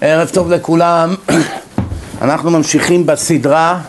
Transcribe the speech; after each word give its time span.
ערב 0.00 0.28
טוב 0.32 0.50
לכולם, 0.50 1.14
אנחנו 2.22 2.50
ממשיכים 2.50 3.06
בסדרה. 3.06 3.80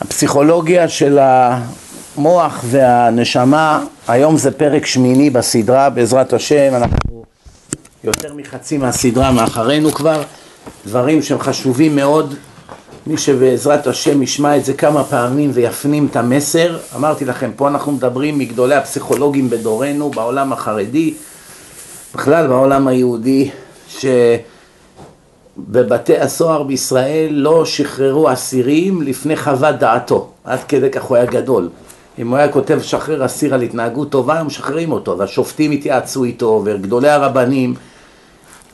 הפסיכולוגיה 0.00 0.88
של 0.88 1.18
המוח 1.18 2.60
והנשמה, 2.64 3.84
היום 4.08 4.36
זה 4.36 4.50
פרק 4.50 4.86
שמיני 4.86 5.30
בסדרה, 5.30 5.90
בעזרת 5.90 6.32
השם 6.32 6.72
אנחנו 6.74 7.24
יותר 8.04 8.34
מחצי 8.34 8.78
מהסדרה 8.78 9.32
מאחרינו 9.32 9.92
כבר, 9.92 10.22
דברים 10.86 11.22
שהם 11.22 11.38
חשובים 11.40 11.96
מאוד, 11.96 12.34
מי 13.06 13.18
שבעזרת 13.18 13.86
השם 13.86 14.22
ישמע 14.22 14.56
את 14.56 14.64
זה 14.64 14.74
כמה 14.74 15.04
פעמים 15.04 15.50
ויפנים 15.54 16.08
את 16.10 16.16
המסר, 16.16 16.78
אמרתי 16.96 17.24
לכם, 17.24 17.50
פה 17.56 17.68
אנחנו 17.68 17.92
מדברים 17.92 18.38
מגדולי 18.38 18.74
הפסיכולוגים 18.74 19.50
בדורנו, 19.50 20.10
בעולם 20.10 20.52
החרדי 20.52 21.14
בכלל 22.14 22.46
בעולם 22.46 22.88
היהודי 22.88 23.50
שבבתי 25.58 26.18
הסוהר 26.18 26.62
בישראל 26.62 27.28
לא 27.30 27.64
שחררו 27.64 28.32
אסירים 28.32 29.02
לפני 29.02 29.36
חוות 29.36 29.74
דעתו, 29.74 30.28
עד 30.44 30.58
כדי 30.68 30.90
כך 30.90 31.02
הוא 31.02 31.16
היה 31.16 31.26
גדול. 31.26 31.68
אם 32.18 32.28
הוא 32.28 32.36
היה 32.36 32.48
כותב 32.48 32.78
שחרר 32.82 33.24
אסיר 33.24 33.54
על 33.54 33.62
התנהגות 33.62 34.10
טובה, 34.10 34.38
הם 34.38 34.46
משחררים 34.46 34.92
אותו, 34.92 35.18
והשופטים 35.18 35.70
התייעצו 35.70 36.24
איתו, 36.24 36.62
וגדולי 36.64 37.08
הרבנים, 37.08 37.74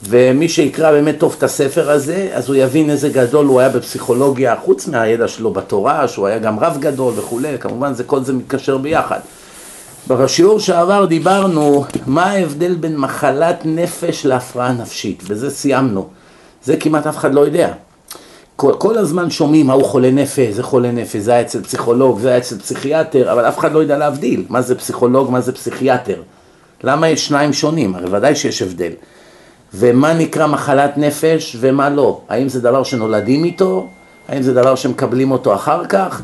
ומי 0.03 0.49
שיקרא 0.49 0.91
באמת 0.91 1.19
טוב 1.19 1.35
את 1.39 1.43
הספר 1.43 1.91
הזה, 1.91 2.31
אז 2.33 2.49
הוא 2.49 2.57
יבין 2.57 2.91
איזה 2.91 3.09
גדול 3.09 3.47
הוא 3.47 3.61
היה 3.61 3.69
בפסיכולוגיה, 3.69 4.57
חוץ 4.57 4.89
מהידע 4.89 5.29
שלו 5.29 5.51
בתורה, 5.51 6.09
שהוא 6.09 6.27
היה 6.27 6.39
גם 6.39 6.59
רב 6.59 6.77
גדול 6.81 7.13
וכולי, 7.17 7.59
כמובן 7.61 7.95
זה, 7.95 8.05
כל 8.05 8.25
זה 8.25 8.33
מתקשר 8.33 8.79
ביחד. 8.79 9.19
בשיעור 10.17 10.61
שעבר 10.61 11.05
דיברנו 11.05 11.85
מה 12.07 12.25
ההבדל 12.25 12.75
בין 12.75 12.97
מחלת 12.97 13.63
נפש 13.65 14.27
להפרעה 14.27 14.73
נפשית, 14.73 15.23
וזה 15.27 15.51
סיימנו. 15.51 16.09
זה 16.65 16.77
כמעט 16.77 17.07
אף 17.07 17.17
אחד 17.17 17.35
לא 17.35 17.41
יודע. 17.41 17.73
כל, 18.57 18.73
כל 18.79 18.99
הזמן 18.99 19.31
שומעים 19.31 19.71
ההוא 19.71 19.85
חולה 19.85 20.11
נפש, 20.11 20.55
זה 20.55 20.63
חולה 20.63 20.91
נפש, 20.91 21.17
זה 21.17 21.31
היה 21.31 21.41
אצל 21.41 21.63
פסיכולוג, 21.63 22.19
זה 22.19 22.29
היה 22.29 22.39
אצל 22.39 22.59
פסיכיאטר, 22.59 23.33
אבל 23.33 23.49
אף 23.49 23.59
אחד 23.59 23.73
לא 23.73 23.79
יודע 23.79 23.99
להבדיל 23.99 24.45
מה 24.49 24.63
זה 24.63 24.75
פסיכולוג, 24.75 25.31
מה 25.31 25.41
זה 25.41 25.53
פסיכיאטר. 25.53 26.23
למה 26.85 27.09
יש 27.09 27.27
שניים 27.27 27.53
שונים? 27.53 27.95
הרי 27.95 28.07
ודאי 28.11 28.37
שיש 28.37 28.63
הבדל. 28.63 28.93
ומה 29.75 30.15
נקרא 30.15 30.47
מחלת 30.47 30.99
נפש 30.99 31.57
ומה 31.61 31.91
לא? 31.91 32.21
האם 32.29 32.49
זה 32.49 32.61
דבר 32.61 32.83
שנולדים 32.83 33.45
איתו? 33.45 33.89
האם 34.29 34.43
זה 34.43 34.55
דבר 34.55 34.75
שמקבלים 34.75 35.31
אותו 35.31 35.55
אחר 35.55 35.85
כך? 35.85 36.23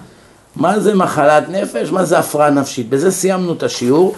מה 0.57 0.81
זה 0.81 0.95
מחלת 0.95 1.49
נפש, 1.49 1.91
מה 1.91 2.05
זה 2.05 2.19
הפרעה 2.19 2.51
נפשית. 2.51 2.89
בזה 2.89 3.11
סיימנו 3.11 3.53
את 3.53 3.63
השיעור. 3.63 4.15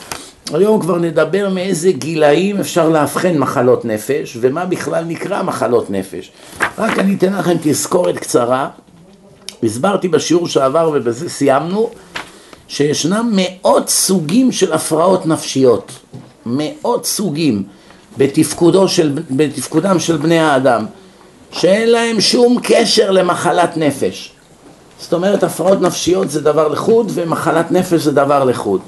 היום 0.53 0.81
כבר 0.81 0.99
נדבר 0.99 1.49
מאיזה 1.49 1.93
גילאים 1.93 2.61
אפשר 2.61 2.89
לאבחן 2.89 3.39
מחלות 3.39 3.85
נפש 3.85 4.37
ומה 4.41 4.65
בכלל 4.65 5.05
נקרא 5.05 5.43
מחלות 5.43 5.91
נפש. 5.91 6.31
רק 6.79 6.99
אני 6.99 7.15
אתן 7.15 7.33
לכם 7.33 7.57
תזכורת 7.63 8.19
קצרה. 8.19 8.69
הסברתי 9.63 10.09
בשיעור 10.09 10.49
שעבר 10.49 10.91
ובזה 10.95 11.29
סיימנו 11.29 11.91
שישנם 12.69 13.33
מאות 13.33 13.89
סוגים 13.89 14.53
של 14.53 14.73
הפרעות 14.73 15.27
נפשיות. 15.27 15.93
מאות 16.47 17.07
סוגים 17.07 17.63
בתפקודו 18.19 18.89
של, 18.89 19.19
בתפקודם 19.31 20.01
של 20.01 20.17
בני 20.17 20.39
האדם 20.39 20.87
שאין 21.53 21.91
להם 21.91 22.21
שום 22.21 22.59
קשר 22.63 23.11
למחלת 23.11 23.77
נפש. 23.77 24.36
זאת 25.01 25.13
אומרת 25.13 25.43
הפרעות 25.43 25.81
נפשיות 25.81 26.31
זה 26.31 26.41
דבר 26.41 26.69
לחוד 26.69 27.11
ומחלת 27.15 27.73
נפש 27.73 28.01
זה 28.01 28.13
דבר 28.13 28.45
לחוד. 28.45 28.81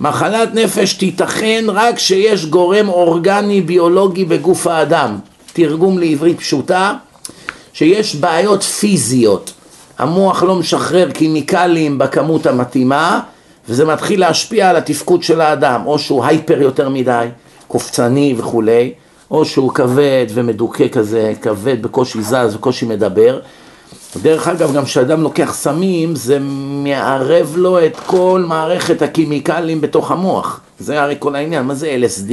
מחלת 0.00 0.54
נפש 0.54 0.94
תיתכן 0.94 1.64
רק 1.68 1.96
כשיש 1.96 2.46
גורם 2.46 2.88
אורגני 2.88 3.60
ביולוגי 3.60 4.24
בגוף 4.24 4.66
האדם. 4.66 5.18
תרגום 5.52 5.98
לעברית 5.98 6.38
פשוטה, 6.38 6.94
שיש 7.72 8.16
בעיות 8.16 8.62
פיזיות. 8.62 9.52
המוח 9.98 10.42
לא 10.42 10.54
משחרר 10.54 11.10
כימיקלים 11.10 11.98
בכמות 11.98 12.46
המתאימה 12.46 13.20
וזה 13.68 13.84
מתחיל 13.84 14.20
להשפיע 14.20 14.70
על 14.70 14.76
התפקוד 14.76 15.22
של 15.22 15.40
האדם, 15.40 15.82
או 15.86 15.98
שהוא 15.98 16.24
הייפר 16.24 16.62
יותר 16.62 16.88
מדי, 16.88 17.26
קופצני 17.68 18.34
וכולי, 18.38 18.92
או 19.30 19.44
שהוא 19.44 19.72
כבד 19.72 20.26
ומדוכא 20.34 20.88
כזה, 20.88 21.32
כבד 21.42 21.82
בקושי 21.82 22.22
זז 22.22 22.54
וקושי 22.54 22.86
מדבר 22.86 23.40
דרך 24.22 24.48
אגב, 24.48 24.72
גם 24.74 24.84
כשאדם 24.84 25.22
לוקח 25.22 25.54
סמים, 25.54 26.16
זה 26.16 26.38
מערב 26.84 27.54
לו 27.56 27.86
את 27.86 27.96
כל 28.06 28.44
מערכת 28.48 29.02
הקימיקלים 29.02 29.80
בתוך 29.80 30.10
המוח. 30.10 30.60
זה 30.78 31.02
הרי 31.02 31.16
כל 31.18 31.34
העניין, 31.34 31.66
מה 31.66 31.74
זה 31.74 31.98
LSD? 32.00 32.32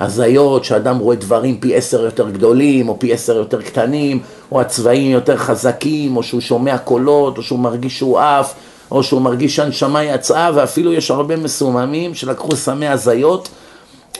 הזיות, 0.00 0.64
שאדם 0.64 0.98
רואה 0.98 1.16
דברים 1.16 1.60
פי 1.60 1.76
עשר 1.76 2.04
יותר 2.04 2.30
גדולים, 2.30 2.88
או 2.88 2.98
פי 2.98 3.12
עשר 3.12 3.36
יותר 3.36 3.62
קטנים, 3.62 4.20
או 4.52 4.60
הצבעים 4.60 5.10
יותר 5.10 5.36
חזקים, 5.36 6.16
או 6.16 6.22
שהוא 6.22 6.40
שומע 6.40 6.78
קולות, 6.78 7.38
או 7.38 7.42
שהוא 7.42 7.58
מרגיש 7.58 7.98
שהוא 7.98 8.18
עף, 8.18 8.54
או 8.90 9.02
שהוא 9.02 9.22
מרגיש 9.22 9.56
שהנשמה 9.56 10.04
יצאה, 10.04 10.50
ואפילו 10.54 10.92
יש 10.92 11.10
הרבה 11.10 11.36
מסוממים 11.36 12.14
שלקחו 12.14 12.56
סמי 12.56 12.88
הזיות, 12.88 13.48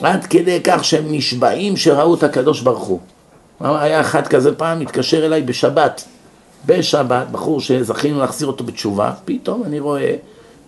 עד 0.01 0.25
כדי 0.25 0.59
כך 0.63 0.85
שהם 0.85 1.05
נשבעים 1.07 1.77
שראו 1.77 2.15
את 2.15 2.23
הקדוש 2.23 2.61
ברוך 2.61 2.83
הוא. 2.83 2.99
היה 3.59 4.01
אחד 4.01 4.27
כזה 4.27 4.55
פעם, 4.55 4.81
התקשר 4.81 5.25
אליי 5.25 5.41
בשבת. 5.41 6.03
בשבת, 6.65 7.27
בחור 7.31 7.61
שזכינו 7.61 8.19
להחזיר 8.19 8.47
אותו 8.47 8.63
בתשובה, 8.63 9.11
פתאום 9.25 9.63
אני 9.63 9.79
רואה, 9.79 10.15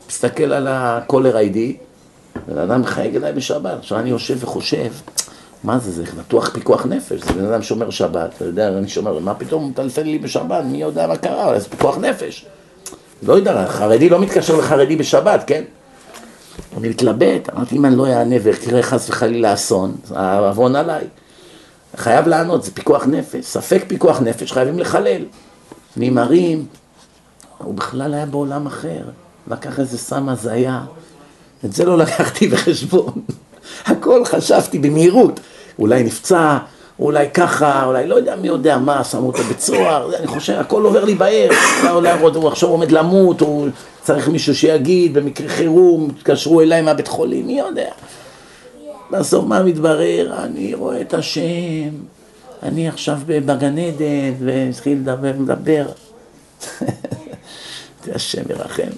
מסתכל 0.10 0.54
על 0.54 0.68
הקולר 0.70 1.38
איי-די, 1.38 1.78
בן 2.48 2.58
אדם 2.58 2.82
מחייג 2.82 3.16
אליי 3.16 3.34
בשבת. 3.34 3.80
עכשיו 3.80 4.00
אני 4.00 4.10
יושב 4.10 4.38
וחושב, 4.40 4.92
מה 5.64 5.80
זה, 5.80 5.92
זה 5.92 6.04
בטוח 6.20 6.50
פיקוח 6.50 6.86
נפש, 6.86 7.22
זה 7.22 7.34
בן 7.34 7.46
אדם 7.46 7.62
שומר 7.62 7.90
שבת, 7.90 8.34
אתה 8.38 8.46
יודע, 8.46 8.68
אני 8.68 8.88
שומר, 8.88 9.20
מה 9.20 9.34
פתאום 9.34 9.64
הוא 9.64 9.70
מטלפן 9.70 10.04
לי 10.04 10.20
בשבת, 10.20 10.64
מי 10.66 10.78
יודע 10.78 11.08
מה 11.08 11.18
קרה, 11.18 11.60
זה 11.60 11.70
פיקוח 11.70 11.98
נפש. 11.98 12.46
לא 13.24 13.34
יודע, 13.34 13.68
חרדי 13.68 14.10
לא 14.10 14.20
מתקשר 14.20 14.58
לחרדי 14.58 14.96
בשבת, 14.96 15.44
כן? 15.48 15.64
אני 16.78 16.90
מתלבט, 16.90 17.50
אמרתי, 17.56 17.78
אם 17.78 17.86
אני 17.86 17.96
לא 17.96 18.08
אענה 18.08 18.36
ויקרה 18.44 18.84
חס 18.84 19.10
וחלילה 19.10 19.54
אסון, 19.54 19.96
העוון 20.16 20.76
עליי. 20.76 21.08
חייב 21.96 22.28
לענות, 22.28 22.64
זה 22.64 22.72
פיקוח 22.72 23.06
נפש. 23.06 23.46
ספק 23.46 23.84
פיקוח 23.88 24.22
נפש, 24.22 24.52
חייבים 24.52 24.80
לחלל. 24.80 25.26
נמהרים, 25.98 26.66
הוא 27.58 27.74
בכלל 27.74 28.14
היה 28.14 28.26
בעולם 28.26 28.68
אחר, 28.68 29.02
לקח 29.48 29.80
איזה 29.80 29.98
סם 29.98 30.30
הזיה, 30.30 30.82
את 31.66 31.74
זה 31.74 31.86
לא 31.86 31.98
לקחתי 31.98 32.48
בחשבון, 32.48 33.14
הכל 33.86 34.26
חשבתי 34.26 34.80
במהירות, 34.80 35.40
אולי 35.80 36.04
נפצע, 36.04 36.58
אולי 37.00 37.30
ככה, 37.34 37.86
אולי 37.86 38.08
לא 38.08 38.16
יודע 38.16 38.36
מי 38.36 38.48
יודע 38.48 38.78
מה, 38.78 39.04
שמו 39.04 39.28
אותו 39.28 39.44
בית 39.44 39.60
סוהר, 39.60 40.16
אני 40.16 40.28
חושב, 40.28 40.54
הכל 40.54 40.86
עובר 40.86 41.06
לי 41.06 41.16
בער, 41.16 41.50
הוא 42.34 42.48
עכשיו 42.48 42.70
עומד 42.70 42.92
למות, 42.92 43.42
הוא 43.42 43.68
צריך 44.02 44.28
מישהו 44.28 44.56
שיגיד, 44.56 45.14
במקרה 45.14 45.50
חירום, 45.50 46.12
תתקשרו 46.18 46.62
אליי 46.62 46.82
מהבית 46.82 47.08
חולים, 47.08 47.48
מי 47.48 47.60
יודע. 47.60 47.92
בסוף 49.12 49.46
מה 49.46 49.64
מתברר? 49.64 50.34
אני 50.44 50.74
רואה 50.74 51.02
את 51.02 51.14
השם, 51.14 51.90
אני 52.64 52.88
עכשיו 52.88 53.20
בגן 53.28 53.78
עדן, 53.78 54.34
והתחיל 54.40 54.98
לדבר, 54.98 55.32
לדבר. 55.40 55.86
השם 58.16 58.42
ירחם. 58.50 58.90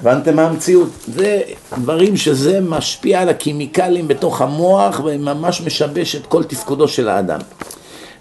הבנתם 0.00 0.36
מה 0.36 0.42
המציאות? 0.42 0.88
זה 1.08 1.40
דברים 1.78 2.16
שזה 2.16 2.60
משפיע 2.60 3.20
על 3.20 3.28
הקימיקלים 3.28 4.08
בתוך 4.08 4.40
המוח 4.40 5.00
וממש 5.04 5.60
משבש 5.60 6.16
את 6.16 6.26
כל 6.26 6.44
תפקודו 6.44 6.88
של 6.88 7.08
האדם. 7.08 7.40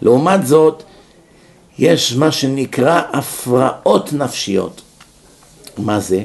לעומת 0.01 0.47
זאת, 0.47 0.83
יש 1.79 2.13
מה 2.15 2.31
שנקרא 2.31 3.01
הפרעות 3.13 4.13
נפשיות. 4.13 4.81
מה 5.77 5.99
זה? 5.99 6.23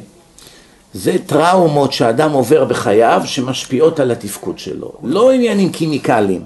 זה 0.95 1.17
טראומות 1.27 1.93
שאדם 1.93 2.33
עובר 2.33 2.65
בחייו 2.65 3.23
שמשפיעות 3.25 4.01
על 4.01 4.11
התפקוד 4.11 4.59
שלו. 4.59 4.93
לא 5.03 5.33
עניינים 5.33 5.73
קימיקליים. 5.73 6.43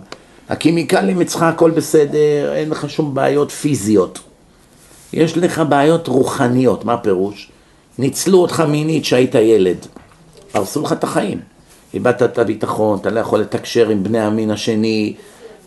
הקימיקלים 0.51 1.21
אצלך 1.21 1.43
הכל 1.43 1.71
בסדר, 1.71 2.55
אין 2.55 2.71
לך 2.71 2.91
שום 2.91 3.15
בעיות 3.15 3.51
פיזיות. 3.51 4.19
יש 5.13 5.39
לך 5.39 5.63
בעיות 5.69 6.09
רוחניות, 6.09 6.85
מה 6.85 6.93
הפירוש? 6.93 7.51
ניצלו 7.99 8.39
אותך 8.39 8.61
מינית 8.61 9.03
כשהיית 9.03 9.35
ילד, 9.35 9.87
הרסו 10.55 10.83
לך 10.83 10.93
את 10.93 11.05
החיים. 11.05 11.41
איבדת 11.95 12.23
את 12.23 12.39
הביטחון, 12.39 12.99
אתה 12.99 13.11
לא 13.11 13.21
יכול 13.21 13.41
לתקשר 13.41 13.89
עם 13.89 14.03
בני 14.03 14.21
המין 14.21 14.51
השני, 14.51 15.15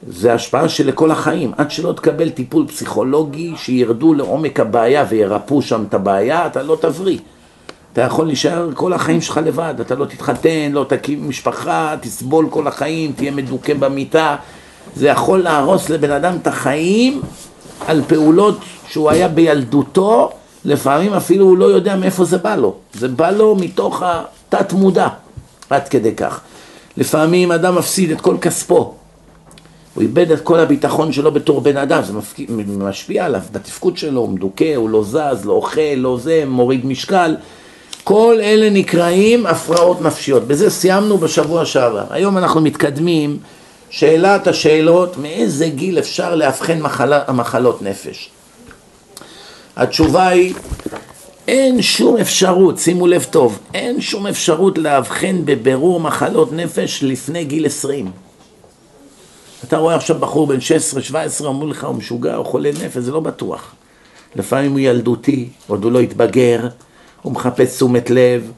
זה 0.08 0.34
השפעה 0.34 0.70
של 0.70 0.88
לכל 0.88 1.12
החיים. 1.12 1.52
עד 1.58 1.72
שלא 1.72 1.94
תקבל 1.94 2.30
טיפול 2.30 2.68
פסיכולוגי 2.68 3.54
שירדו 3.56 4.14
לעומק 4.14 4.60
הבעיה 4.60 5.06
וירפאו 5.10 5.62
שם 5.62 5.84
את 5.90 5.94
הבעיה, 5.94 6.48
אתה 6.48 6.64
לא 6.64 6.78
תבריא. 6.82 7.20
אתה 7.94 8.02
יכול 8.02 8.26
להישאר 8.28 8.70
כל 8.74 8.94
החיים 8.94 9.22
שלך 9.22 9.40
לבד, 9.46 9.74
אתה 9.82 9.96
לא 9.96 10.06
תתחתן, 10.06 10.72
לא 10.72 10.86
תקים 10.90 11.30
משפחה, 11.30 11.96
תסבול 12.02 12.48
כל 12.50 12.68
החיים, 12.68 13.12
תהיה 13.12 13.32
מדוכא 13.32 13.74
במיטה, 13.74 14.36
זה 14.96 15.08
יכול 15.08 15.40
להרוס 15.40 15.90
לבן 15.90 16.12
אדם 16.12 16.38
את 16.42 16.48
החיים 16.48 17.22
על 17.88 18.02
פעולות 18.08 18.58
שהוא 18.88 19.10
היה 19.10 19.28
בילדותו, 19.28 20.30
לפעמים 20.66 21.14
אפילו 21.14 21.46
הוא 21.46 21.58
לא 21.58 21.66
יודע 21.66 21.96
מאיפה 21.96 22.26
זה 22.26 22.38
בא 22.38 22.56
לו. 22.56 22.76
זה 22.94 23.08
בא 23.08 23.32
לו 23.32 23.56
מתוך 23.56 24.04
התת 24.06 24.74
מודע, 24.74 25.08
עד 25.70 25.88
כדי 25.88 26.16
כך. 26.16 26.42
לפעמים 26.98 27.52
אדם 27.52 27.76
מפסיד 27.76 28.12
את 28.12 28.22
כל 28.22 28.38
כספו, 28.42 28.94
הוא 29.94 30.02
איבד 30.02 30.32
את 30.32 30.42
כל 30.42 30.60
הביטחון 30.60 31.12
שלו 31.12 31.32
בתור 31.32 31.62
בן 31.62 31.78
אדם, 31.78 32.02
זה 32.04 32.14
משפיע 32.78 33.26
עליו, 33.26 33.42
בתפקוד 33.52 33.98
שלו, 33.98 34.22
הוא 34.22 34.30
מדוכא, 34.30 34.76
הוא 34.76 34.90
לא 34.90 35.04
זז, 35.04 35.46
לא 35.46 35.54
אוכל, 35.54 35.82
לא 35.98 36.18
זה, 36.22 36.44
מוריד 36.48 36.86
משקל. 36.86 37.36
כל 38.04 38.36
אלה 38.42 38.70
נקראים 38.70 39.46
הפרעות 39.46 40.02
נפשיות. 40.02 40.48
בזה 40.48 40.70
סיימנו 40.70 41.18
בשבוע 41.18 41.66
שעבר. 41.66 42.04
היום 42.10 42.38
אנחנו 42.38 42.62
מתקדמים, 42.62 43.38
שאלת 43.94 44.48
השאלות, 44.48 45.18
מאיזה 45.18 45.68
גיל 45.68 46.00
אפשר 46.00 46.36
לאבחן 46.36 46.80
מחלות 47.34 47.82
נפש? 47.82 48.30
התשובה 49.76 50.28
היא, 50.28 50.54
אין 51.48 51.82
שום 51.82 52.18
אפשרות, 52.18 52.78
שימו 52.78 53.08
לב 53.08 53.24
טוב, 53.24 53.60
אין 53.74 54.02
שום 54.02 54.28
אפשרות 54.28 54.78
לאבחן 54.78 55.46
בבירור 55.46 56.00
מחלות 56.00 56.54
נפש 56.54 57.04
לפני 57.04 57.46
גיל 57.46 57.66
20. 57.66 58.12
אתה 59.64 59.78
רואה 59.78 59.96
עכשיו 59.96 60.20
בחור 60.20 60.48
בן 60.48 60.58
16-17, 61.42 61.46
אמרו 61.46 61.68
לך 61.68 61.84
הוא 61.84 61.96
משוגע, 61.96 62.36
הוא 62.36 62.46
חולה 62.46 62.70
נפש, 62.72 62.98
זה 62.98 63.12
לא 63.12 63.20
בטוח. 63.20 63.76
לפעמים 64.36 64.72
הוא 64.72 64.80
ילדותי, 64.80 65.50
עוד 65.68 65.84
הוא 65.84 65.92
לא 65.92 66.00
התבגר, 66.00 66.68
הוא 67.22 67.34
מחפש 67.34 67.76
תשומת 67.76 68.10
לב, 68.10 68.52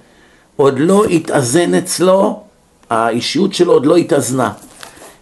עוד 0.56 0.80
לא 0.80 1.06
התאזן 1.06 1.74
אצלו, 1.74 2.44
האישיות 2.90 3.54
שלו 3.54 3.74
עוד 3.74 3.86
לא 3.86 3.96
התאזנה. 3.96 4.52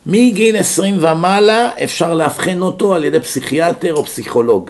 מגיל 0.05 0.57
20 0.57 0.97
ומעלה 0.99 1.69
אפשר 1.83 2.13
לאבחן 2.13 2.61
אותו 2.61 2.93
על 2.95 3.05
ידי 3.05 3.19
פסיכיאטר 3.19 3.93
או 3.93 4.05
פסיכולוג. 4.05 4.69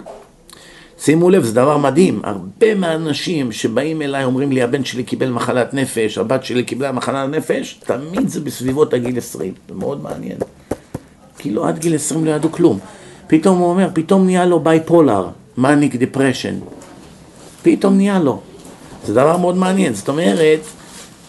שימו 0.99 1.29
לב, 1.29 1.43
זה 1.43 1.53
דבר 1.53 1.77
מדהים, 1.77 2.21
הרבה 2.23 2.75
מהאנשים 2.75 3.51
שבאים 3.51 4.01
אליי 4.01 4.23
אומרים 4.23 4.51
לי 4.51 4.61
הבן 4.61 4.85
שלי 4.85 5.03
קיבל 5.03 5.29
מחלת 5.29 5.73
נפש, 5.73 6.17
הבת 6.17 6.43
שלי 6.43 6.63
קיבלה 6.63 6.91
מחלת 6.91 7.29
נפש, 7.29 7.79
תמיד 7.85 8.29
זה 8.29 8.41
בסביבות 8.41 8.93
הגיל 8.93 9.17
20, 9.17 9.53
זה 9.69 9.75
מאוד 9.75 10.03
מעניין. 10.03 10.37
כאילו 11.39 11.67
עד 11.67 11.79
גיל 11.79 11.95
20 11.95 12.25
לא 12.25 12.31
ידעו 12.31 12.51
כלום. 12.51 12.79
פתאום 13.27 13.57
הוא 13.57 13.69
אומר, 13.69 13.89
פתאום 13.93 14.25
נהיה 14.25 14.45
לו 14.45 14.59
bipolar, 14.59 15.27
manic 15.57 15.95
depression. 15.95 16.55
פתאום 17.63 17.97
נהיה 17.97 18.19
לו. 18.19 18.41
זה 19.05 19.13
דבר 19.13 19.37
מאוד 19.37 19.57
מעניין, 19.57 19.93
זאת 19.93 20.09
אומרת, 20.09 20.59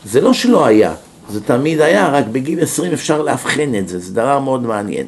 זה 0.04 0.20
לא 0.20 0.32
שלא 0.32 0.66
היה, 0.66 0.94
זה 1.30 1.40
תמיד 1.40 1.80
היה, 1.80 2.08
רק 2.08 2.24
בגיל 2.32 2.62
20 2.62 2.92
אפשר 2.92 3.22
לאבחן 3.22 3.74
את 3.78 3.88
זה, 3.88 3.98
זה 3.98 4.14
דבר 4.14 4.38
מאוד 4.38 4.62
מעניין. 4.62 5.06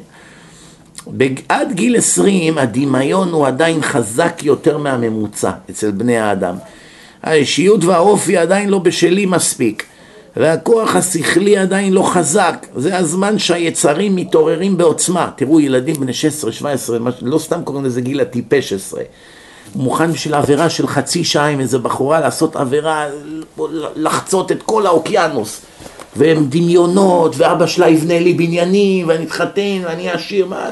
עד 1.49 1.71
גיל 1.71 1.97
20 1.97 2.57
הדמיון 2.57 3.31
הוא 3.31 3.47
עדיין 3.47 3.81
חזק 3.81 4.43
יותר 4.43 4.77
מהממוצע 4.77 5.51
אצל 5.69 5.91
בני 5.91 6.17
האדם. 6.17 6.55
האישיות 7.23 7.83
והאופי 7.83 8.37
עדיין 8.37 8.69
לא 8.69 8.79
בשלים 8.79 9.31
מספיק. 9.31 9.83
והכוח 10.39 10.95
השכלי 10.95 11.57
עדיין 11.57 11.93
לא 11.93 12.01
חזק, 12.01 12.65
זה 12.75 12.97
הזמן 12.97 13.39
שהיצרים 13.39 14.15
מתעוררים 14.15 14.77
בעוצמה. 14.77 15.29
תראו, 15.35 15.59
ילדים 15.59 15.95
בני 15.95 16.13
16, 16.13 16.51
17, 16.51 16.97
לא 17.21 17.39
סתם 17.39 17.63
קוראים 17.63 17.85
לזה 17.85 18.01
גיל 18.01 18.21
הטיפש 18.21 18.73
עשרה. 18.73 19.01
הוא 19.73 19.83
מוכן 19.83 20.11
בשביל 20.11 20.33
עבירה 20.33 20.69
של 20.69 20.87
חצי 20.87 21.23
שעה 21.23 21.47
עם 21.47 21.59
איזה 21.59 21.79
בחורה 21.79 22.19
לעשות 22.19 22.55
עבירה, 22.55 23.05
לחצות 23.95 24.51
את 24.51 24.63
כל 24.63 24.85
האוקיינוס. 24.85 25.61
והם 26.17 26.45
דמיונות, 26.49 27.35
ואבא 27.37 27.67
שלה 27.67 27.89
יבנה 27.89 28.19
לי 28.19 28.33
בניינים, 28.33 29.07
ואני 29.07 29.25
אתחתן, 29.25 29.81
ואני 29.83 30.11
אעשיר, 30.11 30.45
מה 30.45 30.69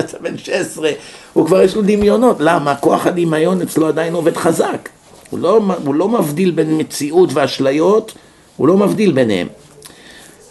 אתה 0.00 0.18
בן 0.22 0.38
16, 0.38 0.90
הוא 1.32 1.46
כבר 1.46 1.62
יש 1.62 1.76
לו 1.76 1.82
דמיונות, 1.82 2.36
למה? 2.40 2.74
כוח 2.74 3.06
הדמיון 3.06 3.62
אצלו 3.62 3.88
עדיין 3.88 4.14
עובד 4.14 4.36
חזק, 4.36 4.88
הוא 5.30 5.38
לא, 5.38 5.60
הוא 5.84 5.94
לא 5.94 6.08
מבדיל 6.08 6.50
בין 6.50 6.78
מציאות 6.78 7.30
ואשליות 7.32 8.14
הוא 8.56 8.68
לא 8.68 8.76
מבדיל 8.76 9.12
ביניהם. 9.12 9.46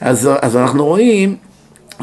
אז, 0.01 0.29
אז 0.41 0.55
אנחנו 0.55 0.85
רואים 0.85 1.35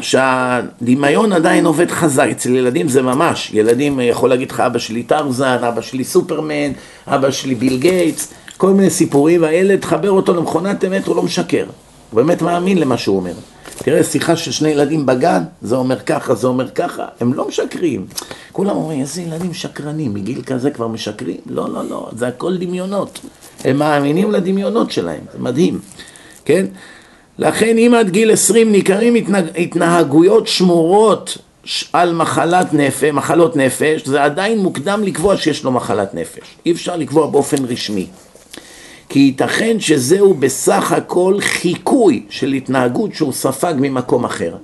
שהדמיון 0.01 1.33
עדיין 1.33 1.65
עובד 1.65 1.91
חזק, 1.91 2.27
אצל 2.31 2.55
ילדים 2.55 2.87
זה 2.87 3.01
ממש, 3.01 3.51
ילדים 3.53 3.99
יכול 3.99 4.29
להגיד 4.29 4.51
לך 4.51 4.59
אבא 4.59 4.79
שלי 4.79 5.03
טרזן, 5.03 5.57
אבא 5.67 5.81
שלי 5.81 6.03
סופרמן, 6.03 6.71
אבא 7.07 7.31
שלי 7.31 7.55
ביל 7.55 7.77
גייטס, 7.77 8.33
כל 8.57 8.69
מיני 8.69 8.89
סיפורים, 8.89 9.41
והילד 9.41 9.85
חבר 9.85 10.11
אותו 10.11 10.33
למכונת 10.33 10.85
אמת, 10.85 11.07
הוא 11.07 11.15
לא 11.15 11.23
משקר, 11.23 11.65
הוא 12.15 12.23
באמת 12.23 12.41
מאמין 12.41 12.77
למה 12.77 12.97
שהוא 12.97 13.17
אומר. 13.17 13.33
תראה, 13.77 14.03
שיחה 14.03 14.35
של 14.35 14.51
שני 14.51 14.69
ילדים 14.69 15.05
בגן, 15.05 15.43
זה 15.61 15.75
אומר 15.75 15.99
ככה, 15.99 16.35
זה 16.35 16.47
אומר 16.47 16.69
ככה, 16.69 17.05
הם 17.19 17.33
לא 17.33 17.47
משקרים. 17.47 18.05
כולם 18.51 18.75
אומרים, 18.75 19.01
איזה 19.01 19.21
ילדים 19.21 19.53
שקרנים, 19.53 20.13
מגיל 20.13 20.41
כזה 20.41 20.71
כבר 20.71 20.87
משקרים? 20.87 21.37
לא, 21.45 21.69
לא, 21.73 21.89
לא, 21.89 22.09
זה 22.17 22.27
הכל 22.27 22.57
דמיונות. 22.57 23.19
הם 23.63 23.77
מאמינים 23.77 24.31
לדמיונות 24.31 24.91
שלהם, 24.91 25.21
זה 25.33 25.39
מדהים, 25.39 25.79
כן? 26.45 26.65
לכן 27.37 27.77
אם 27.77 27.93
עד 27.99 28.09
גיל 28.09 28.31
20 28.31 28.71
ניכרים 28.71 29.15
התנהגויות 29.57 30.47
שמורות 30.47 31.37
על 31.93 32.13
מחלת 32.13 32.73
נפש, 32.73 33.09
מחלות 33.13 33.55
נפש, 33.55 34.05
זה 34.05 34.23
עדיין 34.23 34.59
מוקדם 34.59 35.03
לקבוע 35.03 35.37
שיש 35.37 35.63
לו 35.63 35.71
מחלת 35.71 36.13
נפש. 36.13 36.55
אי 36.65 36.71
אפשר 36.71 36.95
לקבוע 36.95 37.27
באופן 37.27 37.65
רשמי. 37.65 38.07
כי 39.09 39.19
ייתכן 39.19 39.79
שזהו 39.79 40.33
בסך 40.33 40.91
הכל 40.91 41.37
חיקוי 41.39 42.25
של 42.29 42.53
התנהגות 42.53 43.13
שהוא 43.13 43.33
ספג 43.33 43.73
ממקום 43.77 44.25
אחר. 44.25 44.55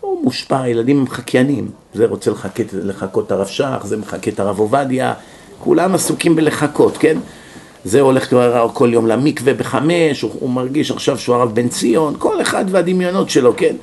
הוא 0.00 0.24
מושפע, 0.24 0.68
ילדים 0.68 0.98
הם 0.98 1.08
חקיינים. 1.08 1.70
זה 1.94 2.06
רוצה 2.06 2.30
לחקות, 2.30 2.66
לחקות 2.72 3.26
את 3.26 3.32
הרב 3.32 3.46
שך, 3.46 3.78
זה 3.84 3.96
מחקה 3.96 4.30
את 4.30 4.40
הרב 4.40 4.58
עובדיה, 4.58 5.14
כולם 5.58 5.94
עסוקים 5.94 6.36
בלחקות, 6.36 6.96
כן? 6.96 7.18
זה 7.84 8.00
הולך 8.00 8.28
כבר 8.28 8.68
כל 8.72 8.90
יום 8.92 9.06
למקווה 9.06 9.54
בחמש, 9.54 10.20
הוא, 10.20 10.30
הוא 10.40 10.50
מרגיש 10.50 10.90
עכשיו 10.90 11.18
שהוא 11.18 11.36
הרב 11.36 11.54
בן 11.54 11.68
ציון, 11.68 12.14
כל 12.18 12.42
אחד 12.42 12.64
והדמיונות 12.70 13.30
שלו, 13.30 13.56
כן? 13.56 13.76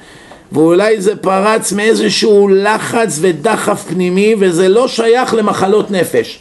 ואולי 0.51 1.01
זה 1.01 1.15
פרץ 1.15 1.71
מאיזשהו 1.71 2.47
לחץ 2.47 3.17
ודחף 3.21 3.85
פנימי, 3.89 4.35
וזה 4.39 4.69
לא 4.69 4.87
שייך 4.87 5.33
למחלות 5.33 5.91
נפש. 5.91 6.39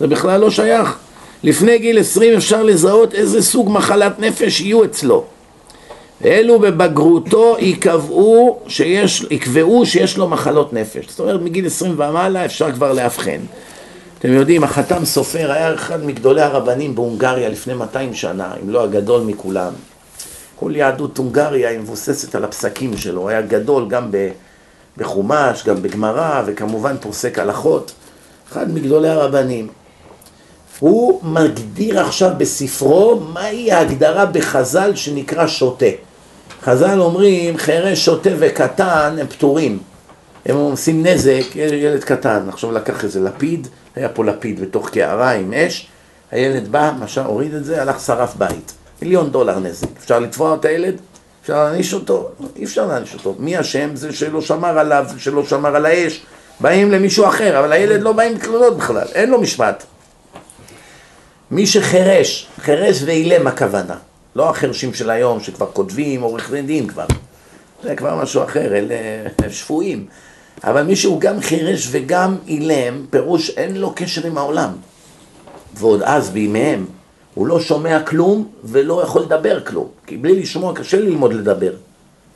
זה 0.00 0.06
בכלל 0.06 0.40
לא 0.40 0.50
שייך. 0.50 0.98
לפני 1.44 1.78
גיל 1.78 1.98
עשרים 1.98 2.36
אפשר 2.36 2.62
לזהות 2.62 3.14
איזה 3.14 3.42
סוג 3.42 3.70
מחלת 3.70 4.18
נפש 4.18 4.60
יהיו 4.60 4.84
אצלו. 4.84 5.24
אלו 6.24 6.58
בבגרותו 6.58 7.56
יקבעו 7.58 8.60
שיש, 8.66 9.26
יקבעו 9.30 9.86
שיש 9.86 10.16
לו 10.18 10.28
מחלות 10.28 10.72
נפש. 10.72 11.08
זאת 11.08 11.20
אומרת, 11.20 11.40
מגיל 11.40 11.66
עשרים 11.66 11.92
ומעלה 11.92 12.44
אפשר 12.44 12.72
כבר 12.72 12.92
לאבחן. 12.92 13.40
אתם 14.18 14.32
יודעים, 14.32 14.64
החתם 14.64 15.04
סופר 15.04 15.52
היה 15.52 15.74
אחד 15.74 16.04
מגדולי 16.04 16.42
הרבנים 16.42 16.94
בהונגריה 16.94 17.48
לפני 17.48 17.74
200 17.74 18.14
שנה, 18.14 18.54
אם 18.62 18.70
לא 18.70 18.84
הגדול 18.84 19.22
מכולם. 19.22 19.72
כל 20.56 20.72
יהדות 20.76 21.18
הונגריה 21.18 21.68
היא 21.70 21.78
מבוססת 21.78 22.34
על 22.34 22.44
הפסקים 22.44 22.96
שלו, 22.96 23.28
היה 23.28 23.42
גדול 23.42 23.88
גם 23.88 24.10
בחומש, 24.96 25.64
גם 25.66 25.82
בגמרא, 25.82 26.42
וכמובן 26.46 26.96
פוסק 27.00 27.38
הלכות. 27.38 27.92
אחד 28.52 28.74
מגדולי 28.74 29.08
הרבנים. 29.08 29.68
הוא 30.80 31.20
מגדיר 31.22 32.00
עכשיו 32.00 32.30
בספרו 32.38 33.20
מהי 33.32 33.72
ההגדרה 33.72 34.26
בחז"ל 34.26 34.94
שנקרא 34.94 35.46
שוטה. 35.46 35.86
חז"ל 36.62 37.00
אומרים 37.00 37.56
חירש, 37.56 38.04
שוטה 38.04 38.30
וקטן 38.38 39.16
הם 39.20 39.26
פטורים. 39.26 39.78
הם 40.46 40.56
עושים 40.56 41.06
נזק, 41.06 41.56
ילד 41.56 42.04
קטן, 42.04 42.48
עכשיו 42.48 42.72
לקח 42.72 43.04
איזה 43.04 43.20
לפיד, 43.20 43.68
היה 43.96 44.08
פה 44.08 44.24
לפיד 44.24 44.60
בתוך 44.60 44.90
קערה 44.90 45.30
עם 45.30 45.52
אש, 45.52 45.88
הילד 46.30 46.68
בא, 46.68 46.92
משל 47.00 47.20
הוריד 47.20 47.54
את 47.54 47.64
זה, 47.64 47.82
הלך 47.82 48.00
שרף 48.00 48.36
בית. 48.36 48.72
מיליון 49.02 49.30
דולר 49.30 49.58
נזק. 49.58 49.86
אפשר 49.98 50.18
לתבוע 50.18 50.54
את 50.54 50.64
הילד? 50.64 50.94
אפשר 51.42 51.64
להעניש 51.64 51.94
אותו? 51.94 52.28
אי 52.56 52.64
אפשר 52.64 52.86
להעניש 52.86 53.14
אותו. 53.14 53.34
מי 53.38 53.60
אשם? 53.60 53.96
זה 53.96 54.12
שלא 54.12 54.40
שמר 54.40 54.78
עליו, 54.78 55.06
שלא 55.18 55.46
שמר 55.46 55.76
על 55.76 55.86
האש. 55.86 56.20
באים 56.60 56.90
למישהו 56.90 57.26
אחר, 57.28 57.58
אבל 57.58 57.72
הילד 57.72 58.02
לא 58.02 58.12
בא 58.12 58.22
עם 58.22 58.38
תלונות 58.38 58.76
בכלל, 58.76 59.06
אין 59.14 59.30
לו 59.30 59.40
משפט. 59.40 59.84
מי 61.50 61.66
שחירש, 61.66 62.46
חירש 62.60 63.02
ואילם 63.04 63.46
הכוונה. 63.46 63.94
לא 64.36 64.50
החרשים 64.50 64.94
של 64.94 65.10
היום 65.10 65.40
שכבר 65.40 65.66
כותבים, 65.72 66.22
עורך 66.22 66.52
דין 66.52 66.86
כבר. 66.86 67.06
זה 67.82 67.96
כבר 67.96 68.22
משהו 68.22 68.44
אחר, 68.44 68.74
אלה 68.76 69.50
שפויים. 69.50 70.06
אבל 70.64 70.82
מי 70.82 70.96
שהוא 70.96 71.20
גם 71.20 71.40
חירש 71.40 71.88
וגם 71.90 72.36
אילם, 72.46 73.06
פירוש 73.10 73.50
אין 73.50 73.76
לו 73.76 73.92
קשר 73.96 74.26
עם 74.26 74.38
העולם. 74.38 74.70
ועוד 75.74 76.02
אז 76.02 76.30
בימיהם, 76.30 76.86
הוא 77.34 77.46
לא 77.46 77.60
שומע 77.60 78.02
כלום 78.02 78.48
ולא 78.64 79.02
יכול 79.02 79.22
לדבר 79.22 79.60
כלום. 79.60 79.88
כי 80.06 80.16
בלי 80.16 80.42
לשמוע 80.42 80.74
קשה 80.74 81.00
ללמוד 81.00 81.32
לדבר. 81.32 81.72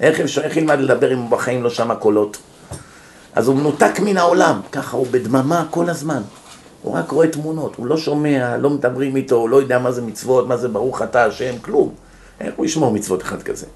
איך 0.00 0.21
אפשר, 0.21 0.42
איך 0.42 0.56
ילמד 0.56 0.78
לדבר 0.78 1.12
אם 1.12 1.18
הוא 1.18 1.30
בחיים 1.30 1.62
לא 1.62 1.71
שמע 1.71 1.94
קולות? 1.94 2.37
אז 3.35 3.49
הוא 3.49 3.56
מנותק 3.56 4.00
מן 4.00 4.16
העולם, 4.16 4.61
ככה 4.73 4.97
הוא 4.97 5.06
בדממה 5.11 5.64
כל 5.71 5.90
הזמן. 5.90 6.23
הוא 6.84 6.94
רק 6.94 7.10
רואה 7.10 7.28
תמונות, 7.28 7.76
הוא 7.76 7.86
לא 7.86 7.96
שומע, 7.96 8.56
לא 8.56 8.70
מדברים 8.70 9.16
איתו, 9.16 9.36
הוא 9.36 9.48
לא 9.48 9.56
יודע 9.56 9.78
מה 9.78 9.92
זה 9.92 10.02
מצוות, 10.02 10.48
מה 10.48 10.56
זה 10.56 10.68
ברוך 10.68 11.02
אתה 11.02 11.24
השם, 11.24 11.58
כלום. 11.58 11.94
איך 12.40 12.54
הוא 12.56 12.66
ישמור 12.66 12.92
מצוות 12.92 13.22
אחד 13.22 13.42
כזה? 13.42 13.66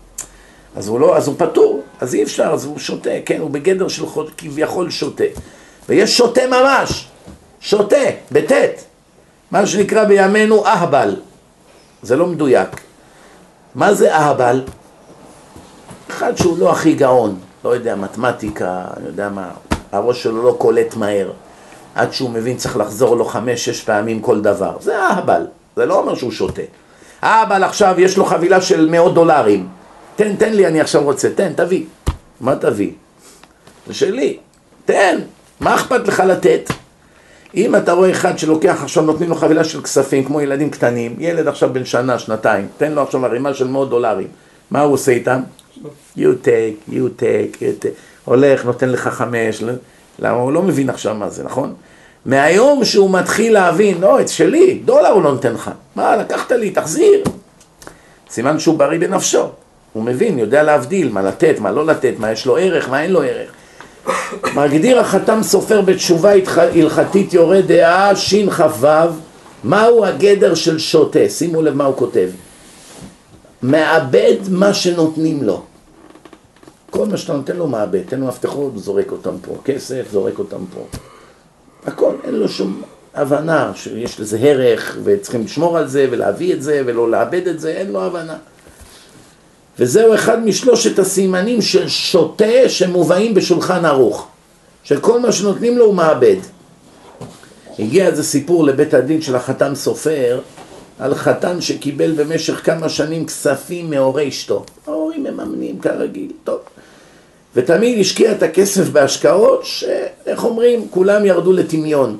אז 0.77 0.89
הוא 0.89 1.01
לא, 1.01 1.17
אז 1.17 1.29
הוא 1.29 1.35
פטור, 1.39 1.83
אז 2.01 2.15
אי 2.15 2.23
אפשר, 2.23 2.45
אז 2.45 2.65
הוא 2.65 2.79
שותה, 2.79 3.11
כן, 3.27 3.41
הוא 3.41 3.51
בגדר 3.51 3.89
של 3.89 4.07
חוד, 4.07 4.31
כביכול 4.37 4.91
שותה. 4.91 5.25
ויש 5.89 6.19
שותה 6.19 6.41
ממש, 6.47 7.09
שותה, 7.61 7.97
בטית, 8.33 8.85
מה 9.51 9.67
שנקרא 9.67 10.05
בימינו 10.05 10.67
אהבל, 10.67 11.17
זה 12.03 12.17
לא 12.17 12.27
מדויק. 12.27 12.81
מה 13.75 13.95
זה 13.95 14.15
אהבל? 14.15 14.63
אחד 16.11 16.37
שהוא 16.37 16.59
לא 16.59 16.73
הכי 16.73 16.95
גאון, 16.95 17.39
לא 17.65 17.75
יודע, 17.75 17.95
מתמטיקה, 17.95 18.85
אני 18.97 19.07
יודע 19.07 19.29
מה, 19.29 19.51
הראש 19.93 20.23
שלו 20.23 20.43
לא 20.43 20.57
קולט 20.59 20.97
מהר. 20.97 21.31
עד 21.99 22.13
שהוא 22.13 22.31
מבין 22.31 22.57
צריך 22.57 22.77
לחזור 22.77 23.17
לו 23.17 23.25
חמש-שש 23.25 23.81
פעמים 23.81 24.21
כל 24.21 24.41
דבר. 24.41 24.77
זה 24.81 24.99
אהבל, 24.99 25.47
זה 25.77 25.87
לא 25.87 25.99
אומר 25.99 26.15
שהוא 26.15 26.33
שותה. 26.33 26.63
אהבל 27.25 27.65
עכשיו 27.65 27.95
יש 27.99 28.17
לו 28.17 28.25
חבילה 28.25 28.61
של 28.61 28.89
מאות 28.91 29.15
דולרים. 29.15 29.69
תן, 30.17 30.37
תן 30.37 30.53
לי, 30.53 30.67
אני 30.67 30.81
עכשיו 30.81 31.03
רוצה, 31.03 31.31
תן, 31.35 31.53
תביא. 31.53 31.85
מה 32.41 32.57
תביא? 32.57 32.91
זה 33.87 33.95
שלי, 33.95 34.39
תן, 34.85 35.19
מה 35.61 35.75
אכפת 35.75 36.09
לך 36.09 36.21
לתת? 36.21 36.71
אם 37.55 37.77
אתה 37.77 37.93
רואה 37.93 38.11
אחד 38.11 38.39
שלוקח 38.39 38.81
עכשיו, 38.83 39.03
נותנים 39.03 39.29
לו 39.29 39.35
חבילה 39.35 39.65
של 39.65 39.83
כספים, 39.83 40.25
כמו 40.25 40.41
ילדים 40.41 40.71
קטנים, 40.71 41.17
ילד 41.19 41.49
עכשיו 41.49 41.73
בן 41.73 41.85
שנה, 41.85 42.19
שנתיים, 42.19 42.69
תן 42.77 42.93
לו 42.93 43.03
עכשיו 43.03 43.27
ערימה 43.27 43.55
של 43.55 43.69
מאות 43.69 43.91
דולרים, 43.91 44.29
מה 44.71 44.81
הוא 44.81 44.93
עושה 44.95 45.13
איתם? 45.13 45.41
you 46.17 46.45
take, 46.45 46.93
you 46.93 47.21
take, 47.21 47.57
you 47.61 47.85
take, 47.85 47.89
הולך, 48.25 48.65
נותן 48.65 48.89
לך 48.89 49.09
חמש, 49.09 49.63
למה 50.19 50.37
הוא 50.37 50.53
לא 50.53 50.63
מבין 50.63 50.91
עכשיו 50.91 51.15
מה 51.15 51.29
זה, 51.29 51.45
נכון? 51.45 51.75
מהיום 52.27 52.85
שהוא 52.85 53.11
מתחיל 53.11 53.53
להבין, 53.53 54.01
לא, 54.01 54.21
את 54.21 54.29
שלי, 54.29 54.81
דולר 54.85 55.09
הוא 55.09 55.23
לא 55.23 55.33
נותן 55.33 55.53
לך, 55.53 55.71
מה, 55.97 56.17
לקחת 56.17 56.53
לי, 56.53 56.71
תחזיר. 56.71 57.23
סימן 58.31 58.59
שהוא 58.59 58.79
בריא 58.79 58.99
בנפשו, 58.99 59.49
הוא 59.93 60.03
מבין, 60.03 60.39
יודע 60.39 60.63
להבדיל, 60.63 61.13
מה 61.13 61.23
לתת, 61.23 61.59
מה 61.59 61.71
לא 61.71 61.87
לתת, 61.87 62.15
מה 62.19 62.33
יש 62.33 62.47
לו 62.47 62.57
ערך, 62.57 62.89
מה 62.89 63.03
אין 63.03 63.13
לו 63.13 63.23
ערך. 63.23 63.51
מגדיר 64.55 65.01
החתם 65.01 65.43
סופר 65.43 65.81
בתשובה 65.81 66.31
הלכתית 66.57 67.35
יורה 67.35 67.61
דעה 67.61 68.17
שכ"ו 68.17 68.87
מהו 69.65 70.05
הגדר 70.05 70.55
של 70.55 70.79
שוטה? 70.79 71.29
שימו 71.29 71.63
לב 71.63 71.75
מה 71.75 71.85
הוא 71.85 71.97
כותב 71.97 72.29
מאבד 73.63 74.37
מה 74.51 74.75
שנותנים 74.75 75.43
לו 75.43 75.63
כל 76.91 77.07
מה 77.07 77.17
שאתה 77.17 77.33
נותן 77.33 77.57
לו 77.57 77.67
מאבד, 77.67 78.03
תן 78.09 78.21
לו 78.21 78.27
מפתחות, 78.27 78.79
זורק 78.79 79.13
אותם 79.13 79.35
פה, 79.43 79.57
כסף, 79.65 80.07
זורק 80.13 80.39
אותם 80.39 80.65
פה. 80.75 80.99
הכל, 81.87 82.15
אין 82.25 82.35
לו 82.35 82.49
שום 82.49 82.83
הבנה 83.15 83.73
שיש 83.75 84.21
לזה 84.21 84.39
ערך 84.39 84.99
וצריכים 85.05 85.45
לשמור 85.45 85.79
על 85.79 85.89
זה 85.89 86.07
ולהביא 86.11 86.55
את 86.55 86.63
זה 86.63 86.83
ולא 86.87 87.11
לאבד 87.11 87.49
את 87.49 87.61
זה, 87.61 87.71
אין 87.71 87.91
לו 87.91 88.03
הבנה. 88.03 88.37
וזהו 89.79 90.15
אחד 90.15 90.45
משלושת 90.45 90.99
הסימנים 90.99 91.63
של 91.63 91.89
שוטה 91.89 92.69
שמובאים 92.69 93.35
בשולחן 93.35 93.85
ערוך 93.85 94.29
שכל 94.85 95.21
מה 95.21 95.33
שנותנים 95.33 95.79
לו 95.79 95.85
הוא 95.85 95.95
מאבד 95.95 96.37
הגיע 97.79 98.07
איזה 98.07 98.25
סיפור 98.25 98.65
לבית 98.65 98.95
הדין 98.95 99.23
של 99.23 99.37
החתן 99.37 99.75
סופר 99.75 100.41
על 100.99 101.15
חתן 101.15 101.61
שקיבל 101.61 102.13
במשך 102.13 102.67
כמה 102.67 102.89
שנים 102.89 103.27
כספים 103.27 103.91
מהורי 103.91 104.29
אשתו. 104.29 104.65
ההורים 104.87 105.25
מממנים 105.25 105.81
כרגיל, 105.81 106.33
טוב 106.45 106.59
ותמיד 107.59 108.01
השקיע 108.01 108.33
את 108.33 108.43
הכסף 108.43 108.89
בהשקעות 108.89 109.65
שאיך 109.65 110.45
אומרים, 110.45 110.89
כולם 110.91 111.25
ירדו 111.25 111.53
לטמיון 111.53 112.17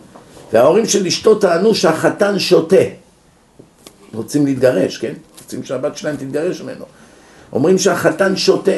וההורים 0.53 0.87
של 0.87 1.07
אשתו 1.07 1.35
טענו 1.35 1.75
שהחתן 1.75 2.39
שותה 2.39 2.77
רוצים 4.15 4.47
להתגרש, 4.47 4.99
כן? 4.99 5.13
רוצים 5.43 5.65
שהבת 5.65 5.97
שלהם 5.97 6.17
תתגרש 6.17 6.61
ממנו 6.61 6.85
אומרים 7.53 7.79
שהחתן 7.79 8.37
שותה 8.37 8.71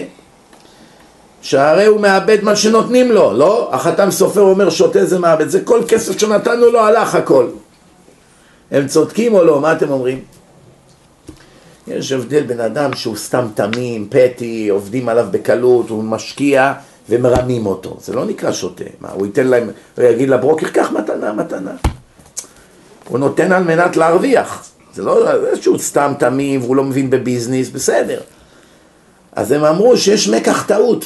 שהרי 1.43 1.87
הוא 1.87 2.01
מאבד 2.01 2.39
מה 2.43 2.57
שנותנים 2.57 3.13
לו, 3.13 3.33
לא? 3.33 3.69
החתן 3.73 4.11
סופר 4.11 4.41
אומר 4.41 4.71
שותה 4.71 5.05
זה 5.05 5.19
מאבד, 5.19 5.49
זה 5.49 5.61
כל 5.61 5.81
כסף 5.89 6.19
שנתנו 6.19 6.71
לו 6.71 6.81
הלך 6.81 7.15
הכל 7.15 7.47
הם 8.71 8.87
צודקים 8.87 9.35
או 9.35 9.45
לא? 9.45 9.61
מה 9.61 9.73
אתם 9.73 9.91
אומרים? 9.91 10.21
יש 11.89 12.13
הבדל 12.13 12.43
בין 12.43 12.61
אדם 12.61 12.95
שהוא 12.95 13.17
סתם 13.17 13.47
תמים, 13.55 14.09
פטי, 14.11 14.69
עובדים 14.69 15.09
עליו 15.09 15.27
בקלות, 15.31 15.91
הוא 15.91 16.05
משקיע 16.05 16.73
ומרמים 17.09 17.67
אותו, 17.67 17.97
זה 18.01 18.13
לא 18.13 18.25
נקרא 18.25 18.53
שותה, 18.53 18.85
מה 19.01 19.09
הוא 19.11 19.27
ייתן 19.27 19.47
להם, 19.47 19.71
הוא 19.97 20.05
יגיד 20.05 20.29
לברוקר 20.29 20.69
קח 20.69 20.91
מתנה, 20.91 21.33
מתנה. 21.33 21.73
הוא 23.09 23.19
נותן 23.19 23.53
על 23.53 23.65
מנת 23.65 23.97
להרוויח, 23.97 24.71
זה 24.95 25.03
לא 25.03 25.27
שהוא 25.61 25.79
סתם 25.79 26.13
תמים 26.19 26.63
והוא 26.63 26.77
לא 26.77 26.85
מבין 26.85 27.11
בביזנס, 27.11 27.69
בסדר. 27.69 28.21
אז 29.33 29.53
הם 29.53 29.65
אמרו 29.65 29.97
שיש 29.97 30.29
מקח 30.29 30.67
טעות, 30.67 31.05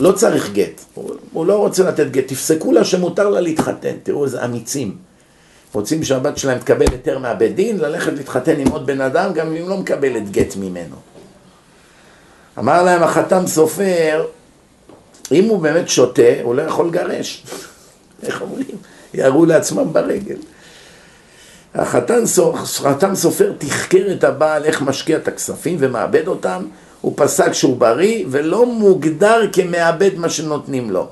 לא 0.00 0.12
צריך 0.12 0.52
גט, 0.52 0.80
הוא, 0.94 1.10
הוא 1.32 1.46
לא 1.46 1.56
רוצה 1.58 1.82
לתת 1.88 2.10
גט, 2.10 2.28
תפסקו 2.28 2.72
לה 2.72 2.84
שמותר 2.84 3.28
לה 3.28 3.40
להתחתן, 3.40 3.94
תראו 4.02 4.24
איזה 4.24 4.44
אמיצים. 4.44 5.07
רוצים 5.72 6.04
שהבת 6.04 6.38
שלהם 6.38 6.58
תקבל 6.58 6.86
היתר 6.90 7.18
מהבית 7.18 7.54
דין, 7.54 7.78
ללכת 7.78 8.12
להתחתן 8.12 8.60
עם 8.60 8.68
עוד 8.68 8.86
בן 8.86 9.00
אדם, 9.00 9.32
גם 9.32 9.56
אם 9.56 9.68
לא 9.68 9.76
מקבלת 9.76 10.30
גט 10.30 10.56
ממנו. 10.56 10.96
אמר 12.58 12.82
להם 12.82 13.02
החתם 13.02 13.46
סופר, 13.46 14.26
אם 15.32 15.44
הוא 15.44 15.58
באמת 15.58 15.88
שותה, 15.88 16.42
הוא 16.42 16.54
לא 16.54 16.62
יכול 16.62 16.86
לגרש. 16.86 17.44
איך 18.26 18.42
אומרים? 18.42 18.76
ירו 19.14 19.46
לעצמם 19.46 19.92
ברגל. 19.92 20.36
החתן 21.74 23.14
סופר 23.14 23.52
תחקר 23.58 24.06
את 24.12 24.24
הבעל 24.24 24.64
איך 24.64 24.82
משקיע 24.82 25.16
את 25.16 25.28
הכספים 25.28 25.76
ומאבד 25.80 26.28
אותם, 26.28 26.64
הוא 27.00 27.12
פסק 27.16 27.52
שהוא 27.52 27.76
בריא 27.76 28.24
ולא 28.30 28.66
מוגדר 28.66 29.40
כמאבד 29.52 30.10
מה 30.16 30.28
שנותנים 30.28 30.90
לו. 30.90 31.08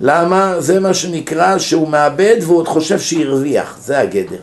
למה? 0.00 0.60
זה 0.60 0.80
מה 0.80 0.94
שנקרא 0.94 1.58
שהוא 1.58 1.88
מאבד 1.88 2.36
והוא 2.42 2.56
עוד 2.56 2.68
חושב 2.68 2.98
שהרוויח, 2.98 3.78
זה 3.80 3.98
הגדר. 3.98 4.40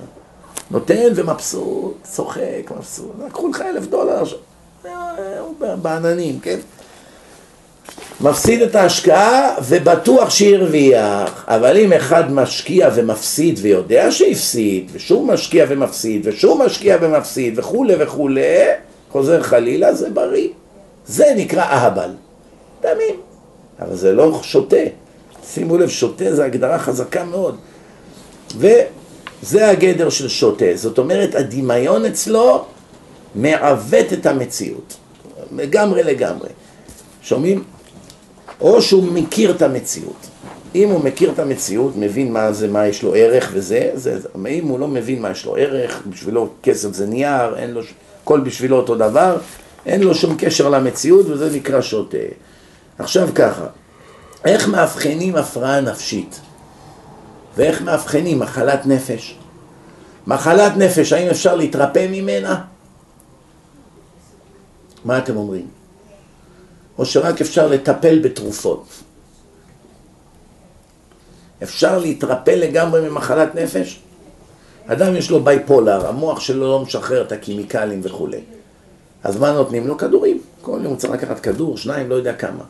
נותן 0.72 1.08
ומבסוט, 1.16 1.98
צוחק, 2.04 2.72
מבסוט, 2.78 3.12
לקחו 3.26 3.48
לך 3.48 3.62
אלף 3.62 3.86
דולר, 3.86 4.24
הוא 5.40 5.56
בעננים, 5.82 6.40
כן? 6.40 6.58
מפסיד 8.22 8.62
את 8.62 8.76
ההשקעה 8.76 9.56
ובטוח 9.68 10.30
שהרוויח, 10.30 11.46
אבל 11.48 11.78
אם 11.78 11.94
אחד 11.94 12.32
משקיע 12.32 12.90
ומפסיד 12.96 13.60
ויודע 13.62 14.12
שהפסיד, 14.12 14.92
ושוב 14.94 15.32
משקיע 15.32 15.66
ומפסיד, 15.70 16.22
ושוב 16.24 16.64
משקיע 16.66 16.98
ומפסיד 17.02 17.60
וכולי 17.60 17.96
וכולי, 18.00 18.66
חוזר 19.12 19.44
חלילה, 19.44 19.94
זה 19.94 20.10
בריא. 20.10 20.48
זה 21.08 21.26
נקרא 21.36 21.64
אהבל. 21.64 22.10
תמים. 22.82 23.16
אבל 23.80 23.96
זה 23.96 24.14
לא 24.14 24.40
שותה. 24.44 24.76
שימו 25.54 25.78
לב, 25.78 25.90
שותה 25.90 26.36
זה 26.36 26.46
הגדרה 26.46 26.80
חזקה 26.80 27.24
מאוד. 27.24 27.56
וזה 28.58 29.70
הגדר 29.70 30.10
של 30.10 30.28
שותה. 30.28 30.66
זאת 30.76 30.98
אומרת, 30.98 31.36
הדמיון 31.36 32.06
אצלו 32.06 32.66
מעוות 33.36 34.14
את 34.14 34.26
המציאות. 34.26 34.98
לגמרי 35.56 36.04
לגמרי. 36.04 36.50
שומעים? 37.22 37.64
או 38.62 38.82
שהוא 38.82 39.04
מכיר 39.04 39.52
את 39.52 39.62
המציאות. 39.62 40.28
אם 40.76 40.90
הוא 40.90 41.04
מכיר 41.04 41.32
את 41.32 41.40
המציאות, 41.40 41.94
מבין 41.96 42.34
מה 42.34 42.54
זה, 42.54 42.68
מה 42.68 42.88
יש 42.88 43.04
לו 43.04 43.16
ערך 43.16 43.52
וזה, 43.54 43.90
זה, 43.94 44.20
זה. 44.20 44.28
אם 44.50 44.68
הוא 44.68 44.80
לא 44.80 44.88
מבין 44.88 45.22
מה 45.22 45.32
יש 45.32 45.46
לו 45.46 45.56
ערך, 45.56 46.04
בשבילו 46.10 46.50
כסף 46.64 46.94
זה 46.94 47.06
נייר, 47.06 47.58
אין 47.58 47.72
לו, 47.72 47.82
הכל 48.24 48.40
בשבילו 48.40 48.78
אותו 48.78 48.96
דבר, 48.96 49.38
אין 49.86 50.04
לו 50.04 50.16
שום 50.16 50.36
קשר 50.38 50.70
למציאות 50.70 51.26
וזה 51.30 51.56
נקרא 51.56 51.82
שוטה. 51.82 52.18
עכשיו 53.00 53.30
ככה, 53.36 53.66
איך 54.46 54.68
מאבחנים 54.68 55.36
הפרעה 55.36 55.82
נפשית? 55.82 56.40
ואיך 57.56 57.82
מאבחנים 57.82 58.40
מחלת 58.40 58.86
נפש? 58.86 59.38
מחלת 60.28 60.78
נפש, 60.78 61.14
האם 61.14 61.28
אפשר 61.28 61.56
להתרפא 61.56 62.08
ממנה? 62.12 62.64
מה 65.06 65.18
אתם 65.18 65.38
אומרים? 65.38 65.68
או 66.98 67.06
שרק 67.06 67.42
אפשר 67.42 67.68
לטפל 67.68 68.20
בתרופות? 68.20 68.88
אפשר 71.64 72.00
להתרפא 72.00 72.52
לגמרי 72.52 73.10
ממחלת 73.10 73.56
נפש? 73.56 74.00
אדם 74.88 75.16
יש 75.16 75.30
לו 75.32 75.44
בייפולר, 75.44 76.08
המוח 76.08 76.40
שלו 76.40 76.72
לא 76.72 76.80
משחרר 76.80 77.22
את 77.22 77.32
הכימיקלים 77.32 78.00
וכולי. 78.04 78.42
אז 79.24 79.38
מה 79.38 79.52
נותנים 79.52 79.88
לו? 79.88 79.98
כדורים. 79.98 80.42
כל 80.62 80.72
יום 80.72 80.86
הוא 80.86 80.96
צריך 80.96 81.14
לקחת 81.14 81.40
כדור, 81.40 81.78
שניים, 81.78 82.10
לא 82.10 82.16
יודע 82.16 82.34
כמה. 82.34 82.64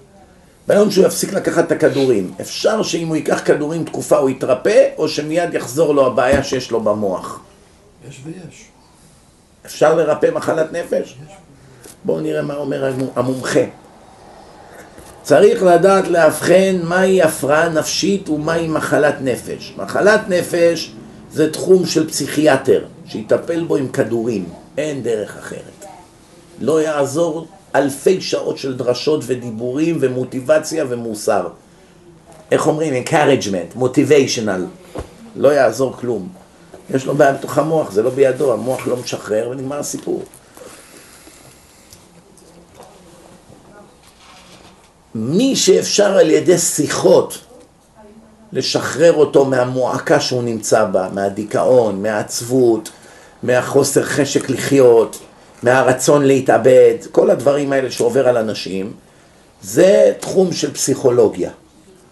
ביום 0.68 0.92
שהוא 0.92 1.06
יפסיק 1.06 1.34
לקחת 1.34 1.66
את 1.66 1.72
הכדורים, 1.72 2.34
אפשר 2.42 2.84
שאם 2.84 3.08
הוא 3.08 3.16
ייקח 3.16 3.42
כדורים 3.46 3.84
תקופה 3.84 4.18
הוא 4.18 4.30
יתרפא, 4.30 4.88
או 4.98 5.08
שמיד 5.08 5.54
יחזור 5.54 5.96
לו 5.96 6.06
הבעיה 6.06 6.44
שיש 6.44 6.72
לו 6.72 6.82
במוח? 6.82 7.40
יש 8.10 8.22
ויש. 8.24 8.66
אפשר 9.66 9.96
לרפא 9.96 10.30
מחלת 10.34 10.72
נפש? 10.72 11.16
יש. 11.28 11.34
בואו 12.04 12.20
נראה 12.20 12.42
מה 12.42 12.56
אומר 12.56 12.94
המומחה. 13.16 13.60
צריך 15.24 15.64
לדעת 15.64 16.08
לאבחן 16.08 16.80
מהי 16.84 17.22
הפרעה 17.22 17.70
נפשית 17.70 18.30
ומהי 18.30 18.68
מחלת 18.68 19.16
נפש. 19.22 19.74
מחלת 19.78 20.22
נפש 20.30 20.92
זה 21.32 21.52
תחום 21.54 21.86
של 21.86 22.10
פסיכיאטר, 22.10 22.86
שיטפל 23.06 23.64
בו 23.64 23.76
עם 23.76 23.88
כדורים, 23.88 24.46
אין 24.78 25.04
דרך 25.04 25.38
אחרת. 25.38 25.86
לא 26.60 26.82
יעזור 26.82 27.48
אלפי 27.76 28.22
שעות 28.22 28.58
של 28.58 28.78
דרשות 28.78 29.24
ודיבורים 29.26 29.98
ומוטיבציה 30.02 30.86
ומוסר. 30.90 31.48
איך 32.52 32.68
אומרים? 32.68 33.04
encouragement, 33.04 33.80
motivational. 33.80 35.00
לא 35.36 35.48
יעזור 35.48 35.94
כלום. 35.98 36.30
יש 36.90 37.06
לו 37.06 37.16
בעיה 37.16 37.34
בתוך 37.34 37.58
המוח, 37.58 37.92
זה 37.92 38.04
לא 38.04 38.10
בידו, 38.10 38.54
המוח 38.54 38.88
לא 38.88 38.98
משחרר 38.98 39.50
ונגמר 39.52 39.80
הסיפור. 39.80 40.24
מי 45.16 45.56
שאפשר 45.56 46.18
על 46.18 46.30
ידי 46.30 46.58
שיחות 46.58 47.38
לשחרר 48.54 49.14
אותו 49.14 49.46
מהמועקה 49.46 50.20
שהוא 50.20 50.44
נמצא 50.44 50.86
בה, 50.86 51.10
מהדיכאון, 51.14 52.02
מהעצבות, 52.02 52.90
מהחוסר 53.44 54.04
חשק 54.04 54.50
לחיות, 54.50 55.20
מהרצון 55.64 56.26
להתאבד, 56.26 56.96
כל 57.12 57.30
הדברים 57.30 57.72
האלה 57.72 57.92
שעובר 57.92 58.28
על 58.28 58.38
אנשים, 58.38 58.92
זה 59.62 60.14
תחום 60.20 60.52
של 60.52 60.74
פסיכולוגיה. 60.74 61.50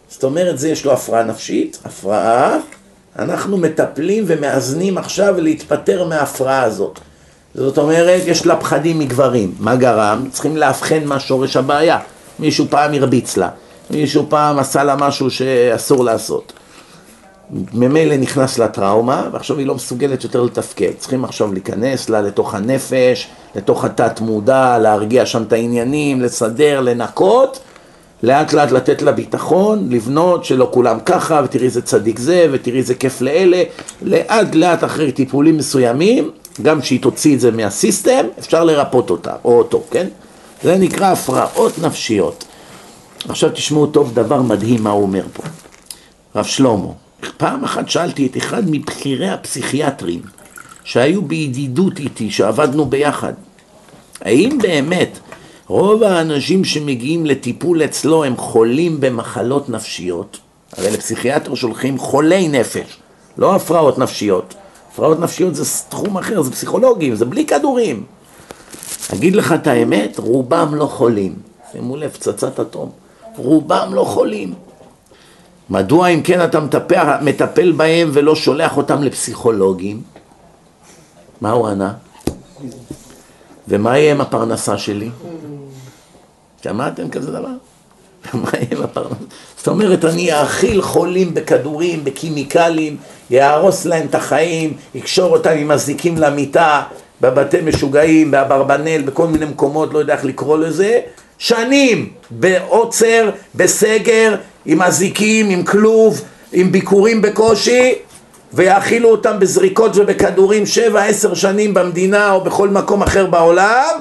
זאת 0.09 0.23
אומרת, 0.23 0.59
זה 0.59 0.69
יש 0.69 0.85
לו 0.85 0.93
הפרעה 0.93 1.23
נפשית, 1.23 1.79
הפרעה, 1.85 2.57
אנחנו 3.19 3.57
מטפלים 3.57 4.23
ומאזנים 4.27 4.97
עכשיו 4.97 5.41
להתפטר 5.41 6.03
מההפרעה 6.07 6.63
הזאת. 6.63 6.99
זאת 7.55 7.77
אומרת, 7.77 8.21
יש 8.25 8.45
לה 8.45 8.55
פחדים 8.55 8.99
מגברים. 8.99 9.55
מה 9.59 9.75
גרם? 9.75 10.27
צריכים 10.31 10.57
לאבחן 10.57 11.03
מה 11.05 11.19
שורש 11.19 11.57
הבעיה. 11.57 11.99
מישהו 12.39 12.65
פעם 12.69 12.93
הרביץ 12.93 13.37
לה, 13.37 13.49
מישהו 13.89 14.25
פעם 14.29 14.59
עשה 14.59 14.83
לה 14.83 14.95
משהו 14.95 15.31
שאסור 15.31 16.03
לעשות. 16.03 16.53
ממילא 17.73 18.17
נכנס 18.17 18.59
לטראומה, 18.59 19.29
ועכשיו 19.31 19.57
היא 19.57 19.67
לא 19.67 19.75
מסוגלת 19.75 20.23
יותר 20.23 20.43
לתפקד. 20.43 20.91
צריכים 20.97 21.23
עכשיו 21.23 21.53
להיכנס 21.53 22.09
לה 22.09 22.21
לתוך 22.21 22.55
הנפש, 22.55 23.27
לתוך 23.55 23.85
התת 23.85 24.21
מודע, 24.21 24.77
להרגיע 24.77 25.25
שם 25.25 25.43
את 25.43 25.53
העניינים, 25.53 26.21
לסדר, 26.21 26.81
לנקות, 26.81 27.59
לאט 28.23 28.53
לאט 28.53 28.71
לתת 28.71 29.01
לה 29.01 29.11
ביטחון, 29.11 29.87
לבנות 29.89 30.45
שלא 30.45 30.69
כולם 30.73 30.97
ככה, 31.05 31.41
ותראי 31.43 31.65
איזה 31.65 31.81
צדיק 31.81 32.19
זה, 32.19 32.47
ותראי 32.51 32.77
איזה 32.77 32.95
כיף 32.95 33.21
לאלה, 33.21 33.63
לאט 34.01 34.55
לאט 34.55 34.83
אחרי 34.83 35.11
טיפולים 35.11 35.57
מסוימים, 35.57 36.31
גם 36.61 36.81
שהיא 36.81 37.01
תוציא 37.01 37.35
את 37.35 37.39
זה 37.39 37.51
מהסיסטם, 37.51 38.25
אפשר 38.39 38.63
לרפות 38.63 39.09
אותה, 39.09 39.33
או 39.45 39.57
אותו, 39.57 39.83
כן? 39.91 40.07
זה 40.63 40.77
נקרא 40.77 41.11
הפרעות 41.11 41.79
נפשיות. 41.79 42.45
עכשיו 43.29 43.49
תשמעו 43.49 43.87
טוב 43.87 44.13
דבר 44.13 44.41
מדהים 44.41 44.83
מה 44.83 44.89
הוא 44.89 45.01
אומר 45.01 45.23
פה. 45.33 45.43
רב 46.35 46.45
שלמה, 46.45 46.87
פעם 47.37 47.63
אחת 47.63 47.89
שאלתי 47.89 48.27
את 48.27 48.37
אחד 48.37 48.63
מבכירי 48.65 49.29
הפסיכיאטרים 49.29 50.21
שהיו 50.83 51.21
בידידות 51.21 51.99
איתי, 51.99 52.31
שעבדנו 52.31 52.85
ביחד, 52.85 53.33
האם 54.21 54.57
באמת 54.61 55.19
רוב 55.67 56.03
האנשים 56.03 56.65
שמגיעים 56.65 57.25
לטיפול 57.25 57.83
אצלו 57.83 58.23
הם 58.23 58.37
חולים 58.37 58.99
במחלות 58.99 59.69
נפשיות? 59.69 60.37
הרי 60.77 60.91
לפסיכיאטר 60.91 61.55
שולחים 61.55 61.97
חולי 61.97 62.47
נפש, 62.47 62.97
לא 63.37 63.55
הפרעות 63.55 63.97
נפשיות. 63.97 64.53
הפרעות 64.91 65.19
נפשיות 65.19 65.55
זה 65.55 65.63
תחום 65.89 66.17
אחר, 66.17 66.41
זה 66.41 66.51
פסיכולוגים, 66.51 67.15
זה 67.15 67.25
בלי 67.25 67.45
כדורים. 67.45 68.03
אגיד 69.13 69.35
לך 69.35 69.53
את 69.53 69.67
האמת, 69.67 70.19
רובם 70.19 70.75
לא 70.75 70.85
חולים. 70.85 71.35
שימו 71.71 71.97
לב, 71.97 72.09
פצצת 72.09 72.59
אטום. 72.59 72.91
רובם 73.35 73.89
לא 73.93 74.03
חולים. 74.03 74.53
מדוע 75.69 76.07
אם 76.07 76.21
כן 76.21 76.43
אתה 76.43 76.59
מטפל, 76.59 77.13
מטפל 77.21 77.71
בהם 77.71 78.09
ולא 78.13 78.35
שולח 78.35 78.77
אותם 78.77 79.03
לפסיכולוגים? 79.03 80.01
מה 81.41 81.51
הוא 81.51 81.67
ענה? 81.67 81.93
ומה 83.67 83.97
יהיה 83.97 84.11
עם 84.11 84.21
הפרנסה 84.21 84.77
שלי? 84.77 85.09
שמעתם 86.63 87.09
כזה 87.09 87.31
דבר? 87.31 87.49
מה 88.33 88.49
יהיה 88.53 88.67
עם 88.71 88.83
הפרנסה? 88.83 89.15
זאת 89.57 89.67
אומרת, 89.67 90.05
אני 90.05 90.41
אאכיל 90.41 90.81
חולים 90.81 91.33
בכדורים, 91.33 92.03
בקימיקלים, 92.03 92.97
יהרוס 93.29 93.85
להם 93.85 94.07
את 94.07 94.15
החיים, 94.15 94.73
יקשור 94.95 95.37
אותם 95.37 95.49
עם 95.49 95.71
אזיקים 95.71 96.17
למיטה, 96.17 96.83
בבתי 97.21 97.61
משוגעים, 97.61 98.31
באברבנל, 98.31 99.01
בכל 99.01 99.27
מיני 99.27 99.45
מקומות, 99.45 99.93
לא 99.93 99.99
יודע 99.99 100.13
איך 100.13 100.25
לקרוא 100.25 100.57
לזה, 100.57 100.99
שנים 101.37 102.09
בעוצר, 102.31 103.29
בסגר, 103.55 104.35
עם 104.65 104.81
אזיקים, 104.81 105.49
עם 105.49 105.63
כלוב, 105.63 106.21
עם 106.51 106.71
ביקורים 106.71 107.21
בקושי, 107.21 107.93
ויאכילו 108.53 109.09
אותם 109.09 109.39
בזריקות 109.39 109.91
ובכדורים 109.97 110.65
שבע, 110.65 111.03
עשר 111.03 111.33
שנים 111.33 111.73
במדינה 111.73 112.31
או 112.31 112.41
בכל 112.43 112.69
מקום 112.69 113.03
אחר 113.03 113.25
בעולם, 113.25 113.99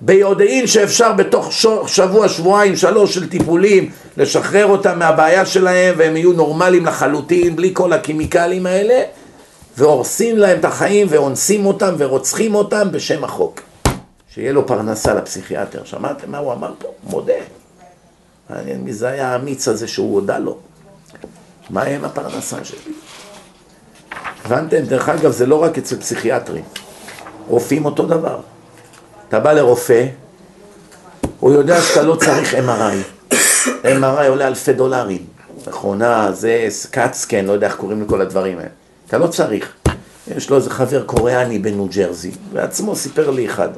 ביודעין 0.00 0.66
שאפשר 0.66 1.12
בתוך 1.12 1.52
שבוע, 1.86 2.28
שבועיים, 2.28 2.76
שלוש 2.76 3.14
של 3.14 3.28
טיפולים 3.28 3.90
לשחרר 4.16 4.66
אותם 4.66 4.98
מהבעיה 4.98 5.46
שלהם 5.46 5.94
והם 5.98 6.16
יהיו 6.16 6.32
נורמליים 6.32 6.86
לחלוטין, 6.86 7.56
בלי 7.56 7.70
כל 7.72 7.92
הקימיקלים 7.92 8.66
האלה, 8.66 9.02
והורסים 9.76 10.38
להם 10.38 10.58
את 10.58 10.64
החיים 10.64 11.06
ואונסים 11.10 11.66
אותם 11.66 11.94
ורוצחים 11.98 12.54
אותם 12.54 12.88
בשם 12.92 13.24
החוק. 13.24 13.60
שיהיה 14.34 14.52
לו 14.52 14.66
פרנסה 14.66 15.14
לפסיכיאטר. 15.14 15.84
שמעתם 15.84 16.30
מה 16.30 16.38
הוא 16.38 16.52
אמר 16.52 16.72
פה? 16.78 16.88
מודה. 17.04 17.53
מעניין 18.50 18.80
מי 18.80 18.92
זה 18.92 19.08
היה 19.08 19.32
האמיץ 19.32 19.68
הזה 19.68 19.88
שהוא 19.88 20.14
הודה 20.14 20.38
לו. 20.38 20.58
מה 21.70 21.82
עם 21.82 22.04
הפרנסה 22.04 22.64
שלי? 22.64 22.92
הבנתם? 24.44 24.80
דרך 24.80 25.08
אגב, 25.08 25.30
זה 25.30 25.46
לא 25.46 25.62
רק 25.62 25.78
אצל 25.78 25.96
פסיכיאטרים. 25.96 26.64
רופאים 27.48 27.84
אותו 27.84 28.06
דבר. 28.06 28.40
אתה 29.28 29.40
בא 29.40 29.52
לרופא, 29.52 30.06
הוא 31.40 31.52
יודע 31.52 31.82
שאתה 31.82 32.02
לא 32.02 32.16
צריך 32.16 32.54
MRI. 32.54 33.28
MRI 33.84 34.26
עולה 34.28 34.46
אלפי 34.46 34.72
דולרים. 34.72 35.26
מכונה, 35.66 36.32
זה 36.32 36.66
סקאטסקן, 36.68 37.44
לא 37.44 37.52
יודע 37.52 37.66
איך 37.66 37.76
קוראים 37.76 38.02
לכל 38.02 38.20
הדברים 38.20 38.58
האלה. 38.58 38.70
אתה 39.06 39.18
לא 39.18 39.26
צריך. 39.26 39.72
יש 40.36 40.50
לו 40.50 40.56
איזה 40.56 40.70
חבר 40.70 41.02
קוריאני 41.02 41.58
בניו 41.58 41.86
ג'רזי, 41.94 42.30
בעצמו 42.52 42.96
סיפר 42.96 43.30
לי 43.30 43.46
אחד. 43.46 43.68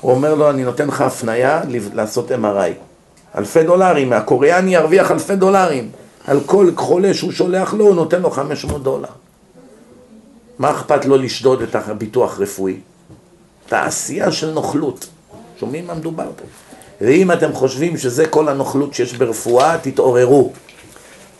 הוא 0.00 0.12
אומר 0.12 0.34
לו, 0.34 0.50
אני 0.50 0.64
נותן 0.64 0.88
לך 0.88 1.00
הפנייה 1.00 1.62
לעשות 1.94 2.30
MRI. 2.30 2.89
אלפי 3.38 3.62
דולרים, 3.62 4.12
הקוריאני 4.12 4.74
ירוויח 4.74 5.10
אלפי 5.10 5.36
דולרים. 5.36 5.90
על 6.26 6.40
כל 6.46 6.70
חולה 6.76 7.14
שהוא 7.14 7.32
שולח 7.32 7.74
לו, 7.74 7.86
הוא 7.86 7.94
נותן 7.94 8.22
לו 8.22 8.30
500 8.30 8.82
דולר. 8.82 9.08
מה 10.58 10.70
אכפת 10.70 11.04
לו 11.04 11.16
לשדוד 11.16 11.62
את 11.62 11.74
הביטוח 11.74 12.40
רפואי? 12.40 12.76
תעשייה 13.66 14.32
של 14.32 14.50
נוכלות. 14.50 15.06
שומעים 15.60 15.86
מה 15.86 15.94
מדובר 15.94 16.30
פה? 16.36 16.44
ואם 17.00 17.32
אתם 17.32 17.52
חושבים 17.52 17.96
שזה 17.96 18.26
כל 18.26 18.48
הנוכלות 18.48 18.94
שיש 18.94 19.12
ברפואה, 19.14 19.78
תתעוררו. 19.82 20.52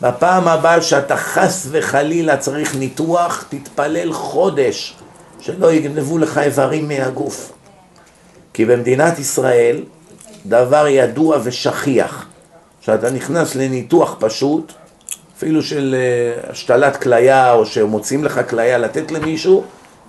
בפעם 0.01 0.47
הבאה 0.47 0.81
שאתה 0.81 1.17
חס 1.17 1.67
וחלילה 1.71 2.37
צריך 2.37 2.75
ניתוח, 2.75 3.45
תתפלל 3.49 4.13
חודש 4.13 4.95
שלא 5.39 5.73
יגנבו 5.73 6.17
לך 6.17 6.37
איברים 6.37 6.87
מהגוף. 6.87 7.51
כי 8.53 8.65
במדינת 8.65 9.19
ישראל 9.19 9.83
דבר 10.45 10.87
ידוע 10.87 11.37
ושכיח, 11.43 12.25
שאתה 12.81 13.09
נכנס 13.09 13.55
לניתוח 13.55 14.15
פשוט, 14.19 14.73
אפילו 15.37 15.63
של 15.63 15.95
אה, 15.97 16.51
השתלת 16.51 16.97
כליה 16.97 17.53
או 17.53 17.65
שמוצאים 17.65 18.23
לך 18.23 18.41
כליה 18.49 18.77
לתת 18.77 19.11
למישהו, 19.11 19.63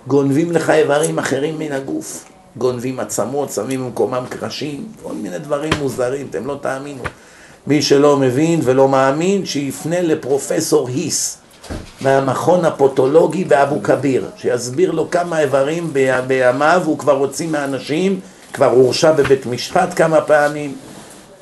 גונבים 0.07 0.51
לך 0.51 0.69
איברים 0.69 1.19
אחרים 1.19 1.59
מן 1.59 1.71
הגוף. 1.71 2.25
גונבים 2.57 2.99
עצמות, 2.99 3.51
שמים 3.51 3.83
במקומם 3.83 4.23
קרשים, 4.29 4.87
כל 5.03 5.13
מיני 5.13 5.39
דברים 5.39 5.73
מוזרים, 5.79 6.27
אתם 6.29 6.45
לא 6.45 6.57
תאמינו. 6.61 7.03
מי 7.67 7.81
שלא 7.81 8.17
מבין 8.17 8.59
ולא 8.63 8.89
מאמין, 8.89 9.45
שיפנה 9.45 10.01
לפרופסור 10.01 10.87
היס 10.87 11.37
מהמכון 12.01 12.65
הפותולוגי 12.65 13.43
באבו 13.43 13.83
כביר, 13.83 14.25
שיסביר 14.37 14.91
לו 14.91 15.09
כמה 15.11 15.39
איברים 15.39 15.93
בימיו 16.27 16.81
הוא 16.85 16.97
כבר 16.97 17.17
הוציא 17.17 17.47
מאנשים, 17.47 18.19
כבר 18.53 18.69
הורשע 18.69 19.11
בבית 19.11 19.45
משפט 19.45 19.89
כמה 19.95 20.21
פעמים, 20.21 20.75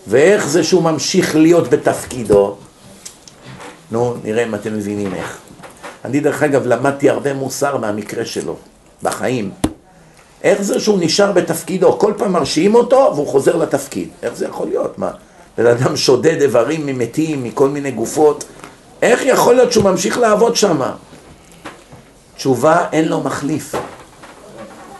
ואיך 0.07 0.47
זה 0.47 0.63
שהוא 0.63 0.83
ממשיך 0.83 1.35
להיות 1.35 1.69
בתפקידו. 1.69 2.55
נו, 3.91 4.15
נראה 4.23 4.43
אם 4.43 4.55
אתם 4.55 4.77
מבינים 4.77 5.13
איך. 5.13 5.37
אני 6.05 6.19
דרך 6.19 6.43
אגב 6.43 6.65
למדתי 6.65 7.09
הרבה 7.09 7.33
מוסר 7.33 7.77
מהמקרה 7.77 8.25
שלו, 8.25 8.55
בחיים. 9.03 9.51
איך 10.43 10.61
זה 10.61 10.79
שהוא 10.79 10.97
נשאר 11.01 11.31
בתפקידו? 11.31 11.99
כל 11.99 12.13
פעם 12.17 12.31
מרשיעים 12.31 12.75
אותו 12.75 13.11
והוא 13.15 13.27
חוזר 13.27 13.55
לתפקיד. 13.55 14.09
איך 14.23 14.33
זה 14.35 14.45
יכול 14.45 14.67
להיות? 14.67 14.97
מה? 14.99 15.11
בן 15.57 15.65
אדם 15.65 15.97
שודד 15.97 16.41
איברים 16.41 16.85
ממתים, 16.85 17.43
מכל 17.43 17.69
מיני 17.69 17.91
גופות. 17.91 18.43
איך 19.01 19.21
יכול 19.25 19.55
להיות 19.55 19.71
שהוא 19.71 19.83
ממשיך 19.83 20.17
לעבוד 20.17 20.55
שם? 20.55 20.81
תשובה, 22.35 22.85
אין 22.91 23.07
לו 23.07 23.21
מחליף. 23.21 23.75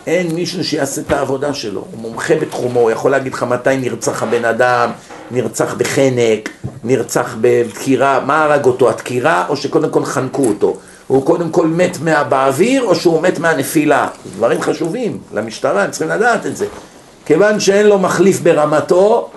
אין 0.06 0.34
מישהו 0.34 0.64
שיעשה 0.64 1.00
את 1.00 1.12
העבודה 1.12 1.54
שלו. 1.54 1.84
הוא 1.90 2.00
מומחה 2.00 2.34
בתחומו, 2.36 2.80
הוא 2.80 2.90
יכול 2.90 3.10
להגיד 3.10 3.34
לך 3.34 3.42
מתי 3.42 3.76
נרצח 3.76 4.22
הבן 4.22 4.44
אדם, 4.44 4.90
נרצח 5.30 5.74
בחנק, 5.74 6.48
נרצח 6.84 7.36
בדקירה, 7.40 8.20
מה 8.20 8.44
הרג 8.44 8.64
אותו, 8.64 8.90
הדקירה 8.90 9.46
או 9.48 9.56
שקודם 9.56 9.90
כל 9.90 10.04
חנקו 10.04 10.44
אותו? 10.44 10.76
הוא 11.06 11.26
קודם 11.26 11.50
כל 11.50 11.66
מת 11.66 11.98
מה, 12.00 12.24
באוויר 12.24 12.84
או 12.84 12.94
שהוא 12.94 13.22
מת 13.22 13.38
מהנפילה? 13.38 14.08
דברים 14.36 14.62
חשובים 14.62 15.18
למשטרה, 15.32 15.82
הם 15.84 15.90
צריכים 15.90 16.08
לדעת 16.08 16.46
את 16.46 16.56
זה. 16.56 16.66
כיוון 17.26 17.60
שאין 17.60 17.86
לו 17.86 17.98
מחליף 17.98 18.40
ברמתו, 18.40 19.30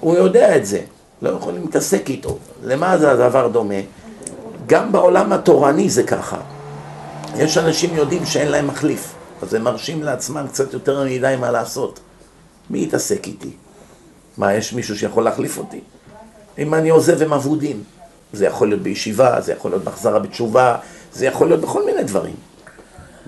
הוא 0.00 0.16
יודע 0.16 0.56
את 0.56 0.66
זה, 0.66 0.80
לא 1.22 1.30
יכולים 1.30 1.62
להתעסק 1.62 2.10
איתו. 2.10 2.38
למה 2.64 2.98
זה 2.98 3.10
הדבר 3.10 3.48
דומה? 3.48 3.74
גם 4.66 4.92
בעולם 4.92 5.32
התורני 5.32 5.90
זה 5.90 6.02
ככה. 6.02 6.36
יש 7.36 7.58
אנשים 7.58 7.96
יודעים 7.96 8.26
שאין 8.26 8.48
להם 8.48 8.66
מחליף, 8.66 9.14
אז 9.42 9.54
הם 9.54 9.62
מרשים 9.62 10.02
לעצמם 10.02 10.46
קצת 10.48 10.72
יותר 10.72 11.04
מדי 11.04 11.34
מה 11.40 11.50
לעשות. 11.50 12.00
מי 12.70 12.82
יתעסק 12.82 13.26
איתי? 13.26 13.50
מה, 14.38 14.54
יש 14.54 14.72
מישהו 14.72 14.98
שיכול 14.98 15.24
להחליף 15.24 15.58
אותי? 15.58 15.80
אם 16.58 16.74
אני 16.74 16.88
עוזב 16.88 17.22
הם 17.22 17.32
אבודים. 17.32 17.82
זה 18.32 18.46
יכול 18.46 18.68
להיות 18.68 18.82
בישיבה, 18.82 19.40
זה 19.40 19.52
יכול 19.52 19.70
להיות 19.70 19.84
בהחזרה 19.84 20.18
בתשובה, 20.18 20.76
זה 21.12 21.26
יכול 21.26 21.48
להיות 21.48 21.60
בכל 21.60 21.84
מיני 21.86 22.04
דברים. 22.04 22.34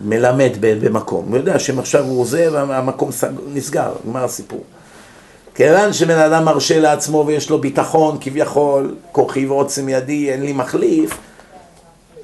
מלמד 0.05 0.51
במקום, 0.61 1.29
הוא 1.29 1.37
יודע 1.37 1.59
שאם 1.59 1.79
עכשיו 1.79 2.05
הוא 2.05 2.21
עוזב, 2.21 2.55
המקום 2.55 3.11
נסגר, 3.47 3.93
נגמר 4.05 4.25
הסיפור. 4.25 4.65
כיוון 5.55 5.93
שבן 5.93 6.19
אדם 6.19 6.45
מרשה 6.45 6.81
לעצמו 6.81 7.25
ויש 7.27 7.51
לו 7.51 7.59
ביטחון 7.59 8.19
כביכול, 8.21 8.95
כוחי 9.13 9.47
ועוצם 9.47 9.89
ידי, 9.89 10.31
אין 10.33 10.43
לי 10.43 10.53
מחליף, 10.53 11.19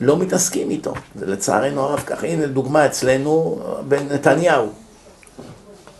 לא 0.00 0.18
מתעסקים 0.18 0.70
איתו. 0.70 0.94
זה 1.14 1.26
לצערנו 1.26 1.80
הרב 1.80 2.02
ככה. 2.06 2.26
הנה 2.26 2.46
דוגמה 2.46 2.87
אצלנו, 2.87 3.61
בן 3.88 4.09
נתניהו. 4.11 4.68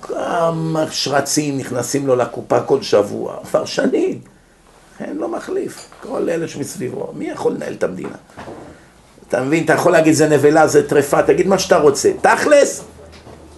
כמה 0.03 0.85
שרצים 0.91 1.59
נכנסים 1.59 2.07
לו 2.07 2.17
לקופה 2.17 2.61
כל 2.61 2.83
שבוע, 2.83 3.37
כבר 3.45 3.65
שנים. 3.65 4.21
אין 5.01 5.17
לו 5.17 5.29
מחליף. 5.29 5.89
כל 6.03 6.29
אלה 6.31 6.49
שמסביבו, 6.49 7.13
מי 7.17 7.31
יכול 7.31 7.53
לנהל 7.53 7.73
את 7.73 7.85
המדינה? 7.85 8.17
אתה 9.29 9.41
מבין? 9.41 9.65
אתה 9.65 9.73
יכול 9.73 9.93
להגיד 9.93 10.15
זה 10.15 10.29
נבלה, 10.29 10.67
זה 10.67 10.89
טרפה, 10.89 11.23
תגיד 11.23 11.47
מה 11.47 11.59
שאתה 11.59 11.77
רוצה. 11.77 12.11
תכלס, 12.21 12.83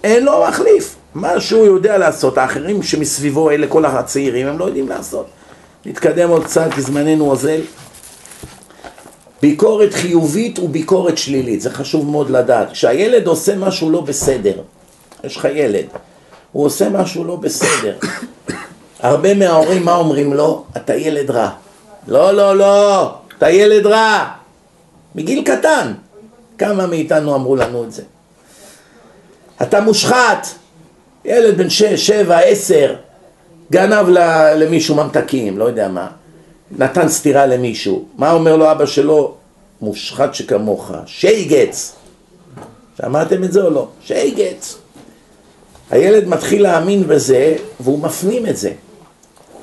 אין 0.04 0.24
לו 0.24 0.44
מחליף. 0.48 0.96
מה 1.14 1.40
שהוא 1.40 1.66
יודע 1.66 1.98
לעשות, 1.98 2.38
האחרים 2.38 2.82
שמסביבו, 2.82 3.50
אלה 3.50 3.66
כל 3.66 3.84
הצעירים, 3.84 4.46
הם 4.46 4.58
לא 4.58 4.64
יודעים 4.64 4.88
לעשות. 4.88 5.26
נתקדם 5.86 6.28
עוד 6.28 6.44
קצת, 6.44 6.68
כי 6.74 6.82
זמננו 6.82 7.30
אוזל. 7.30 7.60
ביקורת 9.42 9.94
חיובית 9.94 10.58
וביקורת 10.58 11.18
שלילית, 11.18 11.60
זה 11.60 11.70
חשוב 11.70 12.10
מאוד 12.10 12.30
לדעת. 12.30 12.72
כשהילד 12.72 13.26
עושה 13.26 13.56
משהו 13.56 13.90
לא 13.90 14.00
בסדר, 14.00 14.62
יש 15.24 15.36
לך 15.36 15.48
ילד, 15.54 15.84
הוא 16.52 16.66
עושה 16.66 16.88
משהו 16.88 17.24
לא 17.24 17.36
בסדר, 17.36 17.96
הרבה 19.00 19.34
מההורים 19.34 19.84
מה 19.84 19.96
אומרים 19.96 20.32
לו? 20.32 20.64
אתה 20.76 20.94
ילד 20.94 21.30
רע. 21.30 21.50
לא, 22.08 22.32
לא, 22.32 22.56
לא, 22.56 23.14
אתה 23.38 23.50
ילד 23.50 23.86
רע. 23.86 24.28
מגיל 25.14 25.44
קטן. 25.44 25.92
כמה 26.58 26.86
מאיתנו 26.86 27.34
אמרו 27.34 27.56
לנו 27.56 27.84
את 27.84 27.92
זה? 27.92 28.02
אתה 29.62 29.80
מושחת. 29.80 30.46
ילד 31.24 31.58
בן 31.58 31.70
שש, 31.70 32.06
שבע, 32.06 32.38
עשר, 32.38 32.94
גנב 33.72 34.08
למישהו 34.56 34.94
ממתקים, 34.94 35.58
לא 35.58 35.64
יודע 35.64 35.88
מה. 35.88 36.08
נתן 36.70 37.08
סטירה 37.08 37.46
למישהו. 37.46 38.04
מה 38.16 38.32
אומר 38.32 38.56
לו 38.56 38.70
אבא 38.72 38.86
שלו? 38.86 39.34
מושחת 39.80 40.34
שכמוך. 40.34 40.90
שייגץ. 41.06 41.94
שמעתם 43.02 43.44
את 43.44 43.52
זה 43.52 43.62
או 43.62 43.70
לא? 43.70 43.88
שייגץ. 44.02 44.78
הילד 45.90 46.28
מתחיל 46.28 46.62
להאמין 46.62 47.06
בזה 47.06 47.56
והוא 47.80 47.98
מפנים 47.98 48.46
את 48.46 48.56
זה. 48.56 48.72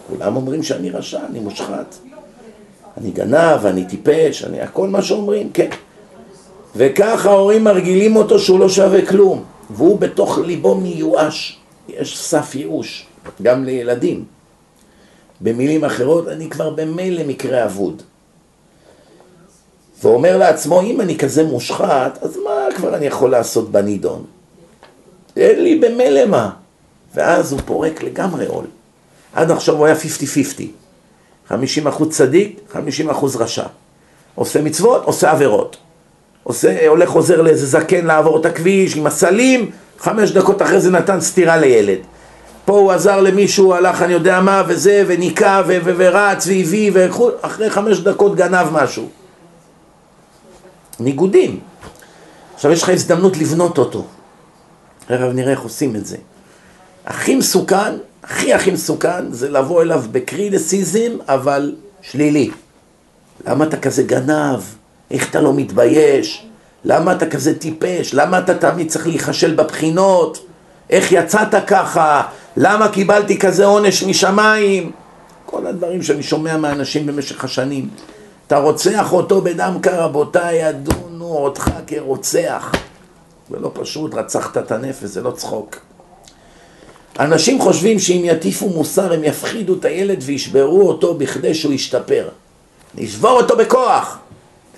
כולם 0.07 0.35
אומרים 0.35 0.63
שאני 0.63 0.89
רשע, 0.89 1.19
אני 1.29 1.39
מושחת. 1.39 1.95
אני 2.97 3.11
גנב, 3.11 3.65
אני 3.65 3.85
טיפש, 3.85 4.43
אני 4.43 4.61
הכל 4.61 4.87
מה 4.87 5.01
שאומרים, 5.01 5.49
כן. 5.53 5.69
וככה 6.75 7.29
ההורים 7.29 7.63
מרגילים 7.63 8.15
אותו 8.15 8.39
שהוא 8.39 8.59
לא 8.59 8.69
שווה 8.69 9.05
כלום, 9.05 9.43
והוא 9.69 9.99
בתוך 9.99 10.37
ליבו 10.37 10.75
מיואש. 10.75 11.59
יש 11.89 12.17
סף 12.17 12.55
ייאוש, 12.55 13.05
גם 13.41 13.63
לילדים. 13.63 14.25
במילים 15.41 15.83
אחרות, 15.83 16.27
אני 16.27 16.49
כבר 16.49 16.69
במילא 16.69 17.23
מקרה 17.23 17.65
אבוד. 17.65 18.01
ואומר 20.03 20.37
לעצמו, 20.37 20.81
אם 20.81 21.01
אני 21.01 21.17
כזה 21.17 21.43
מושחת, 21.43 22.19
אז 22.21 22.37
מה 22.37 22.75
כבר 22.75 22.95
אני 22.95 23.05
יכול 23.05 23.31
לעשות 23.31 23.71
בנידון? 23.71 24.23
אין 25.37 25.63
לי 25.63 25.79
במילא 25.79 26.25
מה. 26.25 26.49
ואז 27.15 27.51
הוא 27.51 27.61
פורק 27.65 28.03
לגמרי 28.03 28.45
עול. 28.45 28.65
עד 29.33 29.51
עכשיו 29.51 29.75
הוא 29.75 29.85
היה 29.85 29.95
50-50. 29.95 30.61
50 31.47 31.87
אחוז 31.87 32.09
צדיק, 32.09 32.59
50 32.71 33.09
אחוז 33.09 33.35
רשע. 33.35 33.65
עושה 34.35 34.61
מצוות, 34.61 35.03
עושה 35.03 35.31
עבירות. 35.31 35.77
עושה, 36.43 36.87
הולך 36.87 37.11
עוזר 37.11 37.41
לאיזה 37.41 37.65
זקן 37.65 38.05
לעבור 38.05 38.39
את 38.39 38.45
הכביש 38.45 38.95
עם 38.95 39.07
הסלים, 39.07 39.71
חמש 39.99 40.31
דקות 40.31 40.61
אחרי 40.61 40.81
זה 40.81 40.91
נתן 40.91 41.21
סטירה 41.21 41.57
לילד. 41.57 41.99
פה 42.65 42.73
הוא 42.73 42.91
עזר 42.91 43.21
למישהו, 43.21 43.73
הלך 43.73 44.01
אני 44.01 44.13
יודע 44.13 44.41
מה, 44.41 44.63
וזה, 44.67 45.03
וניקה, 45.07 45.61
ו- 45.67 45.77
ו- 45.83 45.93
ורץ, 45.97 46.47
והביא, 46.47 46.91
ואחרי 46.93 47.69
חמש 47.69 47.99
דקות 47.99 48.35
גנב 48.35 48.67
משהו. 48.71 49.09
ניגודים. 50.99 51.59
עכשיו 52.55 52.71
יש 52.71 52.83
לך 52.83 52.89
הזדמנות 52.89 53.37
לבנות 53.37 53.77
אותו. 53.77 54.05
תכף 55.07 55.27
נראה 55.33 55.51
איך 55.51 55.61
עושים 55.61 55.95
את 55.95 56.05
זה. 56.05 56.17
הכי 57.05 57.35
מסוכן 57.35 57.93
הכי 58.29 58.53
הכי 58.53 58.71
מסוכן 58.71 59.31
זה 59.31 59.49
לבוא 59.49 59.81
אליו 59.81 60.03
בקרידסיזם, 60.11 61.11
אבל 61.27 61.75
שלילי. 62.01 62.51
למה 63.47 63.65
אתה 63.65 63.77
כזה 63.77 64.03
גנב? 64.03 64.59
איך 65.11 65.29
אתה 65.29 65.41
לא 65.41 65.53
מתבייש? 65.53 66.45
למה 66.85 67.11
אתה 67.11 67.29
כזה 67.29 67.59
טיפש? 67.59 68.13
למה 68.13 68.39
אתה 68.39 68.57
תמיד 68.57 68.89
צריך 68.89 69.07
להיכשל 69.07 69.55
בבחינות? 69.55 70.45
איך 70.89 71.11
יצאת 71.11 71.55
ככה? 71.67 72.23
למה 72.57 72.87
קיבלתי 72.87 73.39
כזה 73.39 73.65
עונש 73.65 74.03
משמיים? 74.03 74.91
כל 75.45 75.67
הדברים 75.67 76.03
שאני 76.03 76.23
שומע 76.23 76.57
מאנשים 76.57 77.05
במשך 77.05 77.43
השנים. 77.43 77.89
אתה 78.47 78.57
רוצח 78.57 79.13
אותו 79.13 79.41
בדם 79.41 79.77
קר, 79.81 80.03
רבותיי, 80.03 80.69
ידונו 80.69 81.25
אותך 81.25 81.69
כרוצח. 81.87 82.71
זה 83.49 83.59
לא 83.59 83.71
פשוט, 83.73 84.13
רצחת 84.13 84.57
את 84.57 84.71
הנפש, 84.71 85.03
זה 85.03 85.21
לא 85.21 85.31
צחוק. 85.31 85.75
אנשים 87.19 87.61
חושבים 87.61 87.99
שאם 87.99 88.21
יטיפו 88.25 88.69
מוסר 88.69 89.13
הם 89.13 89.23
יפחידו 89.23 89.73
את 89.73 89.85
הילד 89.85 90.17
וישברו 90.21 90.87
אותו 90.87 91.13
בכדי 91.13 91.53
שהוא 91.53 91.73
ישתפר. 91.73 92.29
נשבור 92.95 93.31
אותו 93.31 93.57
בכוח. 93.57 94.17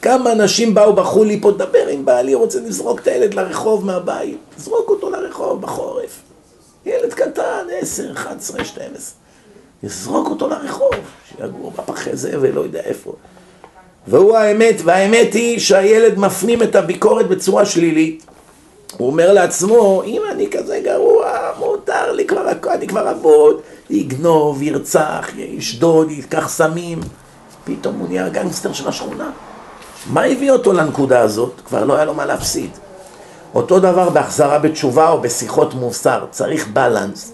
כמה 0.01 0.31
אנשים 0.31 0.73
באו 0.73 0.93
בחרו 0.93 1.23
לי 1.23 1.41
פה 1.41 1.49
לדבר 1.49 1.87
עם 1.87 2.05
בעלי, 2.05 2.33
רוצה 2.33 2.59
לזרוק 2.59 2.99
את 2.99 3.07
הילד 3.07 3.33
לרחוב 3.33 3.85
מהבית. 3.85 4.37
זרוק 4.57 4.89
אותו 4.89 5.09
לרחוב 5.09 5.61
בחורף. 5.61 6.26
ילד 6.87 7.13
קטן, 7.13 7.67
עשר, 7.81 8.11
אחד 8.11 8.37
עשרה, 8.37 8.65
שתיים 8.65 8.91
עשרה. 8.95 9.15
יזרוק 9.83 10.29
אותו 10.29 10.49
לרחוב, 10.49 10.95
שיגור 11.29 11.71
בפחי 11.71 12.15
זה 12.15 12.31
ולא 12.41 12.61
יודע 12.61 12.79
איפה. 12.79 13.13
והוא 14.07 14.37
האמת, 14.37 14.75
והאמת 14.83 15.33
היא 15.33 15.59
שהילד 15.59 16.19
מפנים 16.19 16.63
את 16.63 16.75
הביקורת 16.75 17.27
בצורה 17.27 17.65
שלילית. 17.65 18.25
הוא 18.97 19.07
אומר 19.07 19.33
לעצמו, 19.33 20.03
אם 20.05 20.21
אני 20.31 20.49
כזה 20.49 20.79
גרוע, 20.83 21.51
מותר 21.59 22.11
לי 22.11 22.27
כבר 22.27 22.47
הכל, 22.47 22.69
אני 22.69 22.87
כבר 22.87 23.11
אבוד, 23.11 23.61
יגנוב, 23.89 24.61
ירצח, 24.61 25.29
ישדוד, 25.35 26.11
ייקח 26.11 26.49
סמים, 26.49 26.99
פתאום 27.63 27.99
הוא 27.99 28.07
נהיה 28.07 28.25
הגנגסטר 28.25 28.73
של 28.73 28.87
השכונה. 28.87 29.31
מה 30.05 30.23
הביא 30.23 30.51
אותו 30.51 30.73
לנקודה 30.73 31.19
הזאת? 31.19 31.61
כבר 31.65 31.85
לא 31.85 31.95
היה 31.95 32.05
לו 32.05 32.13
מה 32.13 32.25
להפסיד. 32.25 32.69
אותו 33.57 33.79
דבר 33.79 34.09
בהחזרה 34.09 34.59
בתשובה 34.59 35.09
או 35.09 35.21
בשיחות 35.21 35.73
מוסר, 35.73 36.25
צריך 36.31 36.67
בלנס. 36.67 37.31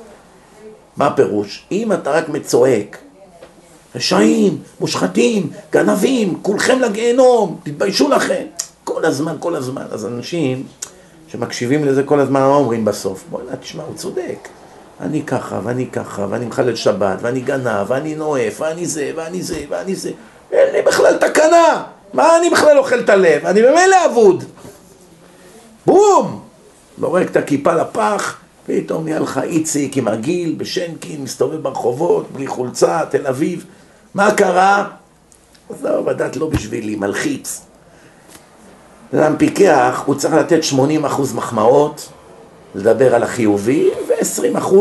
מה 0.97 1.07
הפירוש? 1.07 1.65
אם 1.71 1.93
אתה 1.93 2.11
רק 2.11 2.29
מצועק, 2.29 2.97
רשעים, 3.95 4.57
מושחתים, 4.79 5.49
גנבים, 5.71 6.39
כולכם 6.41 6.79
לגיהנום, 6.79 7.59
תתביישו 7.63 8.09
לכם. 8.09 8.43
כל 8.83 9.05
הזמן, 9.05 9.35
כל 9.39 9.55
הזמן. 9.55 9.85
אז 9.91 10.05
אנשים 10.05 10.63
שמקשיבים 11.27 11.85
לזה 11.85 12.03
כל 12.03 12.19
הזמן, 12.19 12.41
מה 12.41 12.55
אומרים 12.55 12.85
בסוף? 12.85 13.23
בוא'נה, 13.29 13.55
תשמע, 13.55 13.83
הוא 13.83 13.95
צודק. 13.95 14.47
אני 15.01 15.23
ככה, 15.23 15.59
ואני 15.63 15.87
ככה, 15.87 16.27
ואני 16.29 16.45
מחלל 16.45 16.75
שבת, 16.75 17.17
ואני 17.21 17.41
גנב, 17.41 17.85
ואני 17.87 18.15
נואף, 18.15 18.61
ואני 18.61 18.85
זה, 18.85 19.11
ואני 19.15 19.41
זה, 19.41 19.59
ואני 19.69 19.95
זה. 19.95 20.11
אין 20.51 20.73
לי 20.73 20.81
בכלל 20.81 21.17
תקנה! 21.17 21.83
מה 22.13 22.37
אני 22.37 22.49
בכלל 22.49 22.77
אוכל 22.77 22.99
את 22.99 23.09
הלב? 23.09 23.45
אני 23.45 23.61
ממילא 23.61 24.05
אבוד. 24.05 24.43
בום! 25.85 26.41
זורק 26.99 27.31
את 27.31 27.35
הכיפה 27.35 27.73
לפח, 27.73 28.37
פתאום 28.65 29.03
נהיה 29.03 29.19
לך 29.19 29.39
איציק 29.43 29.97
עם 29.97 30.07
הגיל, 30.07 30.55
בשנקין, 30.57 31.23
מסתובב 31.23 31.63
ברחובות, 31.63 32.31
בלי 32.31 32.47
חולצה, 32.47 33.01
תל 33.09 33.27
אביב. 33.27 33.65
מה 34.13 34.33
קרה? 34.33 34.87
עזוב, 35.69 36.09
הדת 36.09 36.35
לא 36.35 36.49
בשבילי, 36.49 36.95
מלחיץ. 36.95 37.61
אדם 39.13 39.37
פיקח, 39.37 40.03
הוא 40.05 40.15
צריך 40.15 40.33
לתת 40.33 40.59
80% 40.71 40.75
מחמאות, 41.35 42.09
לדבר 42.75 43.15
על 43.15 43.23
החיובי, 43.23 43.89
ו-20% 44.07 44.73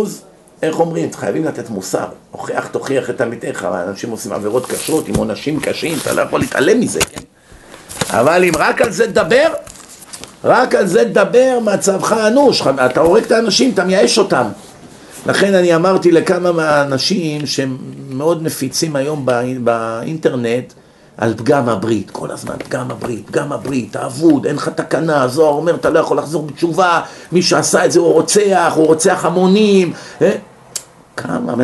איך 0.62 0.81
אומרים? 0.81 1.12
חייבים 1.12 1.45
לתת 1.45 1.71
מוסר. 1.71 2.07
הוכיח 2.31 2.67
תוכיח 2.67 3.11
את 3.11 3.21
עמיתך, 3.21 3.69
אנשים 3.88 4.11
עושים 4.11 4.33
עבירות 4.33 4.67
קשות 4.67 5.09
עם 5.09 5.15
עונשים 5.15 5.61
קשים, 5.61 5.99
אתה 6.03 6.12
לא 6.12 6.23
יכול 6.23 6.41
להתעלם 6.41 6.81
מזה, 6.81 7.01
כן? 7.01 7.21
אבל 8.11 8.45
אם 8.45 8.53
רק 8.59 8.83
על 8.83 8.91
זה 8.91 9.07
תדבר, 9.07 9.53
רק 10.44 10.74
על 10.74 10.87
זה 10.87 11.05
תדבר, 11.05 11.59
מצבך 11.64 12.12
אנוש, 12.12 12.62
אתה 12.87 13.00
הורג 13.00 13.22
את 13.22 13.33
האנשים, 13.33 13.70
אתה 13.74 13.85
מייאש 13.85 14.18
אותם. 14.18 14.44
לכן 15.26 15.55
אני 15.55 15.74
אמרתי 15.74 16.12
לכמה 16.12 16.52
מהאנשים 16.52 17.46
שהם 17.46 17.76
מאוד 18.11 18.42
נפיצים 18.42 18.96
היום 18.96 19.26
באינטרנט, 19.64 20.72
על 21.16 21.35
פגם 21.37 21.68
הברית, 21.68 22.11
כל 22.11 22.31
הזמן 22.31 22.55
פגם 22.59 22.90
הברית, 22.90 23.26
פגם 23.26 23.52
הברית, 23.52 23.96
האבוד, 23.96 24.46
אין 24.46 24.57
לך 24.57 24.68
תקנה, 24.68 25.22
הזוהר 25.22 25.55
אומר 25.55 25.74
אתה 25.74 25.90
לא 25.90 25.98
יכול 25.98 26.18
לחזור 26.18 26.42
בתשובה, 26.42 27.00
מי 27.33 27.42
שעשה 27.42 27.85
את 27.85 27.92
זה 27.92 28.00
הוא 28.00 28.12
רוצח, 28.12 28.72
הוא 28.76 28.87
רוצח 28.87 29.24
המונים, 29.24 29.92
אה? 30.22 30.37
כמה 31.16 31.55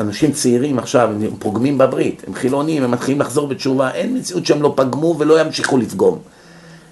אנשים 0.00 0.32
צעירים 0.32 0.78
עכשיו, 0.78 1.08
הם 1.08 1.30
פוגמים 1.38 1.78
בברית, 1.78 2.22
הם 2.26 2.34
חילונים, 2.34 2.82
הם 2.82 2.90
מתחילים 2.90 3.20
לחזור 3.20 3.48
בתשובה, 3.48 3.90
אין 3.90 4.16
מציאות 4.16 4.46
שהם 4.46 4.62
לא 4.62 4.72
פגמו 4.76 5.16
ולא 5.18 5.40
ימשיכו 5.40 5.76
לפגום. 5.76 6.18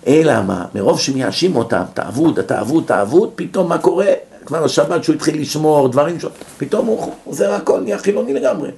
אלא 0.09 0.43
מה, 0.43 0.65
מרוב 0.75 1.01
שמייאשים 1.01 1.57
אותם, 1.57 1.83
תעבוד, 1.95 2.41
תעבוד, 2.43 2.85
תעבוד, 2.87 3.31
פתאום 3.35 3.69
מה 3.69 3.79
קורה? 3.79 4.07
כבר 4.47 4.65
השבת 4.65 5.05
שהוא 5.05 5.15
התחיל 5.17 5.41
לשמור, 5.41 5.89
דברים 5.89 6.21
ש... 6.21 6.25
פתאום 6.59 6.87
הוא 6.87 7.13
עוזר 7.25 7.53
הכל, 7.53 7.81
נהיה 7.81 7.99
חילוני 7.99 8.35
לגמרי. 8.35 8.71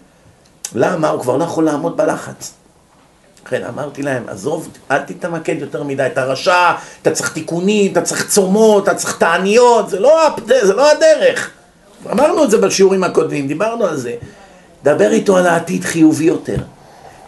למה? 0.75 1.09
הוא 1.09 1.23
כבר 1.23 1.37
לא 1.37 1.45
יכול 1.45 1.64
לעמוד 1.64 1.97
בלחץ. 1.97 2.53
לכן 3.47 3.62
אמרתי 3.64 4.03
להם, 4.03 4.23
עזוב, 4.29 4.69
אל 4.90 4.99
תתמקד 4.99 5.57
יותר 5.59 5.83
מדי, 5.83 6.07
אתה 6.07 6.25
רשע, 6.25 6.73
אתה 7.03 7.11
צריך 7.11 7.33
תיקונים, 7.33 7.93
אתה 7.93 8.03
צריך 8.03 8.29
צומות, 8.29 8.85
אתה 8.88 8.95
צריך 8.95 9.19
תעניות, 9.19 9.90
זה 9.90 10.01
לא, 10.01 10.29
זה 10.62 10.75
לא 10.75 10.90
הדרך. 10.90 11.51
אמרנו 12.12 12.45
את 12.45 12.51
זה 12.51 12.59
בשיעורים 12.59 13.05
הקודמים, 13.05 13.49
דיברנו 13.49 13.87
על 13.87 13.97
זה. 13.97 14.14
דבר 14.83 15.11
איתו 15.11 15.37
על 15.37 15.47
העתיד 15.47 15.85
חיובי 15.85 16.25
יותר. 16.25 16.57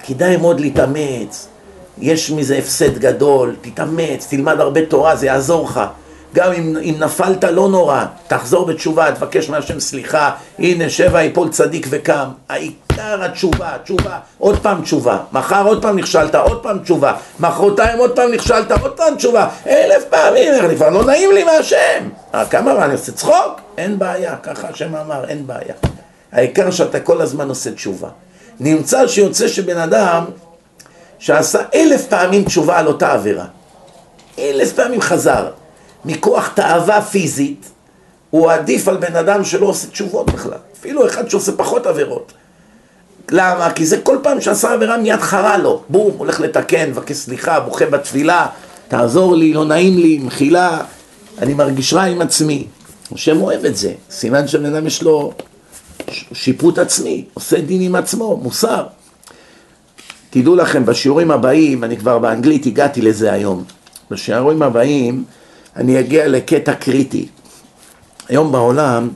כדאי 0.06 0.36
מאוד 0.36 0.60
להתאמץ, 0.60 1.48
יש 1.98 2.30
מזה 2.30 2.58
הפסד 2.58 2.98
גדול, 2.98 3.56
תתאמץ, 3.60 4.26
תלמד 4.30 4.60
הרבה 4.60 4.86
תורה, 4.86 5.16
זה 5.16 5.26
יעזור 5.26 5.64
לך. 5.64 5.80
גם 6.34 6.52
אם, 6.52 6.76
אם 6.76 6.94
נפלת 6.98 7.44
לא 7.44 7.68
נורא, 7.68 8.04
תחזור 8.26 8.66
בתשובה, 8.66 9.12
תבקש 9.12 9.48
מהשם 9.48 9.80
סליחה, 9.80 10.30
הנה 10.58 10.90
שבע 10.90 11.22
יפול 11.22 11.48
צדיק 11.48 11.86
וקם. 11.90 12.28
העיקר 12.48 13.24
התשובה, 13.24 13.70
תשובה, 13.84 14.18
עוד 14.38 14.58
פעם 14.58 14.82
תשובה, 14.82 15.18
מחר 15.32 15.66
עוד 15.66 15.82
פעם 15.82 15.98
נכשלת, 15.98 16.34
עוד 16.34 16.62
פעם 16.62 16.78
תשובה, 16.78 17.12
מחרתיים 17.40 17.98
עוד 17.98 18.16
פעם 18.16 18.32
נכשלת, 18.32 18.72
עוד 18.72 18.92
פעם 18.92 19.16
תשובה, 19.16 19.48
אלף 19.66 20.04
פעמים, 20.10 20.52
אני 20.64 20.76
כבר 20.76 20.90
לא 20.90 21.04
נעים 21.04 21.32
לי 21.32 21.44
מהשם. 21.44 22.08
אה, 22.34 22.44
כמה 22.46 22.72
רע, 22.72 22.84
אני 22.84 22.92
עושה 22.92 23.12
צחוק? 23.12 23.60
אין 23.78 23.98
בעיה, 23.98 24.36
ככה 24.42 24.68
השם 24.68 24.96
אמר, 24.96 25.24
אין 25.28 25.46
בעיה. 25.46 25.74
העיקר 26.32 26.70
שאתה 26.70 27.00
כל 27.00 27.20
הזמן 27.20 27.48
עושה 27.48 27.72
תשובה. 27.72 28.08
נמצא 28.60 29.06
שיוצא 29.06 29.48
שבן 29.48 29.78
אדם 29.78 30.24
שעשה 31.22 31.58
אלף 31.74 32.06
פעמים 32.06 32.44
תשובה 32.44 32.78
על 32.78 32.86
אותה 32.86 33.12
עבירה, 33.12 33.44
אלף 34.38 34.72
פעמים 34.72 35.00
חזר, 35.00 35.50
מכוח 36.04 36.48
תאווה 36.54 37.02
פיזית, 37.02 37.70
הוא 38.30 38.50
עדיף 38.50 38.88
על 38.88 38.96
בן 38.96 39.16
אדם 39.16 39.44
שלא 39.44 39.66
עושה 39.66 39.88
תשובות 39.88 40.30
בכלל. 40.30 40.58
אפילו 40.80 41.06
אחד 41.06 41.28
שעושה 41.28 41.52
פחות 41.52 41.86
עבירות. 41.86 42.32
למה? 43.30 43.70
כי 43.70 43.86
זה 43.86 44.00
כל 44.00 44.18
פעם 44.22 44.40
שעשה 44.40 44.72
עבירה 44.72 44.96
מיד 44.96 45.20
חרה 45.20 45.58
לו. 45.58 45.82
בום, 45.88 46.10
הולך 46.18 46.40
לתקן, 46.40 46.90
מבקש 46.90 47.16
סליחה, 47.16 47.60
בוכה 47.60 47.86
בתפילה, 47.86 48.46
תעזור 48.88 49.36
לי, 49.36 49.52
לא 49.52 49.64
נעים 49.64 49.98
לי, 49.98 50.18
מחילה, 50.18 50.78
אני 51.38 51.54
מרגיש 51.54 51.94
רע 51.94 52.02
עם 52.02 52.20
עצמי. 52.20 52.66
השם 53.12 53.42
אוהב 53.42 53.64
את 53.64 53.76
זה. 53.76 53.92
סימן 54.10 54.48
שבן 54.48 54.74
אדם 54.74 54.86
יש 54.86 55.02
לו 55.02 55.32
שיפוט 56.32 56.78
עצמי, 56.78 57.24
עושה 57.34 57.60
דין 57.60 57.82
עם 57.82 57.94
עצמו, 57.94 58.36
מוסר. 58.36 58.86
תדעו 60.34 60.56
לכם, 60.56 60.86
בשיעורים 60.86 61.30
הבאים, 61.30 61.84
אני 61.84 61.96
כבר 61.96 62.18
באנגלית 62.18 62.66
הגעתי 62.66 63.02
לזה 63.02 63.32
היום, 63.32 63.64
בשיעורים 64.10 64.62
הבאים 64.62 65.24
אני 65.76 66.00
אגיע 66.00 66.28
לקטע 66.28 66.74
קריטי. 66.74 67.28
היום 68.28 68.52
בעולם, 68.52 69.08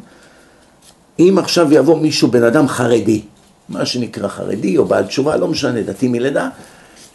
אם 1.19 1.37
עכשיו 1.39 1.75
יבוא 1.75 1.99
מישהו, 1.99 2.29
בן 2.31 2.43
אדם 2.45 2.69
חרדי, 2.69 3.23
מה 3.69 3.87
שנקרא 3.87 4.29
חרדי 4.29 4.79
או 4.79 4.85
בעל 4.85 5.07
תשובה, 5.07 5.37
לא 5.37 5.49
משנה, 5.49 5.83
דתי 5.83 6.09
מלידה, 6.09 6.49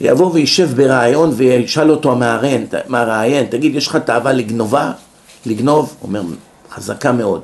יבוא 0.02 0.32
וישב 0.34 0.70
ברעיון 0.76 1.32
וישאל 1.36 1.92
אותו 1.92 2.12
המראיין, 2.12 2.68
מהראיין, 2.88 3.46
תגיד, 3.46 3.76
יש 3.76 3.88
לך 3.88 3.96
תאווה 3.96 4.34
לגנובה? 4.34 4.92
לגנוב? 5.46 5.96
אומר, 6.04 6.22
חזקה 6.72 7.12
מאוד. 7.12 7.42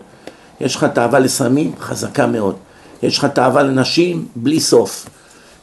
יש 0.62 0.76
לך 0.76 0.84
תאווה 0.84 1.20
לסמים? 1.20 1.72
חזקה 1.80 2.28
מאוד. 2.28 2.56
יש 3.04 3.18
לך 3.18 3.26
תאווה 3.26 3.64
לנשים? 3.64 4.26
בלי 4.36 4.60
סוף. 4.60 5.06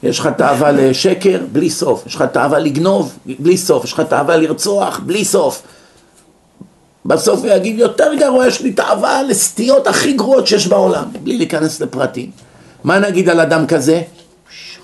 יש 0.05 0.19
לך 0.19 0.27
תאווה 0.27 0.73
לשקר? 0.73 1.41
בלי 1.53 1.71
סוף. 1.71 2.07
יש 2.07 2.15
לך 2.15 2.23
תאווה 2.23 2.59
לגנוב? 2.59 3.19
בלי 3.39 3.57
סוף. 3.57 3.85
יש 3.85 3.93
לך 3.93 4.01
תאווה 4.01 4.37
לרצוח? 4.37 5.01
בלי 5.07 5.25
סוף. 5.25 5.63
בסוף 7.07 7.41
הוא 7.41 7.49
יגיד 7.49 7.79
יותר 7.79 8.15
גרוע, 8.19 8.47
יש 8.47 8.61
לי 8.61 8.73
תאווה 8.73 9.23
לסטיות 9.23 9.87
הכי 9.87 10.13
גרועות 10.13 10.47
שיש 10.47 10.67
בעולם, 10.67 11.05
בלי 11.23 11.37
להיכנס 11.37 11.81
לפרטים. 11.81 12.31
מה 12.85 12.99
נגיד 12.99 13.29
על 13.29 13.41
אדם 13.41 13.67
כזה? 13.67 14.03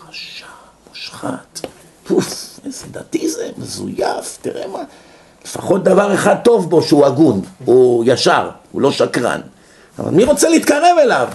רשע, 0.09 0.47
מושחת, 0.89 1.61
פוף, 2.07 2.61
איזה 2.65 2.85
דתי 2.91 3.29
זה, 3.29 3.51
מזויף, 3.59 4.39
תראה 4.43 4.67
מה. 4.67 4.79
לפחות 5.45 5.85
דבר 5.85 6.15
אחד 6.15 6.37
טוב 6.45 6.71
בו, 6.71 6.83
שהוא 6.83 7.07
הגון, 7.07 7.41
הוא 7.65 8.05
ישר, 8.07 8.51
הוא 8.73 8.83
לא 8.83 8.93
שקרן. 8.93 9.41
אבל 9.99 10.11
מי 10.11 10.25
רוצה 10.25 10.49
להתקרב 10.49 10.97
אליו? 11.03 11.29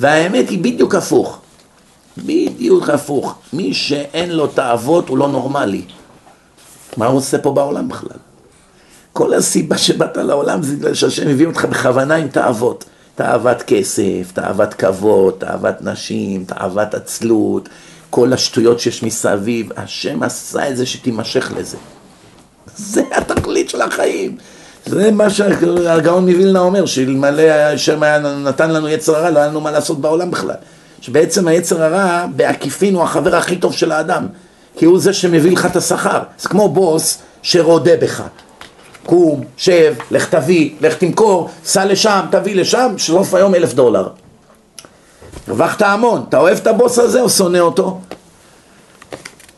והאמת 0.00 0.48
היא 0.48 0.58
בדיוק 0.58 0.94
הפוך. 0.94 1.40
בדיוק 2.18 2.88
הפוך. 2.88 3.34
מי 3.52 3.74
שאין 3.74 4.30
לו 4.30 4.46
תאוות 4.46 5.08
הוא 5.08 5.18
לא 5.18 5.28
נורמלי. 5.28 5.82
מה 6.96 7.06
הוא 7.06 7.18
עושה 7.18 7.38
פה 7.38 7.52
בעולם 7.52 7.88
בכלל? 7.88 8.18
כל 9.12 9.34
הסיבה 9.34 9.78
שבאת 9.78 10.16
לעולם 10.16 10.62
זה 10.62 10.76
בגלל 10.76 10.94
שהשם 10.94 11.28
הביא 11.28 11.46
אותך 11.46 11.64
בכוונה 11.64 12.14
עם 12.14 12.28
תאוות. 12.28 12.84
תאוות 13.14 13.62
כסף, 13.62 14.32
תאוות 14.34 14.74
כבוד, 14.74 15.34
תאוות 15.38 15.74
נשים, 15.80 16.44
תאוות 16.44 16.94
עצלות, 16.94 17.68
כל 18.10 18.32
השטויות 18.32 18.80
שיש 18.80 19.02
מסביב, 19.02 19.68
השם 19.76 20.22
עשה 20.22 20.68
את 20.68 20.76
זה 20.76 20.86
שתימשך 20.86 21.52
לזה. 21.56 21.76
זה 22.76 23.02
התכלית 23.12 23.70
של 23.70 23.82
החיים. 23.82 24.36
זה 24.86 25.10
מה 25.10 25.30
שהגאון 25.30 26.30
מווילנה 26.30 26.60
אומר, 26.60 26.86
שאלמלא 26.86 27.42
השם 27.42 28.04
נתן 28.44 28.70
לנו 28.70 28.88
יצר 28.88 29.16
הרע, 29.16 29.30
לא 29.30 29.38
היה 29.38 29.48
לנו 29.48 29.60
מה 29.60 29.70
לעשות 29.70 30.00
בעולם 30.00 30.30
בכלל. 30.30 30.54
שבעצם 31.00 31.48
היצר 31.48 31.82
הרע 31.82 32.26
בעקיפין 32.36 32.94
הוא 32.94 33.02
החבר 33.02 33.36
הכי 33.36 33.56
טוב 33.56 33.72
של 33.72 33.92
האדם, 33.92 34.26
כי 34.76 34.84
הוא 34.84 34.98
זה 34.98 35.12
שמביא 35.12 35.52
לך 35.52 35.66
את 35.66 35.76
השכר. 35.76 36.20
זה 36.38 36.48
כמו 36.48 36.68
בוס 36.68 37.18
שרודה 37.42 37.96
בך. 37.96 38.22
קום, 39.06 39.44
שב, 39.56 39.94
לך 40.10 40.28
תביא, 40.28 40.70
לך 40.80 40.94
תמכור, 40.94 41.50
סע 41.64 41.84
לשם, 41.84 42.20
תביא 42.30 42.56
לשם, 42.56 42.94
שלוף 42.96 43.34
היום 43.34 43.54
אלף 43.54 43.74
דולר. 43.74 44.08
הרווחת 45.48 45.82
המון, 45.82 46.24
אתה 46.28 46.38
אוהב 46.38 46.58
את 46.58 46.66
הבוס 46.66 46.98
הזה 46.98 47.20
או 47.20 47.30
שונא 47.30 47.58
אותו? 47.58 48.00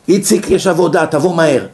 איציק, 0.09 0.51
יש 0.51 0.67
עבודה, 0.67 1.07
תבוא 1.07 1.35
מהר. 1.35 1.67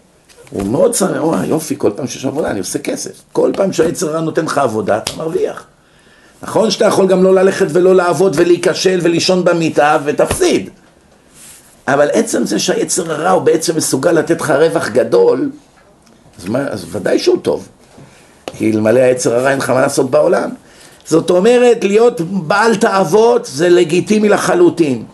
הוא 0.51 0.67
מאוד 0.67 0.93
וואי 1.21 1.47
יופי, 1.47 1.75
כל 1.79 1.91
פעם 1.97 2.07
שיש 2.07 2.25
עבודה 2.25 2.51
אני 2.51 2.59
עושה 2.59 2.79
כסף. 2.79 3.11
כל 3.33 3.51
פעם 3.57 3.73
שהיצר 3.73 4.21
נותן 4.21 4.45
לך 4.45 4.59
עבודה, 4.59 4.99
אתה 4.99 5.13
מרוויח. 5.17 5.65
נכון 6.43 6.71
שאתה 6.71 6.85
יכול 6.85 7.07
גם 7.07 7.23
לא 7.23 7.35
ללכת 7.35 7.67
ולא 7.73 7.95
לעבוד 7.95 8.33
ולהיכשל 8.37 8.99
ולישון 9.03 9.45
במיטה 9.45 9.99
ותפסיד. 10.05 10.71
אבל 11.89 12.09
עצם 12.13 12.45
זה 12.45 12.59
שהיצר 12.59 13.13
הרע 13.13 13.31
הוא 13.31 13.43
בעצם 13.43 13.77
מסוגל 13.77 14.13
לתת 14.13 14.41
לך 14.41 14.51
רווח 14.51 14.89
גדול, 14.89 15.51
אז, 16.39 16.49
מה, 16.49 16.59
אז 16.59 16.87
ודאי 16.91 17.19
שהוא 17.19 17.39
טוב. 17.43 17.69
כי 18.47 18.71
אלמלא 18.73 19.01
היצר 19.01 19.35
הרע 19.35 19.51
אין 19.51 19.59
לך 19.59 19.71
מה 19.71 19.81
לעשות 19.81 20.11
בעולם. 20.11 20.51
זאת 21.05 21.31
אומרת, 21.31 21.85
להיות 21.85 22.21
בעל 22.21 22.77
תאוות 22.77 23.45
זה 23.45 23.69
לגיטימי 23.69 24.29
לחלוטין. 24.29 25.05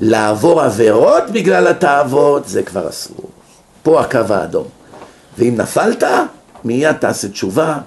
לעבור 0.00 0.62
עבירות 0.62 1.22
בגלל 1.32 1.66
התאוות 1.66 2.48
זה 2.48 2.62
כבר 2.62 2.88
אסור. 2.88 3.30
פה 3.82 4.00
הקו 4.00 4.18
האדום. 4.30 4.66
ואם 5.38 5.54
נפלת, 5.56 6.04
מיד 6.64 6.92
תעשה 6.92 7.28
תשובה, 7.28 7.78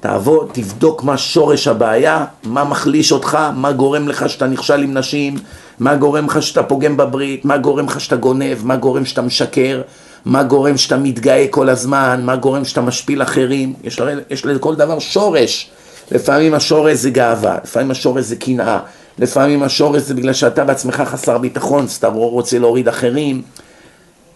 תעבוד, 0.00 0.48
תבדוק 0.52 1.02
מה 1.02 1.18
שורש 1.18 1.68
הבעיה, 1.68 2.24
מה 2.44 2.64
מחליש 2.64 3.12
אותך, 3.12 3.38
מה 3.54 3.72
גורם 3.72 4.08
לך 4.08 4.28
שאתה 4.28 4.46
נכשל 4.46 4.82
עם 4.82 4.98
נשים, 4.98 5.36
מה 5.78 5.96
גורם 5.96 6.26
לך 6.26 6.42
שאתה 6.42 6.62
פוגם 6.62 6.96
בברית, 6.96 7.44
מה 7.44 7.56
גורם 7.56 7.86
לך 7.86 8.00
שאתה 8.00 8.16
גונב, 8.16 8.56
מה 8.64 8.76
גורם 8.76 9.04
שאתה 9.04 9.22
משקר, 9.22 9.82
מה 10.24 10.42
גורם 10.42 10.76
שאתה 10.76 10.96
מתגאה 10.96 11.46
כל 11.50 11.68
הזמן, 11.68 12.20
מה 12.24 12.36
גורם 12.36 12.64
שאתה 12.64 12.80
משפיל 12.80 13.22
אחרים, 13.22 13.74
יש, 13.84 14.00
יש 14.30 14.46
לכל 14.46 14.74
דבר 14.74 14.98
שורש. 14.98 15.70
לפעמים 16.10 16.54
השורש 16.54 16.96
זה 16.96 17.10
גאווה, 17.10 17.58
לפעמים 17.64 17.90
השורש 17.90 18.24
זה 18.24 18.36
קנאה, 18.36 18.78
לפעמים 19.18 19.62
השורש 19.62 20.02
זה 20.02 20.14
בגלל 20.14 20.32
שאתה 20.32 20.64
בעצמך 20.64 21.02
חסר 21.06 21.38
ביטחון, 21.38 21.88
סתם 21.88 22.12
רוצה 22.12 22.58
להוריד 22.58 22.88
אחרים. 22.88 23.42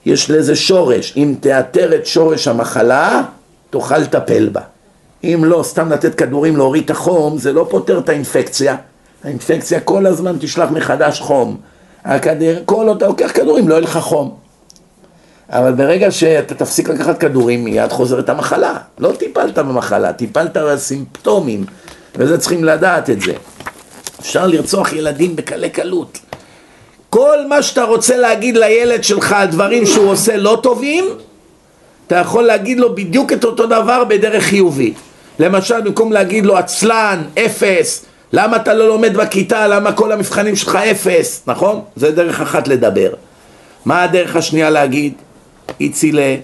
יש 0.06 0.30
לזה 0.30 0.56
שורש, 0.56 1.12
אם 1.16 1.34
תאתר 1.40 1.94
את 1.94 2.06
שורש 2.06 2.48
המחלה, 2.48 3.22
תוכל 3.70 3.98
לטפל 3.98 4.48
בה. 4.48 4.60
אם 5.24 5.44
לא, 5.44 5.62
סתם 5.62 5.92
לתת 5.92 6.14
כדורים 6.14 6.56
להוריד 6.56 6.84
את 6.84 6.90
החום, 6.90 7.38
זה 7.38 7.52
לא 7.52 7.66
פותר 7.70 7.98
את 7.98 8.08
האינפקציה. 8.08 8.76
האינפקציה 9.24 9.80
כל 9.80 10.06
הזמן 10.06 10.36
תשלח 10.40 10.70
מחדש 10.70 11.20
חום. 11.20 11.56
הכדור, 12.04 12.54
כל 12.64 12.88
עוד 12.88 12.96
אתה 12.96 13.06
לוקח 13.06 13.30
כדורים 13.34 13.68
לא 13.68 13.74
יהיה 13.74 13.82
לך 13.82 13.98
חום. 13.98 14.36
אבל 15.48 15.72
ברגע 15.72 16.10
שאתה 16.10 16.54
תפסיק 16.54 16.88
לקחת 16.88 17.18
כדורים, 17.18 17.64
מיד 17.64 17.92
חוזרת 17.92 18.28
המחלה. 18.28 18.76
לא 18.98 19.12
טיפלת 19.18 19.58
במחלה, 19.58 20.12
טיפלת 20.12 20.56
בסימפטומים, 20.56 21.64
וזה 22.16 22.38
צריכים 22.38 22.64
לדעת 22.64 23.10
את 23.10 23.20
זה. 23.20 23.32
אפשר 24.20 24.46
לרצוח 24.46 24.92
ילדים 24.92 25.36
בקלי 25.36 25.70
קלות. 25.70 26.18
כל 27.10 27.46
מה 27.48 27.62
שאתה 27.62 27.84
רוצה 27.84 28.16
להגיד 28.16 28.56
לילד 28.56 29.04
שלך 29.04 29.32
על 29.32 29.46
דברים 29.46 29.86
שהוא 29.86 30.10
עושה 30.10 30.36
לא 30.36 30.60
טובים, 30.62 31.04
אתה 32.06 32.16
יכול 32.16 32.44
להגיד 32.44 32.78
לו 32.78 32.94
בדיוק 32.94 33.32
את 33.32 33.44
אותו 33.44 33.66
דבר 33.66 34.04
בדרך 34.04 34.44
חיובית. 34.44 34.94
למשל, 35.40 35.80
במקום 35.80 36.12
להגיד 36.12 36.46
לו 36.46 36.56
עצלן, 36.56 37.22
אפס, 37.38 38.04
למה 38.32 38.56
אתה 38.56 38.74
לא 38.74 38.88
לומד 38.88 39.16
בכיתה? 39.16 39.68
למה 39.68 39.92
כל 39.92 40.12
המבחנים 40.12 40.56
שלך 40.56 40.76
אפס? 40.76 41.42
נכון? 41.46 41.80
זה 41.96 42.12
דרך 42.12 42.40
אחת 42.40 42.68
לדבר. 42.68 43.12
מה 43.84 44.02
הדרך 44.02 44.36
השנייה 44.36 44.70
להגיד? 44.70 45.12
איצילה, 45.80 46.36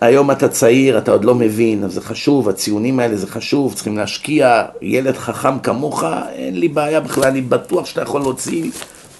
היום 0.00 0.30
אתה 0.30 0.48
צעיר, 0.48 0.98
אתה 0.98 1.12
עוד 1.12 1.24
לא 1.24 1.34
מבין, 1.34 1.84
אז 1.84 1.92
זה 1.92 2.00
חשוב, 2.00 2.48
הציונים 2.48 3.00
האלה 3.00 3.16
זה 3.16 3.26
חשוב, 3.26 3.74
צריכים 3.74 3.98
להשקיע, 3.98 4.64
ילד 4.82 5.16
חכם 5.16 5.58
כמוך, 5.58 6.04
אין 6.34 6.60
לי 6.60 6.68
בעיה 6.68 7.00
בכלל, 7.00 7.24
אני 7.24 7.40
בטוח 7.40 7.86
שאתה 7.86 8.02
יכול 8.02 8.20
להוציא 8.20 8.70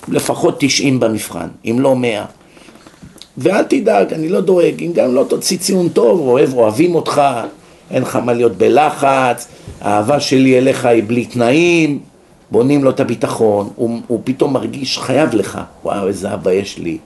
לפחות 0.08 0.56
90 0.58 1.00
במבחן, 1.00 1.48
אם 1.64 1.76
לא 1.80 1.96
100. 1.96 2.24
ואל 3.38 3.62
תדאג, 3.62 4.12
אני 4.12 4.28
לא 4.28 4.40
דואג, 4.40 4.82
אם 4.82 4.92
גם 4.94 5.14
לא 5.14 5.24
תוציא 5.28 5.58
ציון 5.58 5.88
טוב, 5.88 6.20
אוהב, 6.20 6.54
אוהבים 6.54 6.94
אותך, 6.94 7.22
אין 7.92 8.02
לך 8.02 8.16
מה 8.16 8.32
להיות 8.32 8.56
בלחץ, 8.56 9.48
האהבה 9.80 10.20
שלי 10.20 10.58
אליך 10.58 10.84
היא 10.84 11.02
בלי 11.06 11.24
תנאים, 11.24 11.98
בונים 12.50 12.84
לו 12.84 12.90
את 12.90 13.00
הביטחון, 13.00 13.70
הוא, 13.76 14.00
הוא 14.06 14.20
פתאום 14.24 14.52
מרגיש 14.52 14.98
חייב 14.98 15.34
לך, 15.34 15.60
וואו 15.84 16.08
איזה 16.08 16.34
אבא 16.34 16.52
יש 16.52 16.78
לי, 16.78 16.98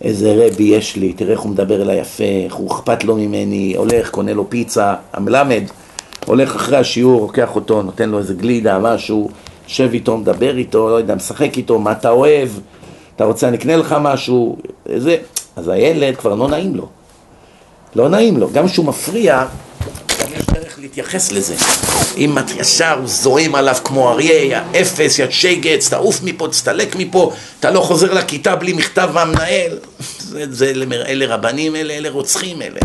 איזה 0.00 0.46
רבי 0.46 0.64
יש 0.64 0.96
לי, 0.96 1.12
תראה 1.12 1.32
איך 1.32 1.40
הוא 1.40 1.50
מדבר 1.50 1.82
אליי 1.82 1.98
יפה, 1.98 2.24
איך 2.44 2.54
הוא 2.54 2.72
אכפת 2.72 3.04
לו 3.04 3.16
ממני, 3.16 3.74
הולך, 3.76 4.10
קונה 4.10 4.34
לו 4.34 4.50
פיצה, 4.50 4.94
המלמד, 5.12 5.62
הולך 6.26 6.56
אחרי 6.56 6.76
השיעור, 6.76 7.20
לוקח 7.20 7.56
אותו, 7.56 7.82
נותן 7.82 8.08
לו 8.08 8.18
איזה 8.18 8.34
גלידה, 8.34 8.78
משהו, 8.78 9.30
יושב 9.68 9.90
איתו, 9.92 10.16
מדבר 10.16 10.56
איתו, 10.56 10.88
לא 10.88 10.94
יודע, 10.94 11.14
משחק 11.14 11.56
איתו, 11.56 11.78
מה 11.78 11.92
אתה 11.92 12.10
אוהב, 12.10 12.48
אתה 13.16 13.24
רוצה 13.24 13.48
אני 13.48 13.56
אקנה 13.56 13.76
לך 13.76 13.96
משהו, 14.00 14.56
זה, 14.96 15.16
אז 15.56 15.68
הילד 15.68 16.16
כבר 16.16 16.34
לא 16.34 16.48
נעים 16.48 16.74
לו, 16.74 16.88
לא 17.96 18.08
נעים 18.08 18.36
לו, 18.36 18.48
גם 18.52 18.66
כשהוא 18.66 18.86
מפריע, 18.86 19.46
דרך 20.76 20.82
להתייחס 20.82 21.32
לזה. 21.32 21.54
אם 22.16 22.38
את 22.38 22.50
ישר, 22.56 23.00
זועם 23.04 23.54
עליו 23.54 23.76
כמו 23.84 24.10
אריה, 24.10 24.44
יא 24.44 24.80
אפס, 24.80 25.18
יא 25.18 25.26
שייגץ, 25.30 25.88
תעוף 25.88 26.20
מפה, 26.22 26.48
תסתלק 26.48 26.96
מפה, 26.96 27.32
אתה 27.60 27.70
לא 27.70 27.80
חוזר 27.80 28.12
לכיתה 28.12 28.56
בלי 28.56 28.72
מכתב 28.72 29.10
מהמנהל. 29.14 29.78
זה, 30.30 30.44
זה, 30.50 30.72
אלה 30.92 31.26
רבנים 31.34 31.76
אלה, 31.76 31.94
אלה 31.94 32.10
רוצחים 32.10 32.62
אלה. 32.62 32.80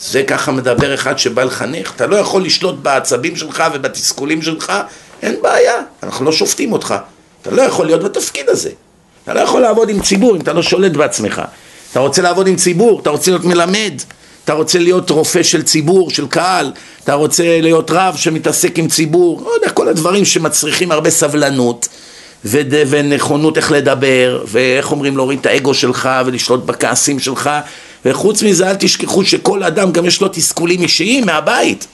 זה 0.00 0.22
ככה 0.22 0.52
מדבר 0.52 0.94
אחד 0.94 1.18
שבא 1.18 1.44
לחנך, 1.44 1.92
אתה 1.96 2.06
לא 2.06 2.16
יכול 2.16 2.44
לשלוט 2.44 2.74
בעצבים 2.82 3.36
שלך 3.36 3.64
ובתסכולים 3.74 4.42
שלך, 4.42 4.72
אין 5.22 5.36
בעיה, 5.42 5.74
אנחנו 6.02 6.24
לא 6.24 6.32
שופטים 6.32 6.72
אותך. 6.72 6.94
אתה 7.42 7.50
לא 7.50 7.62
יכול 7.62 7.86
להיות 7.86 8.02
בתפקיד 8.02 8.48
הזה. 8.48 8.70
אתה 9.24 9.34
לא 9.34 9.40
יכול 9.40 9.60
לעבוד 9.60 9.88
עם 9.88 10.02
ציבור 10.02 10.36
אם 10.36 10.40
אתה 10.40 10.52
לא 10.52 10.62
שולט 10.62 10.92
בעצמך. 10.92 11.42
אתה 11.90 12.00
רוצה 12.00 12.22
לעבוד 12.22 12.46
עם 12.46 12.56
ציבור, 12.56 13.00
אתה 13.00 13.10
רוצה 13.10 13.30
להיות 13.30 13.44
מלמד, 13.44 13.92
אתה 14.44 14.52
רוצה 14.52 14.78
להיות 14.78 15.10
רופא 15.10 15.42
של 15.42 15.62
ציבור, 15.62 16.10
של 16.10 16.26
קהל, 16.26 16.72
אתה 17.04 17.14
רוצה 17.14 17.60
להיות 17.60 17.90
רב 17.90 18.16
שמתעסק 18.16 18.78
עם 18.78 18.88
ציבור, 18.88 19.42
לא 19.44 19.50
יודע, 19.50 19.70
כל 19.70 19.88
הדברים 19.88 20.24
שמצריכים 20.24 20.92
הרבה 20.92 21.10
סבלנות 21.10 21.88
וד... 22.44 22.74
ונכונות 22.88 23.56
איך 23.56 23.72
לדבר, 23.72 24.44
ואיך 24.46 24.90
אומרים 24.90 25.16
להוריד 25.16 25.38
את 25.38 25.46
האגו 25.46 25.74
שלך 25.74 26.08
ולשלוט 26.26 26.64
בכעסים 26.64 27.18
שלך, 27.18 27.50
וחוץ 28.04 28.42
מזה 28.42 28.70
אל 28.70 28.74
תשכחו 28.74 29.24
שכל 29.24 29.62
אדם 29.62 29.92
גם 29.92 30.06
יש 30.06 30.20
לו 30.20 30.28
תסכולים 30.28 30.82
אישיים 30.82 31.26
מהבית, 31.26 31.86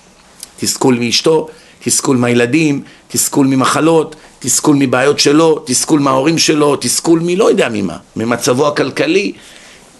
תסכול 0.60 0.98
מאשתו, 1.00 1.48
תסכול 1.84 2.16
מהילדים, 2.16 2.82
תסכול 3.08 3.46
ממחלות, 3.46 4.16
תסכול 4.38 4.76
מבעיות 4.76 5.18
שלו, 5.18 5.62
תסכול 5.66 6.00
מההורים 6.00 6.38
שלו, 6.38 6.76
תסכול 6.76 7.20
מלא 7.22 7.50
יודע 7.50 7.68
ממה, 7.72 7.96
ממצבו 8.16 8.68
הכלכלי 8.68 9.32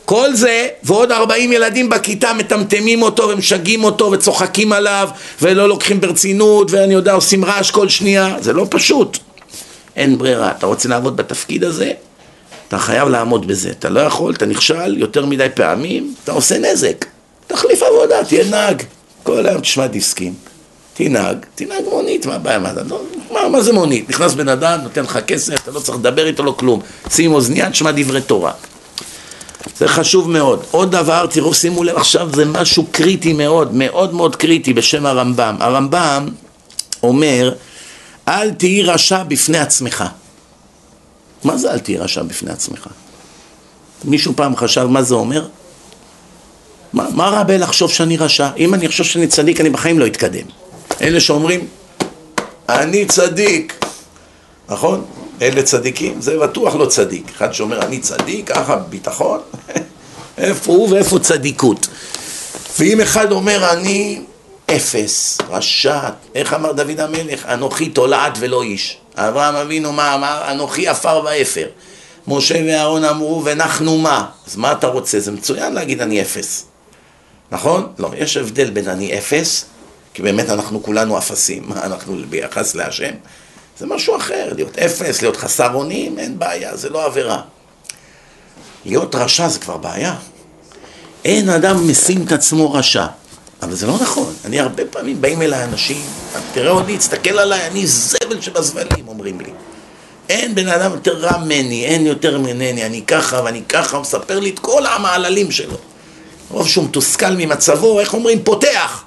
כל 0.08 0.34
זה 0.34 0.68
ועוד 0.82 1.12
40 1.12 1.52
ילדים 1.52 1.88
בכיתה 1.88 2.32
מטמטמים 2.32 3.02
אותו 3.02 3.28
ומשגעים 3.28 3.84
אותו 3.84 4.10
וצוחקים 4.12 4.72
עליו 4.72 5.08
ולא 5.42 5.68
לוקחים 5.68 6.00
ברצינות 6.00 6.70
ואני 6.70 6.94
יודע 6.94 7.12
עושים 7.12 7.44
רעש 7.44 7.70
כל 7.70 7.88
שנייה 7.88 8.36
זה 8.40 8.52
לא 8.52 8.66
פשוט 8.70 9.18
אין 9.96 10.18
ברירה 10.18 10.50
אתה 10.50 10.66
רוצה 10.66 10.88
לעבוד 10.88 11.16
בתפקיד 11.16 11.64
הזה 11.64 11.92
אתה 12.68 12.78
חייב 12.78 13.08
לעמוד 13.08 13.46
בזה 13.46 13.70
אתה 13.70 13.88
לא 13.88 14.00
יכול 14.00 14.34
אתה 14.34 14.46
נכשל 14.46 14.98
יותר 14.98 15.26
מדי 15.26 15.46
פעמים 15.54 16.14
אתה 16.24 16.32
עושה 16.32 16.58
נזק 16.58 17.04
תחליף 17.46 17.82
עבודה 17.82 18.24
תהיה 18.24 18.44
נהג 18.50 18.82
כל 19.22 19.46
היום 19.46 19.60
תשמע 19.60 19.86
דיסקים 19.86 20.34
תנהג, 20.94 21.36
תנהג 21.54 21.84
מונית, 21.90 22.26
מה 22.26 22.34
הבעיה? 22.34 22.58
מה, 22.58 22.72
לא, 22.88 23.00
מה, 23.32 23.48
מה 23.48 23.60
זה 23.60 23.72
מונית? 23.72 24.10
נכנס 24.10 24.34
בן 24.34 24.48
אדם, 24.48 24.80
נותן 24.82 25.02
לך 25.02 25.18
כסף, 25.26 25.54
אתה 25.54 25.70
לא 25.70 25.80
צריך 25.80 25.98
לדבר 25.98 26.26
איתו, 26.26 26.44
לא 26.44 26.54
כלום. 26.58 26.80
שים 27.10 27.32
אוזנייה, 27.32 27.70
תשמע 27.70 27.90
דברי 27.96 28.20
תורה. 28.20 28.52
זה 29.76 29.88
חשוב 29.88 30.30
מאוד. 30.30 30.64
עוד 30.70 30.90
דבר, 30.90 31.26
תראו, 31.26 31.54
שימו 31.54 31.84
לב 31.84 31.96
עכשיו, 31.96 32.30
זה 32.34 32.44
משהו 32.44 32.86
קריטי 32.90 33.32
מאוד, 33.32 33.74
מאוד 33.74 34.14
מאוד 34.14 34.36
קריטי 34.36 34.72
בשם 34.72 35.06
הרמב"ם. 35.06 35.56
הרמב"ם 35.60 36.28
אומר, 37.02 37.54
אל 38.28 38.50
תהי 38.50 38.82
רשע 38.82 39.22
בפני 39.22 39.58
עצמך. 39.58 40.04
מה 41.44 41.56
זה 41.56 41.72
אל 41.72 41.78
תהי 41.78 41.96
רשע 41.96 42.22
בפני 42.22 42.50
עצמך? 42.50 42.86
מישהו 44.04 44.32
פעם 44.36 44.56
חשב 44.56 44.86
מה 44.86 45.02
זה 45.02 45.14
אומר? 45.14 45.46
מה, 46.92 47.06
מה 47.14 47.28
רע 47.28 47.42
בלחשוב 47.42 47.90
שאני 47.90 48.16
רשע? 48.16 48.50
אם 48.56 48.74
אני 48.74 48.88
חושב 48.88 49.04
שאני 49.04 49.26
צדיק, 49.26 49.60
אני 49.60 49.70
בחיים 49.70 49.98
לא 49.98 50.06
אתקדם. 50.06 50.46
אלה 51.00 51.20
שאומרים, 51.20 51.66
אני 52.68 53.06
צדיק, 53.06 53.84
נכון? 54.68 55.04
אלה 55.42 55.62
צדיקים, 55.62 56.20
זה 56.20 56.38
בטוח 56.38 56.74
לא 56.74 56.86
צדיק. 56.86 57.30
אחד 57.30 57.52
שאומר 57.52 57.82
אני 57.82 57.98
צדיק, 57.98 58.52
ככה 58.52 58.76
ביטחון, 58.76 59.40
איפה 60.38 60.72
הוא 60.72 60.88
ואיפה 60.90 61.18
צדיקות. 61.18 61.86
ואם 62.78 63.00
אחד 63.00 63.32
אומר 63.32 63.72
אני 63.72 64.20
אפס, 64.70 65.38
רשע, 65.48 66.00
איך 66.34 66.54
אמר 66.54 66.72
דוד 66.72 67.00
המלך? 67.00 67.46
אנוכי 67.46 67.88
תולעת 67.88 68.32
ולא 68.38 68.62
איש. 68.62 68.98
אברהם 69.16 69.54
אבינו 69.54 69.92
מה 69.92 70.14
אמר? 70.14 70.42
אנוכי 70.50 70.88
עפר 70.88 71.22
ואפר. 71.24 71.66
משה 72.28 72.62
ואהרון 72.66 73.04
אמרו 73.04 73.42
ונחנו 73.44 73.98
מה? 73.98 74.26
אז 74.46 74.56
מה 74.56 74.72
אתה 74.72 74.86
רוצה? 74.86 75.20
זה 75.20 75.32
מצוין 75.32 75.72
להגיד 75.72 76.00
אני 76.00 76.22
אפס. 76.22 76.64
נכון? 77.50 77.92
לא, 77.98 78.10
יש 78.16 78.36
הבדל 78.36 78.70
בין 78.70 78.88
אני 78.88 79.18
אפס, 79.18 79.64
כי 80.14 80.22
באמת 80.22 80.50
אנחנו 80.50 80.82
כולנו 80.82 81.18
אפסים, 81.18 81.62
מה 81.66 81.82
אנחנו 81.86 82.16
ביחס 82.28 82.74
להשם? 82.74 83.12
זה 83.78 83.86
משהו 83.86 84.16
אחר, 84.16 84.52
להיות 84.54 84.78
אפס, 84.78 85.22
להיות 85.22 85.36
חסר 85.36 85.74
אונים, 85.74 86.18
אין 86.18 86.38
בעיה, 86.38 86.76
זה 86.76 86.88
לא 86.88 87.04
עבירה. 87.04 87.40
להיות 88.84 89.14
רשע 89.14 89.48
זה 89.48 89.58
כבר 89.58 89.76
בעיה. 89.76 90.14
אין 91.24 91.48
אדם 91.48 91.90
משים 91.90 92.24
את 92.26 92.32
עצמו 92.32 92.72
רשע. 92.72 93.06
אבל 93.62 93.74
זה 93.74 93.86
לא 93.86 93.94
נכון. 94.00 94.34
אני 94.44 94.60
הרבה 94.60 94.82
פעמים 94.90 95.20
באים 95.20 95.42
אליי 95.42 95.64
אנשים, 95.64 96.02
תראה 96.52 96.70
אותי, 96.70 96.98
תסתכל 96.98 97.38
עליי, 97.38 97.66
אני 97.66 97.86
זבל 97.86 98.40
שבזבלים, 98.40 99.08
אומרים 99.08 99.40
לי. 99.40 99.50
אין 100.28 100.54
בן 100.54 100.68
אדם 100.68 100.92
יותר 100.92 101.16
רע 101.18 101.38
ממני, 101.38 101.84
אין 101.84 102.06
יותר 102.06 102.38
ממני, 102.38 102.86
אני 102.86 103.02
ככה 103.06 103.40
ואני 103.44 103.62
ככה, 103.68 103.96
הוא 103.96 104.02
מספר 104.02 104.38
לי 104.38 104.50
את 104.50 104.58
כל 104.58 104.86
המעללים 104.86 105.50
שלו. 105.50 105.76
רוב 106.50 106.68
שהוא 106.68 106.84
מתוסכל 106.84 107.30
ממצבו, 107.30 108.00
איך 108.00 108.14
אומרים? 108.14 108.44
פותח. 108.44 109.04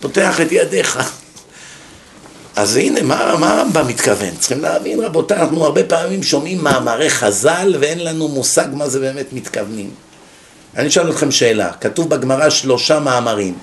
פותח 0.00 0.40
את 0.40 0.52
ידיך. 0.52 0.98
אז 2.58 2.76
הנה, 2.76 3.02
מה, 3.02 3.20
הרמב"ם 3.20 3.86
מתכוון? 3.86 4.30
צריכים 4.38 4.60
להבין, 4.60 5.00
רבותיי, 5.00 5.36
אנחנו 5.36 5.64
הרבה 5.64 5.84
פעמים 5.84 6.22
שומעים 6.22 6.64
מאמרי 6.64 7.10
חז"ל 7.10 7.74
ואין 7.80 8.04
לנו 8.04 8.28
מושג 8.28 8.66
מה 8.72 8.88
זה 8.88 9.00
באמת 9.00 9.32
מתכוונים. 9.32 9.90
אני 10.76 10.88
אשאל 10.88 11.10
אתכם 11.10 11.30
שאלה, 11.30 11.72
כתוב 11.80 12.10
בגמרא 12.10 12.50
שלושה 12.50 13.00
מאמרים. 13.00 13.54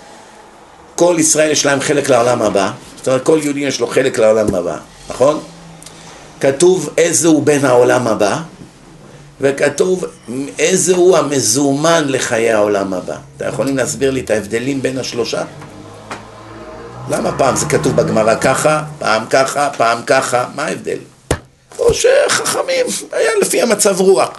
כל 0.96 1.16
ישראל 1.20 1.52
יש 1.52 1.66
להם 1.66 1.80
חלק 1.80 2.10
לעולם 2.10 2.42
הבא, 2.42 2.72
זאת 2.98 3.08
אומרת 3.08 3.24
כל 3.24 3.40
יהודי 3.44 3.60
יש 3.60 3.80
לו 3.80 3.88
חלק 3.88 4.20
לעולם 4.20 4.56
הבא, 4.56 4.78
נכון? 5.10 5.40
כתוב 6.40 6.90
איזה 6.98 7.28
הוא 7.28 7.44
בן 7.44 7.66
העולם 7.66 8.08
הבא, 8.08 8.40
וכתוב 9.42 10.06
איזה 10.60 10.96
הוא 10.96 11.18
המזומן 11.18 12.04
לחיי 12.08 12.52
העולם 12.52 12.94
הבא. 12.94 13.18
אתם 13.38 13.48
יכולים 13.48 13.78
להסביר 13.78 14.12
לי 14.12 14.20
את 14.20 14.30
ההבדלים 14.30 14.82
בין 14.82 14.98
השלושה? 14.98 15.44
למה 17.10 17.38
פעם 17.38 17.56
זה 17.56 17.66
כתוב 17.66 17.96
בגמרא 17.96 18.36
ככה, 18.36 18.84
פעם 19.00 19.26
ככה, 19.30 19.70
פעם 19.78 20.04
ככה, 20.06 20.46
מה 20.56 20.66
ההבדל? 20.66 20.98
או 21.80 21.94
שחכמים, 21.94 22.86
היה 23.12 23.32
לפי 23.42 23.62
המצב 23.62 24.00
רוח. 24.00 24.30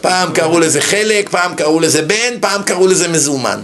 פעם 0.00 0.32
קראו 0.32 0.60
לזה 0.60 0.80
חלק, 0.80 1.28
פעם 1.28 1.54
קראו 1.54 1.80
לזה 1.80 2.02
בן, 2.02 2.40
פעם 2.40 2.62
קראו 2.62 2.86
לזה 2.86 3.08
מזומן. 3.08 3.62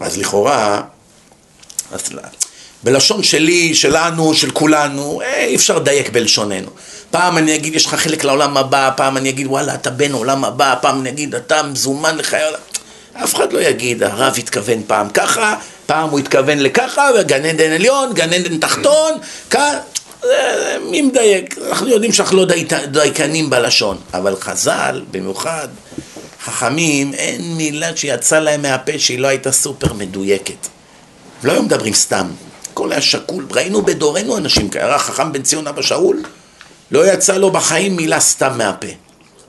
אז 0.00 0.18
לכאורה, 0.18 0.82
בלשון 2.82 3.22
שלי, 3.22 3.74
שלנו, 3.74 4.34
של 4.34 4.50
כולנו, 4.50 5.20
אה, 5.20 5.44
אי 5.44 5.56
אפשר 5.56 5.78
לדייק 5.78 6.10
בלשוננו. 6.10 6.70
פעם 7.10 7.38
אני 7.38 7.54
אגיד 7.54 7.74
יש 7.74 7.86
לך 7.86 7.94
חלק 7.94 8.24
לעולם 8.24 8.56
הבא, 8.56 8.90
פעם 8.96 9.16
אני 9.16 9.28
אגיד 9.28 9.46
וואלה 9.46 9.74
אתה 9.74 9.90
בן 9.90 10.12
עולם 10.12 10.44
הבא, 10.44 10.74
פעם 10.82 11.00
אני 11.00 11.08
אגיד 11.08 11.34
אתה 11.34 11.62
מזומן 11.62 12.16
לחיי 12.16 12.44
עולם. 12.44 12.60
אף 13.24 13.34
אחד 13.34 13.52
לא 13.52 13.58
יגיד, 13.58 14.02
הרב 14.02 14.34
התכוון 14.38 14.82
פעם 14.86 15.10
ככה, 15.10 15.54
פעם 15.86 16.10
הוא 16.10 16.18
התכוון 16.18 16.58
לככה, 16.58 17.10
וגן 17.18 17.44
עדן 17.44 17.72
עליון, 17.72 18.14
גן 18.14 18.32
עדן 18.32 18.58
תחתון, 18.58 19.12
כאן, 19.50 19.76
מי 20.90 21.02
מדייק? 21.02 21.58
אנחנו 21.68 21.88
יודעים 21.88 22.12
שאנחנו 22.12 22.36
לא 22.36 22.46
דייקנים 22.86 23.50
בלשון, 23.50 23.96
אבל 24.14 24.36
חז"ל, 24.40 25.02
במיוחד 25.10 25.68
חכמים, 26.44 27.14
אין 27.14 27.56
מילה 27.56 27.96
שיצאה 27.96 28.40
להם 28.40 28.62
מהפה 28.62 28.92
שהיא 28.98 29.18
לא 29.18 29.28
הייתה 29.28 29.52
סופר 29.52 29.92
מדויקת. 29.92 30.66
לא 31.44 31.52
היו 31.52 31.62
מדברים 31.62 31.94
סתם, 31.94 32.26
הכל 32.72 32.92
היה 32.92 33.00
שקול, 33.00 33.46
ראינו 33.50 33.82
בדורנו 33.82 34.36
אנשים 34.36 34.68
כאלה, 34.68 34.98
חכם 34.98 35.32
בן 35.32 35.42
ציון 35.42 35.66
אבא 35.66 35.82
שאול, 35.82 36.22
לא 36.90 37.12
יצא 37.12 37.36
לו 37.36 37.50
בחיים 37.50 37.96
מילה 37.96 38.20
סתם 38.20 38.58
מהפה. 38.58 38.86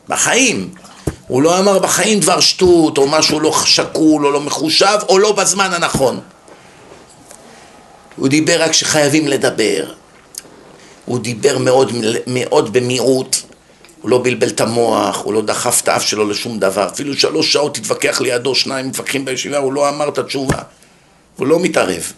בחיים. 0.09 0.69
הוא 1.27 1.41
לא 1.41 1.59
אמר 1.59 1.79
בחיים 1.79 2.19
דבר 2.19 2.39
שטות, 2.39 2.97
או 2.97 3.07
משהו 3.07 3.39
לא 3.39 3.53
שקול, 3.65 4.25
או 4.25 4.31
לא 4.31 4.41
מחושב, 4.41 4.97
או 5.09 5.19
לא 5.19 5.31
בזמן 5.31 5.73
הנכון. 5.73 6.19
הוא 8.15 8.27
דיבר 8.27 8.61
רק 8.61 8.71
כשחייבים 8.71 9.27
לדבר. 9.27 9.93
הוא 11.05 11.19
דיבר 11.19 11.57
מאוד, 11.57 11.91
מאוד 12.27 12.73
במיעוט, 12.73 13.35
הוא 14.01 14.09
לא 14.09 14.21
בלבל 14.23 14.47
את 14.47 14.61
המוח, 14.61 15.21
הוא 15.23 15.33
לא 15.33 15.41
דחף 15.41 15.81
את 15.83 15.87
האף 15.87 16.03
שלו 16.03 16.29
לשום 16.29 16.59
דבר. 16.59 16.87
אפילו 16.87 17.13
שלוש 17.13 17.53
שעות 17.53 17.77
התווכח 17.77 18.21
לידו, 18.21 18.55
שניים 18.55 18.87
מתווכחים 18.87 19.25
בישיבה, 19.25 19.57
הוא 19.57 19.73
לא 19.73 19.89
אמר 19.89 20.09
את 20.09 20.17
התשובה. 20.17 20.57
הוא 21.35 21.47
לא 21.47 21.59
מתערב. 21.59 22.11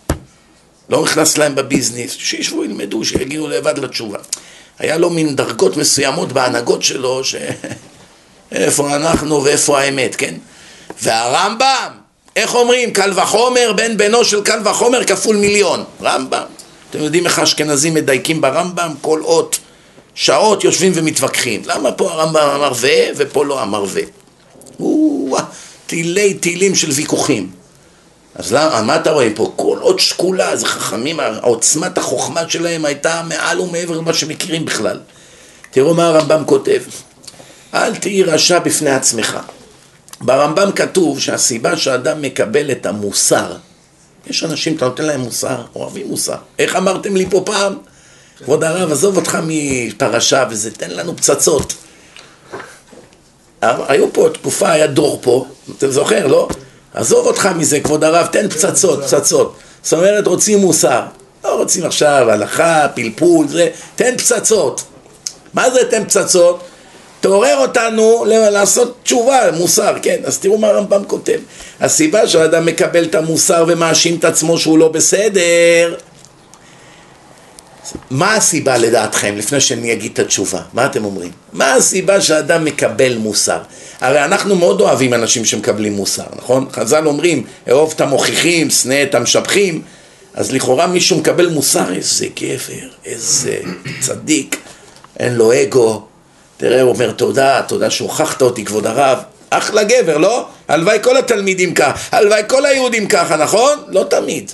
לא 0.89 1.03
נכנס 1.03 1.37
להם 1.37 1.55
בביזנס, 1.55 2.11
שישבו, 2.11 2.65
ילמדו, 2.65 3.05
שיגיעו 3.05 3.47
לבד 3.47 3.77
לתשובה. 3.77 4.19
היה 4.79 4.97
לו 4.97 5.09
מין 5.09 5.35
דרגות 5.35 5.77
מסוימות 5.77 6.31
בהנהגות 6.31 6.83
שלו, 6.83 7.23
ש... 7.23 7.35
איפה 8.53 8.95
אנחנו 8.95 9.43
ואיפה 9.43 9.79
האמת, 9.79 10.15
כן? 10.15 10.33
והרמב"ם, 11.01 11.89
איך 12.35 12.55
אומרים? 12.55 12.91
קל 12.91 13.11
וחומר, 13.15 13.73
בן 13.75 13.97
בנו 13.97 14.25
של 14.25 14.43
קל 14.43 14.67
וחומר 14.67 15.05
כפול 15.05 15.35
מיליון. 15.35 15.83
רמב"ם. 16.01 16.43
אתם 16.89 17.03
יודעים 17.03 17.25
איך 17.25 17.39
האשכנזים 17.39 17.93
מדייקים 17.93 18.41
ברמב"ם? 18.41 18.93
כל 19.01 19.21
אות, 19.23 19.59
שעות 20.15 20.63
יושבים 20.63 20.91
ומתווכחים. 20.95 21.61
למה 21.65 21.91
פה 21.91 22.11
הרמב"ם 22.11 22.49
אמר 22.55 22.71
ו, 22.75 22.87
ופה 23.17 23.45
לא 23.45 23.63
אמר 23.63 23.85
ו? 23.87 23.99
תילי 25.87 26.33
תילים 26.33 26.75
של 26.75 26.91
ויכוחים. 26.91 27.49
אז 28.35 28.53
למה, 28.53 28.81
מה 28.81 28.95
אתה 28.95 29.11
רואה 29.11 29.27
פה? 29.35 29.53
כל 29.55 29.77
עוד 29.81 29.99
שקולה, 29.99 30.55
זה 30.55 30.65
חכמים, 30.65 31.19
עוצמת 31.41 31.97
החוכמה 31.97 32.41
שלהם 32.49 32.85
הייתה 32.85 33.21
מעל 33.27 33.59
ומעבר 33.59 33.97
למה 33.97 34.13
שמכירים 34.13 34.65
בכלל. 34.65 34.99
תראו 35.71 35.93
מה 35.93 36.07
הרמב"ם 36.07 36.43
כותב. 36.45 36.81
אל 37.73 37.95
תהי 37.95 38.23
רשע 38.23 38.59
בפני 38.59 38.89
עצמך. 38.89 39.39
ברמב"ם 40.21 40.71
כתוב 40.71 41.19
שהסיבה 41.19 41.77
שאדם 41.77 42.21
מקבל 42.21 42.71
את 42.71 42.85
המוסר, 42.85 43.55
יש 44.27 44.43
אנשים, 44.43 44.75
אתה 44.75 44.85
נותן 44.85 45.05
להם 45.05 45.19
מוסר, 45.19 45.61
אוהבים 45.75 46.07
מוסר. 46.07 46.35
איך 46.59 46.75
אמרתם 46.75 47.15
לי 47.15 47.25
פה 47.29 47.41
פעם? 47.45 47.73
כבוד 48.37 48.63
הרב, 48.63 48.91
עזוב 48.91 49.17
אותך 49.17 49.37
מפרשה 49.43 50.45
וזה, 50.49 50.71
תן 50.71 50.91
לנו 50.91 51.17
פצצות. 51.17 51.73
היו 53.61 54.13
פה 54.13 54.29
תקופה, 54.33 54.71
היה 54.71 54.87
דור 54.87 55.19
פה, 55.21 55.45
אתה 55.77 55.91
זוכר, 55.91 56.27
לא? 56.27 56.47
עזוב 56.93 57.27
אותך 57.27 57.49
מזה, 57.55 57.79
כבוד 57.79 58.03
הרב, 58.03 58.25
תן 58.25 58.49
פצצות, 58.49 59.03
פצצות. 59.03 59.55
זאת 59.83 59.93
אומרת, 59.93 60.27
רוצים 60.27 60.59
מוסר. 60.59 61.01
לא 61.43 61.57
רוצים 61.57 61.85
עכשיו 61.85 62.29
הלכה, 62.29 62.87
פלפול, 62.95 63.47
זה, 63.47 63.69
תן 63.95 64.17
פצצות. 64.17 64.83
מה 65.53 65.69
זה 65.69 65.79
תן 65.89 66.03
פצצות? 66.03 66.63
תעורר 67.23 67.57
אותנו 67.57 68.25
לעשות 68.27 68.97
תשובה, 69.03 69.41
מוסר, 69.57 69.95
כן? 70.01 70.21
אז 70.23 70.37
תראו 70.37 70.57
מה 70.57 70.67
הרמב"ם 70.67 71.03
כותב. 71.07 71.39
הסיבה 71.79 72.27
שהאדם 72.27 72.65
מקבל 72.65 73.03
את 73.03 73.15
המוסר 73.15 73.65
ומאשים 73.67 74.15
את 74.15 74.25
עצמו 74.25 74.57
שהוא 74.57 74.77
לא 74.77 74.87
בסדר, 74.87 75.95
מה 78.09 78.35
הסיבה 78.35 78.77
לדעתכם, 78.77 79.35
לפני 79.37 79.61
שאני 79.61 79.93
אגיד 79.93 80.11
את 80.13 80.19
התשובה? 80.19 80.61
מה 80.73 80.85
אתם 80.85 81.05
אומרים? 81.05 81.31
מה 81.53 81.73
הסיבה 81.73 82.21
שאדם 82.21 82.65
מקבל 82.65 83.17
מוסר? 83.17 83.59
הרי 84.01 84.25
אנחנו 84.25 84.55
מאוד 84.55 84.81
אוהבים 84.81 85.13
אנשים 85.13 85.45
שמקבלים 85.45 85.93
מוסר, 85.93 86.27
נכון? 86.35 86.67
חז"ל 86.73 87.07
אומרים, 87.07 87.43
אהוב 87.69 87.93
את 87.95 88.01
המוכיחים, 88.01 88.69
שנא 88.69 89.03
את 89.03 89.15
המשבחים, 89.15 89.81
אז 90.33 90.51
לכאורה 90.51 90.87
מישהו 90.87 91.17
מקבל 91.17 91.49
מוסר, 91.49 91.93
איזה 91.93 92.27
גבר, 92.35 92.87
איזה 93.05 93.57
צדיק, 94.01 94.57
אין 95.19 95.35
לו 95.35 95.61
אגו, 95.61 96.07
תראה, 96.63 96.81
הוא 96.81 96.91
אומר 96.91 97.11
תודה, 97.11 97.61
תודה 97.67 97.89
שהוכחת 97.89 98.41
אותי 98.41 98.65
כבוד 98.65 98.87
הרב, 98.87 99.17
אחלה 99.49 99.83
גבר, 99.83 100.17
לא? 100.17 100.45
הלוואי 100.67 100.97
כל 101.01 101.17
התלמידים 101.17 101.73
ככה, 101.73 102.17
הלוואי 102.17 102.41
כל 102.47 102.65
היהודים 102.65 103.07
ככה, 103.07 103.35
נכון? 103.37 103.77
לא 103.87 104.05
תמיד. 104.09 104.51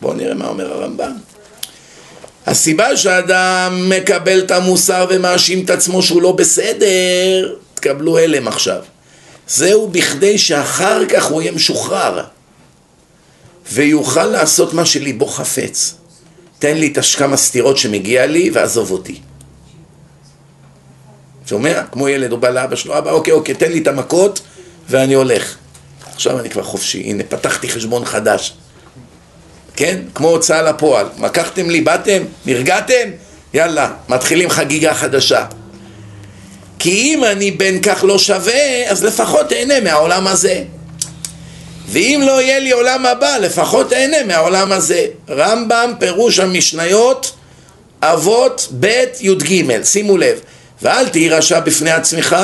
בואו 0.00 0.14
נראה 0.14 0.34
מה 0.34 0.48
אומר 0.48 0.72
הרמב"ם. 0.72 1.12
הסיבה 2.46 2.96
שאדם 2.96 3.88
מקבל 3.88 4.38
את 4.38 4.50
המוסר 4.50 5.06
ומאשים 5.10 5.64
את 5.64 5.70
עצמו 5.70 6.02
שהוא 6.02 6.22
לא 6.22 6.32
בסדר, 6.32 7.56
תקבלו 7.74 8.18
הלם 8.18 8.48
עכשיו. 8.48 8.82
זהו 9.48 9.88
בכדי 9.88 10.38
שאחר 10.38 11.06
כך 11.06 11.24
הוא 11.24 11.42
יהיה 11.42 11.52
משוחרר 11.52 12.24
ויוכל 13.72 14.26
לעשות 14.26 14.74
מה 14.74 14.86
שליבו 14.86 15.26
חפץ. 15.26 15.94
תן 16.58 16.76
לי 16.76 16.86
את 16.86 16.98
כמה 17.18 17.36
סתירות 17.36 17.78
שמגיע 17.78 18.26
לי 18.26 18.50
ועזוב 18.50 18.90
אותי. 18.90 19.20
שומע? 21.46 21.82
כמו 21.92 22.08
ילד, 22.08 22.30
הוא 22.32 22.38
בא 22.38 22.50
לאבא 22.50 22.76
שלו, 22.76 22.98
אבא, 22.98 23.10
אוקיי, 23.10 23.32
אוקיי, 23.32 23.54
תן 23.54 23.72
לי 23.72 23.78
את 23.78 23.86
המכות 23.86 24.40
ואני 24.88 25.14
הולך. 25.14 25.56
עכשיו 26.14 26.40
אני 26.40 26.50
כבר 26.50 26.62
חופשי, 26.62 27.00
הנה, 27.00 27.24
פתחתי 27.28 27.68
חשבון 27.68 28.04
חדש. 28.04 28.54
כן? 29.76 29.98
כמו 30.14 30.28
הוצאה 30.28 30.62
לפועל. 30.62 31.06
לקחתם 31.22 31.70
לי, 31.70 31.80
באתם, 31.80 32.22
נרגעתם? 32.46 33.10
יאללה, 33.54 33.92
מתחילים 34.08 34.50
חגיגה 34.50 34.94
חדשה. 34.94 35.44
כי 36.78 36.90
אם 36.90 37.24
אני 37.24 37.50
בין 37.50 37.82
כך 37.82 38.04
לא 38.04 38.18
שווה, 38.18 38.90
אז 38.90 39.04
לפחות 39.04 39.52
אהנה 39.52 39.80
מהעולם 39.80 40.26
הזה. 40.26 40.64
ואם 41.88 42.22
לא 42.26 42.42
יהיה 42.42 42.58
לי 42.58 42.70
עולם 42.70 43.06
הבא, 43.06 43.36
לפחות 43.36 43.92
אהנה 43.92 44.24
מהעולם 44.26 44.72
הזה. 44.72 45.06
רמב"ם, 45.30 45.92
פירוש 45.98 46.38
המשניות, 46.38 47.32
אבות 48.02 48.68
ב' 48.80 49.04
י"ג, 49.20 49.82
שימו 49.84 50.16
לב. 50.16 50.40
ואל 50.84 51.08
תהי 51.08 51.28
רשע 51.28 51.60
בפני 51.60 51.90
עצמך, 51.90 52.36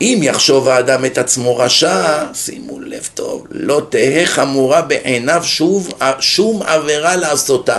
אם 0.00 0.20
יחשוב 0.22 0.68
האדם 0.68 1.04
את 1.04 1.18
עצמו 1.18 1.56
רשע, 1.56 2.24
שימו 2.34 2.80
לב 2.80 3.08
טוב, 3.14 3.46
לא 3.50 3.86
תהא 3.88 4.26
חמורה 4.26 4.82
בעיניו 4.82 5.44
שוב, 5.44 5.92
שום 6.20 6.62
עבירה 6.62 7.16
לעשותה. 7.16 7.78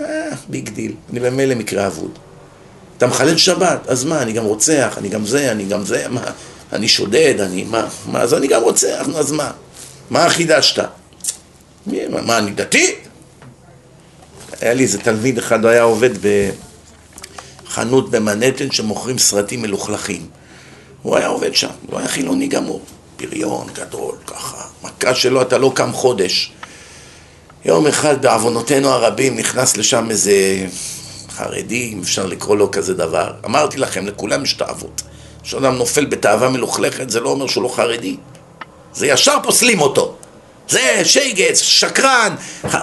אה, 0.00 0.04
big 0.48 0.68
deal, 0.68 0.92
אני 1.10 1.20
במילא 1.20 1.54
מקרה 1.54 1.86
אבוד. 1.86 2.18
אתה 2.98 3.06
מחלל 3.06 3.36
שבת, 3.36 3.80
אז 3.88 4.04
מה, 4.04 4.22
אני 4.22 4.32
גם 4.32 4.44
רוצח, 4.44 4.94
אני 4.98 5.08
גם 5.08 5.26
זה, 5.26 5.52
אני 5.52 5.64
גם 5.64 5.84
זה, 5.84 6.08
מה, 6.08 6.24
אני 6.72 6.88
שודד, 6.88 7.40
אני, 7.40 7.64
מה, 7.64 7.88
מה, 8.06 8.20
אז 8.20 8.34
אני 8.34 8.46
גם 8.46 8.62
רוצח, 8.62 9.06
אז 9.16 9.32
מה? 9.32 9.50
מה 10.10 10.28
חידשת? 10.28 10.84
מה, 12.08 12.38
אני 12.38 12.50
דתי? 12.50 12.94
היה 14.60 14.74
לי 14.74 14.82
איזה 14.82 14.98
תלמיד 14.98 15.38
אחד, 15.38 15.64
הוא 15.64 15.70
היה 15.70 15.82
עובד 15.82 16.10
בחנות 17.76 18.10
במנהטן 18.10 18.70
שמוכרים 18.70 19.18
סרטים 19.18 19.62
מלוכלכים. 19.62 20.26
הוא 21.02 21.16
היה 21.16 21.26
עובד 21.26 21.54
שם, 21.54 21.68
הוא 21.90 21.98
היה 21.98 22.08
חילוני 22.08 22.46
גמור, 22.46 22.80
פריון 23.16 23.66
גדול, 23.72 24.14
ככה, 24.26 24.64
מכה 24.82 25.14
שלו 25.14 25.42
אתה 25.42 25.58
לא 25.58 25.72
קם 25.74 25.92
חודש. 25.92 26.52
יום 27.64 27.86
אחד 27.86 28.22
בעוונותינו 28.22 28.88
הרבים 28.88 29.36
נכנס 29.36 29.76
לשם 29.76 30.10
איזה 30.10 30.66
חרדי, 31.30 31.90
אם 31.92 32.00
אפשר 32.02 32.26
לקרוא 32.26 32.56
לו 32.56 32.70
כזה 32.70 32.94
דבר. 32.94 33.32
אמרתי 33.44 33.78
לכם, 33.78 34.06
לכולם 34.06 34.44
יש 34.44 34.52
תאוות. 34.52 35.02
כשאדם 35.42 35.74
נופל 35.74 36.04
בתאווה 36.04 36.48
מלוכלכת, 36.48 37.10
זה 37.10 37.20
לא 37.20 37.28
אומר 37.28 37.46
שהוא 37.46 37.62
לא 37.62 37.68
חרדי. 37.68 38.16
זה 38.94 39.06
ישר 39.06 39.36
פוסלים 39.42 39.80
אותו. 39.80 40.16
זה 40.68 41.00
שייגץ, 41.04 41.62
שקרן, 41.62 42.34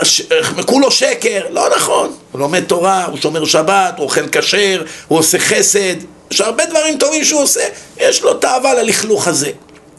ש... 0.04 0.22
כולו 0.66 0.92
שקר. 0.92 1.42
לא 1.50 1.70
נכון. 1.76 2.14
הוא 2.32 2.40
לומד 2.40 2.64
תורה, 2.64 3.06
הוא 3.06 3.18
שומר 3.18 3.46
שבת, 3.46 3.94
הוא 3.98 4.06
אוכל 4.06 4.28
כשר, 4.32 4.84
הוא 5.08 5.20
עושה 5.20 5.40
חסד. 5.40 5.96
יש 6.32 6.42
הרבה 6.42 6.66
דברים 6.66 6.98
טובים 6.98 7.26
שהוא 7.26 7.42
עושה, 7.42 7.68
יש 7.98 8.22
לו 8.22 8.34
תאווה 8.34 8.74
ללכלוך 8.74 9.28
הזה. 9.28 9.52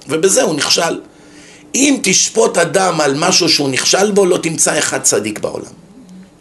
ובזה 0.09 0.43
הוא 0.43 0.55
נכשל. 0.55 1.01
אם 1.74 1.99
תשפוט 2.03 2.59
אדם 2.59 3.01
על 3.01 3.14
משהו 3.14 3.49
שהוא 3.49 3.68
נכשל 3.68 4.11
בו, 4.11 4.26
לא 4.26 4.37
תמצא 4.37 4.78
אחד 4.78 5.03
צדיק 5.03 5.39
בעולם. 5.39 5.72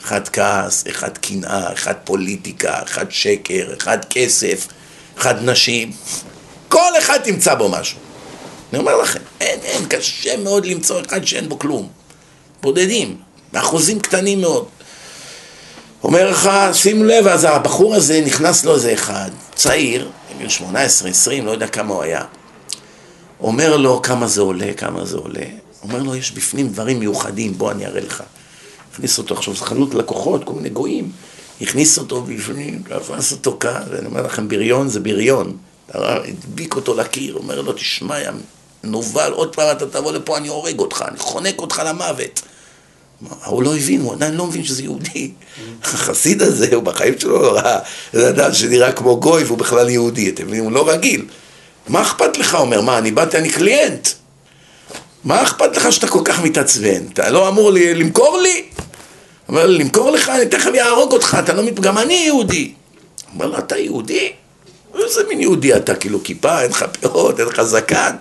אחד 0.05 0.27
כעס, 0.27 0.83
אחד 0.89 1.17
קנאה, 1.17 1.73
אחד 1.73 1.93
פוליטיקה, 2.03 2.73
אחד 2.83 3.05
שקר, 3.09 3.73
אחד 3.77 3.97
כסף, 4.09 4.67
אחד 5.17 5.35
נשים. 5.41 5.91
כל 6.69 6.97
אחד 6.99 7.17
תמצא 7.17 7.55
בו 7.55 7.69
משהו. 7.69 7.97
אני 8.74 8.80
אומר 8.80 8.97
לכם, 8.97 9.19
אין, 9.41 9.59
אין, 9.63 9.86
קשה 9.86 10.38
מאוד 10.38 10.65
למצוא 10.65 11.01
אחד 11.01 11.26
שאין 11.26 11.49
בו 11.49 11.59
כלום. 11.59 11.89
בודדים, 12.61 13.17
באחוזים 13.51 13.99
קטנים 13.99 14.41
מאוד. 14.41 14.65
אומר 16.03 16.32
לך, 16.32 16.49
שים 16.74 17.05
לב, 17.05 17.28
אז 17.28 17.43
הבחור 17.43 17.95
הזה 17.95 18.21
נכנס 18.26 18.65
לו 18.65 18.76
איזה 18.76 18.93
אחד, 18.93 19.30
צעיר, 19.55 20.09
בגיל 20.36 20.49
18, 20.49 21.09
20, 21.09 21.45
לא 21.45 21.51
יודע 21.51 21.67
כמה 21.67 21.93
הוא 21.93 22.03
היה. 22.03 22.26
אומר 23.39 23.78
לו 23.78 24.01
כמה 24.01 24.28
זה 24.28 24.41
עולה, 24.41 24.74
כמה 24.74 25.05
זה 25.05 25.17
עולה. 25.17 25.45
אומר 25.84 26.03
לו, 26.03 26.15
יש 26.15 26.32
בפנים 26.32 26.67
דברים 26.67 26.99
מיוחדים, 26.99 27.57
בוא 27.57 27.71
אני 27.71 27.86
אראה 27.86 28.01
לך. 28.01 28.24
הכניס 28.93 29.17
אותו 29.17 29.36
עכשיו, 29.36 29.53
זו 29.53 29.65
חנות 29.65 29.93
לקוחות, 29.93 30.43
כל 30.43 30.53
מיני 30.53 30.69
גויים. 30.69 31.11
הכניס 31.61 31.97
אותו 31.97 32.21
בפנים, 32.21 32.84
תפס 32.89 33.32
אותו 33.32 33.57
כאן, 33.59 33.82
ואני 33.89 34.05
אומר 34.05 34.21
לכם, 34.21 34.47
בריון 34.47 34.89
זה 34.89 34.99
בריון. 34.99 35.57
הדביק 35.89 36.76
אותו 36.76 36.95
לקיר, 36.95 37.34
אומר 37.34 37.61
לו, 37.61 37.74
תשמע, 37.74 38.15
נובל, 38.84 39.31
עוד 39.31 39.55
פעם 39.55 39.77
אתה 39.77 39.86
תבוא 39.88 40.11
לפה, 40.11 40.38
אני 40.38 40.47
הורג 40.47 40.79
אותך, 40.79 41.03
אני 41.07 41.19
חונק 41.19 41.59
אותך 41.59 41.81
למוות. 41.86 42.41
הוא 43.45 43.63
לא 43.63 43.75
הבין, 43.75 44.01
הוא 44.01 44.13
עדיין 44.13 44.34
לא 44.34 44.45
מבין 44.45 44.63
שזה 44.63 44.84
יהודי. 44.84 45.31
החסיד 45.84 46.41
הזה, 46.41 46.75
הוא 46.75 46.84
בחיים 46.84 47.19
שלו 47.19 47.41
לא 47.41 47.51
ראה, 47.51 47.79
זה 48.13 48.29
אדם 48.29 48.53
שנראה 48.53 48.91
כמו 48.91 49.19
גוי 49.19 49.43
והוא 49.43 49.57
בכלל 49.57 49.89
יהודי, 49.89 50.29
אתם 50.29 50.43
מבינים? 50.43 50.63
הוא 50.63 50.71
לא 50.71 50.89
רגיל. 50.89 51.25
מה 51.88 52.01
אכפת 52.01 52.38
לך? 52.38 52.55
אומר, 52.55 52.81
מה, 52.81 52.97
אני 52.97 53.11
באתי, 53.11 53.38
אני 53.38 53.49
קליינט. 53.49 54.07
מה 55.23 55.43
אכפת 55.43 55.77
לך 55.77 55.93
שאתה 55.93 56.07
כל 56.07 56.21
כך 56.25 56.41
מתעצבן? 56.41 57.05
אתה 57.13 57.29
לא 57.29 57.49
אמור 57.49 57.71
לי, 57.71 57.93
למכור 57.93 58.41
לי? 58.41 58.63
אומר 59.47 59.67
למכור 59.67 60.11
לך, 60.11 60.29
אני 60.29 60.45
תכף 60.45 60.71
אהרוג 60.79 61.11
אותך, 61.11 61.38
אתה 61.43 61.53
לא 61.53 61.63
מת... 61.63 61.79
גם 61.79 61.97
אני 61.97 62.13
יהודי. 62.13 62.73
אומר 63.34 63.45
לו, 63.45 63.57
אתה 63.57 63.77
יהודי? 63.77 64.31
איזה 65.03 65.21
מין 65.29 65.41
יהודי 65.41 65.75
אתה? 65.75 65.95
כאילו 65.95 66.23
כיפה, 66.23 66.61
אין 66.61 66.71
לך 66.71 66.86
פאות, 67.01 67.39
אין 67.39 67.47
לך 67.47 67.61
זקן. 67.61 68.15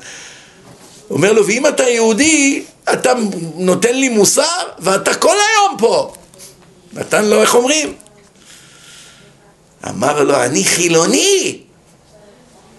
אומר 1.13 1.33
לו, 1.33 1.47
ואם 1.47 1.67
אתה 1.67 1.83
יהודי, 1.83 2.63
אתה 2.93 3.13
נותן 3.55 3.95
לי 3.95 4.09
מוסר, 4.09 4.63
ואתה 4.79 5.15
כל 5.15 5.37
היום 5.49 5.79
פה. 5.79 6.15
נתן 6.93 7.25
לו, 7.25 7.41
איך 7.43 7.55
אומרים? 7.55 7.95
אמר 9.89 10.23
לו, 10.23 10.43
אני 10.43 10.65
חילוני. 10.65 11.59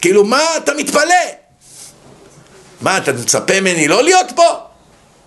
כאילו, 0.01 0.23
מה 0.23 0.41
אתה 0.57 0.73
מתפלא? 0.73 1.15
מה, 2.81 2.97
אתה 2.97 3.13
מצפה 3.13 3.61
ממני 3.61 3.87
לא 3.87 4.03
להיות 4.03 4.31
פה? 4.35 4.49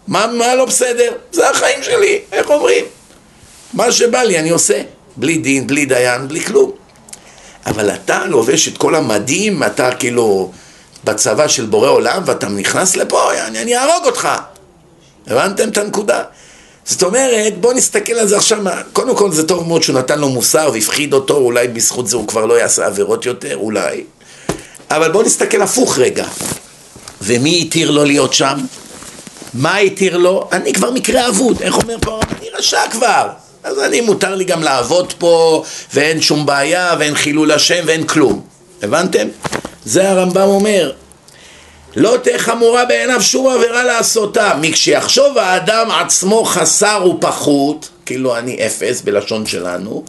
מה, 0.08 0.26
מה 0.26 0.54
לא 0.54 0.64
בסדר? 0.64 1.12
זה 1.32 1.50
החיים 1.50 1.82
שלי, 1.82 2.20
איך 2.32 2.50
אומרים? 2.50 2.84
מה 3.74 3.92
שבא 3.92 4.22
לי 4.22 4.38
אני 4.38 4.50
עושה, 4.50 4.82
בלי 5.16 5.38
דין, 5.38 5.66
בלי 5.66 5.86
דיין, 5.86 6.28
בלי 6.28 6.40
כלום. 6.40 6.72
אבל 7.66 7.90
אתה 7.90 8.24
לובש 8.24 8.68
את 8.68 8.78
כל 8.78 8.94
המדים, 8.94 9.62
אתה 9.62 9.94
כאילו 9.94 10.52
בצבא 11.06 11.48
של 11.48 11.66
בורא 11.66 11.88
עולם, 11.88 12.22
ואתה 12.26 12.48
נכנס 12.48 12.96
לפה, 12.96 13.46
אני, 13.46 13.62
אני 13.62 13.76
אהרוג 13.76 14.04
אותך. 14.04 14.28
הבנתם 15.26 15.68
את 15.68 15.78
הנקודה? 15.78 16.22
זאת 16.84 17.02
אומרת, 17.02 17.58
בואו 17.60 17.72
נסתכל 17.72 18.12
על 18.12 18.28
זה 18.28 18.36
עכשיו, 18.36 18.58
קודם 18.92 19.16
כל 19.16 19.32
זה 19.32 19.48
טוב 19.48 19.68
מאוד 19.68 19.82
שהוא 19.82 19.98
נתן 19.98 20.18
לו 20.18 20.28
מוסר 20.28 20.70
והפחיד 20.72 21.12
אותו, 21.12 21.36
אולי 21.36 21.68
בזכות 21.68 22.06
זה 22.06 22.16
הוא 22.16 22.28
כבר 22.28 22.46
לא 22.46 22.54
יעשה 22.54 22.86
עבירות 22.86 23.26
יותר, 23.26 23.56
אולי. 23.56 24.04
אבל 24.90 25.12
בואו 25.12 25.24
נסתכל 25.24 25.62
הפוך 25.62 25.98
רגע. 25.98 26.26
ומי 27.22 27.62
התיר 27.62 27.90
לו 27.90 28.04
להיות 28.04 28.34
שם? 28.34 28.58
מה 29.54 29.76
התיר 29.76 30.16
לו? 30.16 30.48
אני 30.52 30.72
כבר 30.72 30.90
מקרה 30.90 31.28
אבוד, 31.28 31.62
איך 31.62 31.78
אומר 31.78 31.96
פה? 32.00 32.20
אני 32.38 32.48
רשע 32.58 32.90
כבר. 32.90 33.28
אז 33.64 33.78
אני 33.78 34.00
מותר 34.00 34.34
לי 34.34 34.44
גם 34.44 34.62
לעבוד 34.62 35.12
פה, 35.18 35.64
ואין 35.94 36.20
שום 36.20 36.46
בעיה, 36.46 36.94
ואין 36.98 37.14
חילול 37.14 37.52
השם, 37.52 37.84
ואין 37.86 38.06
כלום. 38.06 38.40
הבנתם? 38.82 39.28
זה 39.86 40.10
הרמב"ם 40.10 40.48
אומר. 40.48 40.92
לא 41.96 42.16
תהיה 42.22 42.38
חמורה 42.38 42.84
בעיניו 42.84 43.22
שום 43.22 43.48
עבירה 43.48 43.84
לעשותה, 43.84 44.52
מכשיחשוב 44.60 45.38
האדם 45.38 45.90
עצמו 45.90 46.44
חסר 46.44 47.06
ופחות, 47.10 47.88
כאילו 48.06 48.36
אני 48.38 48.66
אפס 48.66 49.00
בלשון 49.00 49.46
שלנו, 49.46 50.04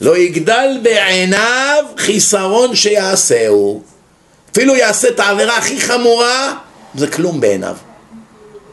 לא 0.00 0.16
יגדל 0.16 0.78
בעיניו 0.82 1.84
חיסרון 1.96 2.76
שיעשהו. 2.76 3.82
אפילו 4.52 4.76
יעשה 4.76 5.08
את 5.08 5.20
העבירה 5.20 5.56
הכי 5.56 5.80
חמורה, 5.80 6.54
זה 6.94 7.06
כלום 7.06 7.40
בעיניו. 7.40 7.76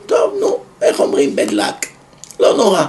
טוב, 0.05 0.34
נו, 0.39 0.60
איך 0.82 0.99
אומרים? 0.99 1.36
bad 1.39 1.51
luck. 1.51 1.86
לא 2.39 2.58
נורא. 2.58 2.86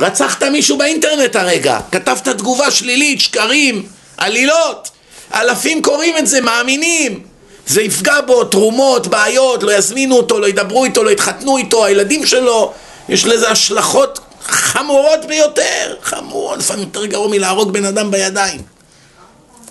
רצחת 0.00 0.42
מישהו 0.42 0.78
באינטרנט 0.78 1.36
הרגע, 1.36 1.78
כתבת 1.92 2.28
תגובה 2.28 2.70
שלילית, 2.70 3.20
שקרים, 3.20 3.86
עלילות, 4.16 4.90
אלפים 5.34 5.82
קוראים 5.82 6.16
את 6.16 6.26
זה, 6.26 6.40
מאמינים, 6.40 7.20
זה 7.66 7.82
יפגע 7.82 8.20
בו, 8.26 8.44
תרומות, 8.44 9.06
בעיות, 9.06 9.62
לא 9.62 9.72
יזמינו 9.76 10.16
אותו, 10.16 10.38
לא 10.38 10.46
ידברו 10.46 10.84
איתו, 10.84 11.04
לא 11.04 11.10
יתחתנו 11.10 11.56
איתו, 11.56 11.84
הילדים 11.84 12.26
שלו, 12.26 12.72
יש 13.08 13.24
לזה 13.24 13.50
השלכות 13.50 14.20
חמורות 14.46 15.24
ביותר, 15.28 15.94
חמורות, 16.02 16.58
לפעמים 16.58 16.84
יותר 16.84 17.06
גרוע 17.06 17.28
מלהרוג 17.28 17.72
בן 17.72 17.84
אדם 17.84 18.10
בידיים. 18.10 18.60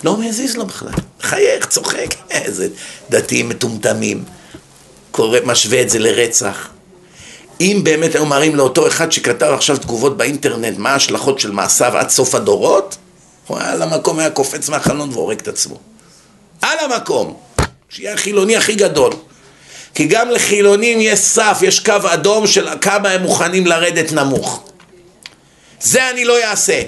לא 0.04 0.18
מזיז 0.18 0.56
לו 0.56 0.66
בכלל, 0.66 0.91
חייך, 1.22 1.66
צוחק, 1.66 2.16
איזה 2.32 2.68
דתיים 3.10 3.49
מטומטמים, 3.49 4.24
קורא, 5.12 5.39
משווה 5.45 5.82
את 5.82 5.89
זה 5.89 5.99
לרצח. 5.99 6.70
אם 7.62 7.80
באמת 7.84 8.16
היו 8.16 8.26
מראים 8.26 8.56
לאותו 8.56 8.88
אחד 8.88 9.12
שכתב 9.12 9.51
עכשיו 9.54 9.78
תגובות 9.78 10.18
באינטרנט 10.18 10.78
מה 10.78 10.91
ההשלכות 10.91 11.39
של 11.39 11.51
מעשיו 11.51 11.97
עד 11.97 12.10
סוף 12.10 12.36
הדורות, 12.36 12.97
על 13.49 13.81
המקום, 13.81 14.19
היה 14.19 14.29
קופץ 14.29 14.69
מהחלון 14.69 15.09
והורג 15.13 15.39
את 15.39 15.47
עצמו. 15.47 15.79
על 16.61 16.77
המקום. 16.79 17.37
שיהיה 17.89 18.13
החילוני 18.13 18.57
הכי 18.57 18.75
גדול. 18.75 19.13
כי 19.95 20.05
גם 20.05 20.29
לחילונים 20.29 21.01
יש 21.01 21.19
סף, 21.19 21.59
יש 21.61 21.79
קו 21.79 21.93
אדום 22.05 22.47
של 22.47 22.67
כמה 22.81 23.09
הם 23.09 23.21
מוכנים 23.21 23.67
לרדת 23.67 24.11
נמוך. 24.11 24.63
זה 25.81 26.09
אני 26.09 26.25
לא 26.25 26.43
אעשה. 26.43 26.81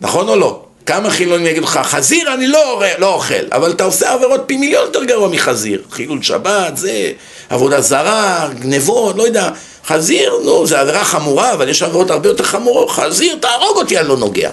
נכון 0.00 0.28
או 0.28 0.36
לא? 0.36 0.64
כמה 0.86 1.10
חילונים 1.10 1.46
יגידו 1.46 1.66
לך, 1.66 1.80
חזיר 1.82 2.34
אני 2.34 2.46
לא, 2.46 2.82
לא 2.98 3.14
אוכל, 3.14 3.44
אבל 3.52 3.70
אתה 3.70 3.84
עושה 3.84 4.12
עבירות 4.12 4.40
פי 4.46 4.56
מיליון 4.56 4.84
יותר 4.86 5.04
גרוע 5.04 5.28
מחזיר. 5.28 5.82
חילול 5.90 6.22
שבת, 6.22 6.76
זה, 6.76 7.12
עבודה 7.48 7.80
זרה, 7.80 8.48
גנבות, 8.58 9.16
לא 9.16 9.22
יודע. 9.22 9.50
חזיר, 9.86 10.34
נו, 10.44 10.66
זה 10.66 10.80
עבירה 10.80 11.04
חמורה, 11.04 11.52
אבל 11.52 11.68
יש 11.68 11.82
עבירות 11.82 12.10
הרבה 12.10 12.28
יותר 12.28 12.44
חמורות. 12.44 12.90
חזיר, 12.90 13.36
תהרוג 13.40 13.76
אותי, 13.76 13.98
אני 13.98 14.08
לא 14.08 14.16
נוגע. 14.16 14.50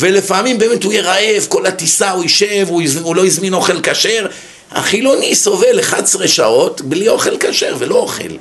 ולפעמים 0.00 0.58
באמת 0.58 0.84
הוא 0.84 0.92
יהיה 0.92 1.02
רעב, 1.02 1.46
כל 1.48 1.66
הטיסה 1.66 2.10
הוא 2.10 2.22
יישב, 2.22 2.66
הוא, 2.68 2.82
הוא 3.02 3.16
לא 3.16 3.26
הזמין 3.26 3.54
אוכל 3.54 3.80
כשר. 3.82 4.26
החילוני 4.70 5.34
סובל 5.34 5.80
11 5.80 6.28
שעות 6.28 6.80
בלי 6.80 7.08
אוכל 7.08 7.36
כשר 7.40 7.76
ולא 7.78 7.94
אוכל. 7.94 8.36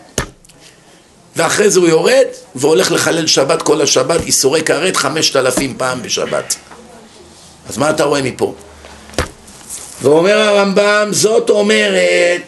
ואחרי 1.35 1.69
זה 1.69 1.79
הוא 1.79 1.87
יורד 1.87 2.25
והולך 2.55 2.91
לחלל 2.91 3.27
שבת 3.27 3.61
כל 3.61 3.81
השבת, 3.81 4.21
איסורי 4.25 4.61
כרת 4.61 4.95
5,000 4.95 5.73
פעם 5.77 6.01
בשבת. 6.01 6.55
אז 7.69 7.77
מה 7.77 7.89
אתה 7.89 8.03
רואה 8.03 8.21
מפה? 8.21 8.55
ואומר 10.01 10.37
הרמב"ם, 10.37 11.07
זאת 11.11 11.49
אומרת, 11.49 12.41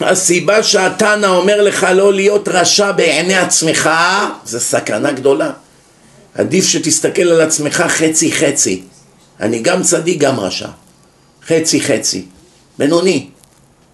הסיבה 0.00 0.62
שהתנא 0.62 1.26
אומר 1.26 1.62
לך 1.62 1.86
לא 1.94 2.12
להיות 2.12 2.48
רשע 2.48 2.92
בעיני 2.92 3.36
עצמך, 3.36 3.90
זה 4.44 4.60
סכנה 4.60 5.12
גדולה. 5.12 5.50
עדיף 6.36 6.68
שתסתכל 6.68 7.22
על 7.22 7.40
עצמך 7.40 7.84
חצי 7.88 8.32
חצי. 8.32 8.82
אני 9.40 9.58
גם 9.58 9.82
צדיק, 9.82 10.18
גם 10.18 10.40
רשע. 10.40 10.68
חצי 11.46 11.80
חצי. 11.80 12.24
בינוני. 12.78 13.26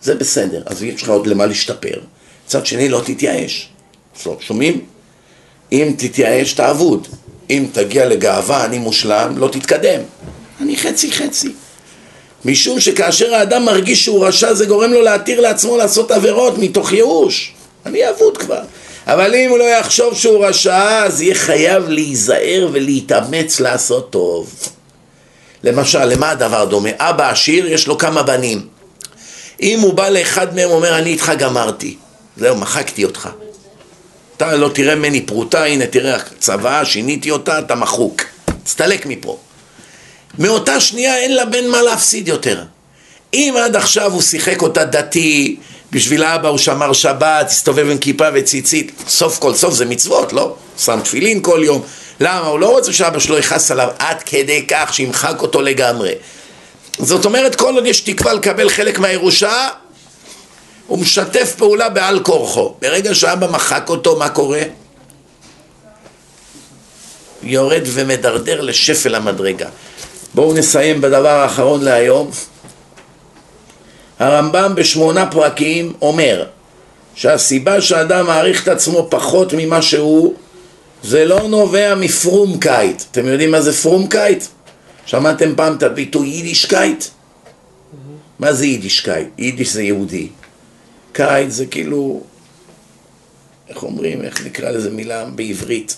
זה 0.03 0.15
בסדר. 0.15 0.63
אז 0.67 0.83
יש 0.83 1.03
לך 1.03 1.09
עוד 1.09 1.27
למה 1.27 1.47
להשתפר. 1.47 2.01
מצד 2.47 2.67
שני, 2.67 2.89
לא 2.89 3.03
תתייאש. 3.05 3.69
שומעים? 4.41 4.81
אם 5.73 5.95
תתייאש, 5.99 6.53
תעבוד. 6.53 7.09
אם 7.51 7.67
תגיע 7.73 8.09
לגאווה, 8.09 8.65
אני 8.65 8.79
מושלם, 8.79 9.35
לא 9.39 9.49
תתקדם. 9.49 10.01
אני 10.61 10.77
חצי 10.77 11.13
חצי. 11.13 11.49
משום 12.45 12.81
שכאשר 12.81 13.35
האדם 13.35 13.65
מרגיש 13.65 14.05
שהוא 14.05 14.27
רשע 14.27 14.55
זה 14.55 14.67
גורם 14.67 14.93
לו 14.93 15.03
להתיר 15.03 15.41
לעצמו 15.41 15.77
לעשות 15.77 16.11
עבירות 16.11 16.59
מתוך 16.59 16.93
ייאוש. 16.93 17.53
אני 17.87 18.11
אבוד 18.11 18.39
כבר. 18.39 18.61
אבל 19.07 19.35
אם 19.35 19.51
הוא 19.51 19.59
לא 19.59 19.65
יחשוב 19.65 20.19
שהוא 20.19 20.47
רשע, 20.47 21.05
אז 21.05 21.23
יהיה 21.23 21.35
חייב 21.35 21.89
להיזהר 21.89 22.69
ולהתאמץ 22.73 23.61
לעשות 23.61 24.11
טוב. 24.11 24.55
למשל, 25.65 26.05
למה 26.05 26.31
הדבר 26.31 26.65
דומה? 26.65 26.89
אבא 26.99 27.31
עשיר, 27.31 27.67
יש 27.73 27.87
לו 27.87 27.99
כמה 27.99 28.23
בנים. 28.23 28.67
אם 29.61 29.81
הוא 29.81 29.95
בא 29.95 30.09
לאחד 30.09 30.55
מהם, 30.55 30.71
אומר, 30.71 30.99
אני 30.99 31.11
איתך 31.11 31.33
גמרתי. 31.39 31.97
זהו, 32.37 32.57
מחקתי 32.57 33.05
אותך. 33.05 33.29
אתה 34.37 34.57
לא 34.57 34.69
תראה 34.75 34.95
ממני 34.95 35.21
פרוטה, 35.21 35.65
הנה 35.65 35.87
תראה 35.87 36.19
צוואה, 36.39 36.85
שיניתי 36.85 37.31
אותה, 37.31 37.59
אתה 37.59 37.75
מחוק. 37.75 38.23
תסתלק 38.65 39.07
מפה. 39.07 39.39
מאותה 40.39 40.81
שנייה 40.81 41.17
אין 41.17 41.37
לבן 41.37 41.69
מה 41.69 41.83
להפסיד 41.83 42.29
יותר. 42.29 42.65
אם 43.35 43.55
עד 43.65 43.77
עכשיו 43.77 44.13
הוא 44.13 44.23
שיחק 44.23 44.63
אותה 44.63 44.85
דתי, 44.85 45.57
בשביל 45.93 46.23
האבא 46.23 46.49
הוא 46.49 46.59
שמר 46.59 46.93
שבת, 46.93 47.47
הסתובב 47.47 47.87
עם 47.91 47.99
כיפה 47.99 48.29
וציצית, 48.35 48.93
סוף 49.09 49.39
כל 49.39 49.55
סוף 49.55 49.75
זה 49.75 49.85
מצוות, 49.85 50.33
לא? 50.33 50.55
שם 50.79 51.01
תפילין 51.05 51.43
כל 51.43 51.61
יום. 51.65 51.83
למה? 52.21 52.47
הוא 52.47 52.59
לא 52.59 52.71
רוצה 52.71 52.93
שאבא 52.93 53.19
שלו 53.19 53.39
יכעס 53.39 53.71
עליו 53.71 53.89
עד 53.99 54.23
כדי 54.23 54.67
כך 54.69 54.95
שימחק 54.95 55.43
אותו 55.43 55.63
לגמרי. 55.63 56.13
זאת 56.99 57.25
אומרת, 57.25 57.55
כל 57.55 57.75
עוד 57.75 57.87
יש 57.87 58.01
תקווה 58.01 58.33
לקבל 58.33 58.71
חלק 58.71 58.99
מהירושה, 58.99 59.69
הוא 60.87 60.99
משתף 60.99 61.55
פעולה 61.59 61.89
בעל 61.89 62.21
כורחו. 62.21 62.75
ברגע 62.83 63.15
שאבא 63.15 63.47
מחק 63.47 63.89
אותו, 63.89 64.17
מה 64.17 64.29
קורה? 64.29 64.63
יורד 67.43 67.83
ומדרדר 67.85 68.61
לשפל 68.61 69.15
המדרגה. 69.15 69.69
בואו 70.35 70.53
נסיים 70.53 71.01
בדבר 71.01 71.29
האחרון 71.29 71.83
להיום. 71.83 72.31
הרמב"ם 74.23 74.73
בשמונה 74.75 75.31
פרקים 75.31 75.93
אומר 76.03 76.45
שהסיבה 77.15 77.81
שאדם 77.81 78.27
מעריך 78.27 78.63
את 78.63 78.69
עצמו 78.69 79.07
פחות 79.11 79.53
ממה 79.57 79.83
שהוא 79.83 80.35
זה 81.03 81.25
לא 81.25 81.49
נובע 81.49 81.95
מפרומקייט. 81.95 83.03
אתם 83.11 83.27
יודעים 83.27 83.51
מה 83.51 83.61
זה 83.61 83.73
פרומקייט? 83.73 84.45
שמעתם 85.07 85.55
פעם 85.57 85.77
את 85.77 85.83
הביטוי 85.83 86.29
יידישקייט? 86.29 87.05
מה 88.39 88.53
זה 88.53 88.67
יידישקייט? 88.67 89.29
יידיש 89.39 89.73
זה 89.73 89.83
יהודי. 89.83 90.29
קייט 91.13 91.51
זה 91.51 91.67
כאילו, 91.67 92.21
איך 93.69 93.83
אומרים, 93.83 94.23
איך 94.23 94.47
נקרא 94.47 94.71
לזה 94.71 94.91
מילה 94.91 95.25
בעברית? 95.25 95.97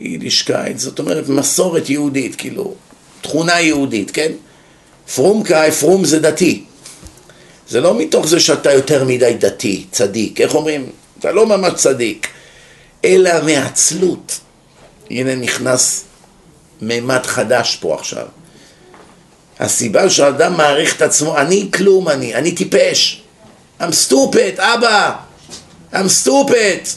יידישקייט, 0.00 0.78
זאת 0.78 0.98
אומרת 0.98 1.28
מסורת 1.28 1.90
יהודית, 1.90 2.36
כאילו, 2.36 2.74
תכונה 3.20 3.60
יהודית, 3.60 4.10
כן? 4.10 4.32
פרומקייט, 5.14 5.70
פרום 5.70 6.04
זה 6.04 6.20
דתי. 6.20 6.64
זה 7.72 7.80
לא 7.80 7.98
מתוך 7.98 8.26
זה 8.26 8.40
שאתה 8.40 8.72
יותר 8.72 9.04
מדי 9.04 9.34
דתי, 9.38 9.84
צדיק, 9.90 10.40
איך 10.40 10.54
אומרים? 10.54 10.90
אתה 11.18 11.32
לא 11.32 11.46
ממש 11.46 11.72
צדיק, 11.74 12.28
אלא 13.04 13.30
מעצלות. 13.46 14.40
הנה 15.10 15.34
נכנס 15.34 16.04
מימד 16.80 17.26
חדש 17.26 17.78
פה 17.80 17.94
עכשיו. 17.94 18.26
הסיבה 19.60 20.10
שאדם 20.10 20.56
מעריך 20.56 20.96
את 20.96 21.02
עצמו, 21.02 21.38
אני 21.38 21.68
כלום 21.74 22.08
אני, 22.08 22.34
אני 22.34 22.52
טיפש. 22.52 23.22
I'm 23.80 23.92
stupid, 24.08 24.60
אבא, 24.60 25.16
I'm 25.92 26.26
stupid. 26.26 26.88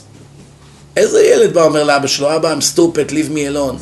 איזה 0.98 1.24
ילד 1.26 1.54
בא 1.54 1.64
אומר 1.64 1.84
לאבא 1.84 2.08
שלו, 2.08 2.36
אבא, 2.36 2.54
I'm 2.54 2.76
stupid, 2.76 3.12
leave 3.12 3.32
me 3.32 3.56
alone. 3.56 3.80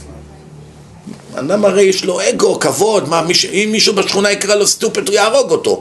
אדם 1.36 1.66
הרי 1.66 1.84
יש 1.84 2.06
לו 2.06 2.30
אגו, 2.30 2.60
כבוד, 2.60 3.10
מה, 3.10 3.22
מיש, 3.22 3.46
אם 3.46 3.70
מישהו 3.72 3.96
בשכונה 3.96 4.32
יקרא 4.32 4.56
לו 4.56 4.68
סטופד 4.68 5.08
הוא 5.08 5.16
יהרוג 5.16 5.52
אותו. 5.52 5.80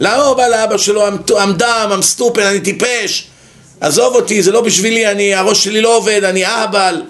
למה 0.00 0.24
הוא 0.24 0.36
בא 0.36 0.48
לאבא 0.48 0.78
שלו, 0.78 1.08
I'm 1.08 1.52
דם, 1.56 1.90
I'm 2.00 2.18
stupid, 2.18 2.40
אני 2.40 2.60
טיפש, 2.60 3.28
עזוב 3.80 4.14
אותי, 4.14 4.42
זה 4.42 4.52
לא 4.52 4.60
בשבילי, 4.60 5.10
אני, 5.10 5.34
הראש 5.34 5.64
שלי 5.64 5.80
לא 5.80 5.96
עובד, 5.96 6.24
אני 6.24 6.46
אהבל. 6.46 7.02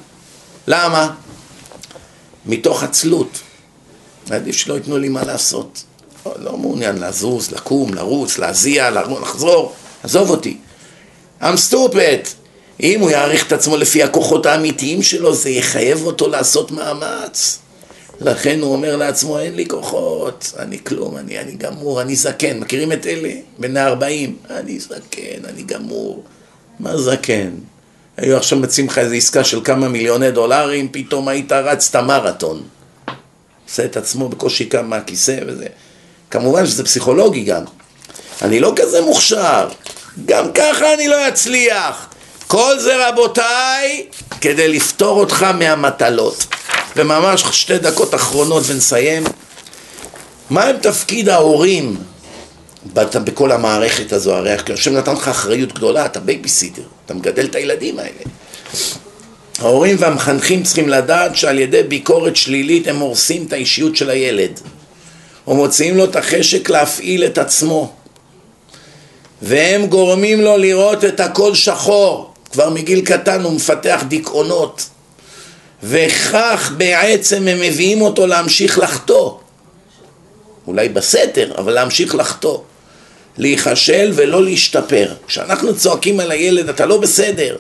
למה? 0.67 1.11
מתוך 2.47 2.83
עצלות. 2.83 3.39
עדיף 4.31 4.57
שלא 4.57 4.75
ייתנו 4.75 4.99
לי 4.99 5.09
מה 5.09 5.25
לעשות. 5.25 5.83
לא, 6.27 6.35
לא 6.39 6.57
מעוניין 6.57 6.99
לזוז, 6.99 7.51
לקום, 7.51 7.95
לרוץ, 7.95 8.39
להזיע, 8.39 8.91
לחזור, 8.91 9.73
עזוב 10.03 10.31
אותי. 10.31 10.57
I'm 11.43 11.71
stupid. 11.71 12.29
אם 12.81 13.01
הוא 13.01 13.11
יעריך 13.11 13.47
את 13.47 13.53
עצמו 13.53 13.77
לפי 13.77 14.03
הכוחות 14.03 14.47
האמיתיים 14.47 15.03
שלו, 15.03 15.35
זה 15.35 15.51
יחייב 15.51 16.07
אותו 16.07 16.29
לעשות 16.29 16.71
מאמץ. 16.71 17.59
לכן 18.21 18.61
הוא 18.61 18.73
אומר 18.73 18.97
לעצמו, 18.97 19.39
אין 19.39 19.55
לי 19.55 19.67
כוחות, 19.67 20.53
אני 20.59 20.79
כלום, 20.85 21.17
אני, 21.17 21.39
אני 21.39 21.53
גמור, 21.53 22.03
אני 22.03 22.17
זקן. 22.17 22.59
מכירים 22.59 22.93
את 22.93 23.07
אלה? 23.07 23.31
בני 23.59 23.81
40, 23.83 24.37
אני 24.51 24.81
זקן, 24.81 25.45
אני 25.45 25.63
גמור. 25.63 26.25
מה 26.81 26.97
זקן? 26.97 27.51
היו 28.17 28.37
עכשיו 28.37 28.59
מציעים 28.59 28.91
לך 28.91 28.99
איזו 28.99 29.15
עסקה 29.15 29.45
של 29.45 29.61
כמה 29.65 29.89
מיליוני 29.89 30.31
דולרים, 30.31 30.89
פתאום 30.93 31.29
היית 31.29 31.53
רץ 31.53 31.89
את 31.91 31.95
המרתון. 31.95 32.63
עושה 33.69 33.85
את 33.85 33.97
עצמו 33.97 34.29
בקושי 34.29 34.67
קם 34.67 34.87
מהכיסא 34.87 35.39
וזה. 35.47 35.67
כמובן 36.31 36.67
שזה 36.67 36.85
פסיכולוגי 36.85 37.45
גם. 37.45 37.63
אני 38.43 38.61
לא 38.61 38.73
כזה 38.77 39.01
מוכשר, 39.01 39.69
גם 40.27 40.53
ככה 40.53 40.95
אני 40.95 41.09
לא 41.09 41.29
אצליח. 41.29 42.09
כל 42.47 42.79
זה 42.79 43.09
רבותיי 43.09 44.07
כדי 44.41 44.69
לפטור 44.69 45.21
אותך 45.21 45.43
מהמטלות. 45.43 46.47
וממש 46.97 47.45
שתי 47.53 47.79
דקות 47.79 48.15
אחרונות 48.15 48.63
ונסיים. 48.67 49.25
מה 50.51 50.65
הם 50.65 50.77
תפקיד 50.77 51.29
ההורים 51.29 51.97
בכל 52.95 53.53
המערכת 53.53 54.13
הזו? 54.13 54.35
הרי 54.35 54.57
השם 54.75 54.97
נתן 54.97 55.13
לך 55.13 55.29
אחריות 55.29 55.73
גדולה, 55.73 56.07
אתה 56.07 56.21
בייביסיטר, 56.21 56.83
אתה 57.07 57.15
מגדל 57.15 57.45
את 57.45 57.55
הילדים 57.55 57.99
האלה. 57.99 58.23
ההורים 59.59 59.97
והמחנכים 59.99 60.63
צריכים 60.63 60.89
לדעת 60.89 61.37
שעל 61.37 61.59
ידי 61.59 61.83
ביקורת 61.83 62.37
שלילית 62.37 62.87
הם 62.87 62.97
הורסים 62.97 63.45
את 63.47 63.53
האישיות 63.53 63.97
של 63.97 64.11
הילד. 64.11 64.61
או 65.47 65.55
מוציאים 65.55 65.97
לו 65.97 66.05
את 66.05 66.17
החשק 66.17 66.71
להפעיל 66.71 67.25
את 67.25 67.39
עצמו. 67.39 67.93
והם 69.43 69.87
גורמים 69.87 70.41
לו 70.41 70.57
לראות 70.57 71.05
את 71.05 71.21
הכל 71.21 71.55
שחור. 71.55 72.35
כבר 72.53 72.71
מגיל 72.71 73.01
קטן 73.01 73.43
הוא 73.43 73.53
מפתח 73.53 74.03
דיכאונות. 74.09 74.89
וכך 75.83 76.73
בעצם 76.77 77.49
הם 77.49 77.61
מביאים 77.61 78.03
אותו 78.03 78.27
להמשיך 78.27 78.79
לחטוא. 78.79 79.33
אולי 80.67 80.89
בסתר, 80.89 81.53
אבל 81.59 81.73
להמשיך 81.73 82.15
לחטוא. 82.15 82.59
להיכשל 83.39 84.13
ולא 84.15 84.45
להשתפר. 84.45 85.13
כשאנחנו 85.27 85.77
צועקים 85.77 86.21
על 86.21 86.31
הילד, 86.31 86.69
אתה 86.69 86.87
לא 86.87 86.97
בסדר, 86.97 87.57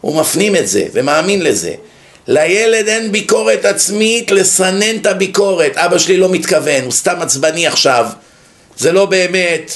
הוא 0.00 0.20
מפנים 0.20 0.56
את 0.56 0.68
זה 0.68 0.86
ומאמין 0.92 1.42
לזה. 1.42 1.74
לילד 2.28 2.88
אין 2.88 3.12
ביקורת 3.12 3.64
עצמית 3.64 4.30
לסנן 4.30 4.96
את 4.96 5.06
הביקורת. 5.06 5.76
אבא 5.76 5.98
שלי 5.98 6.16
לא 6.16 6.28
מתכוון, 6.28 6.84
הוא 6.84 6.92
סתם 6.92 7.16
עצבני 7.20 7.66
עכשיו. 7.66 8.06
זה 8.76 8.92
לא 8.92 9.06
באמת. 9.06 9.72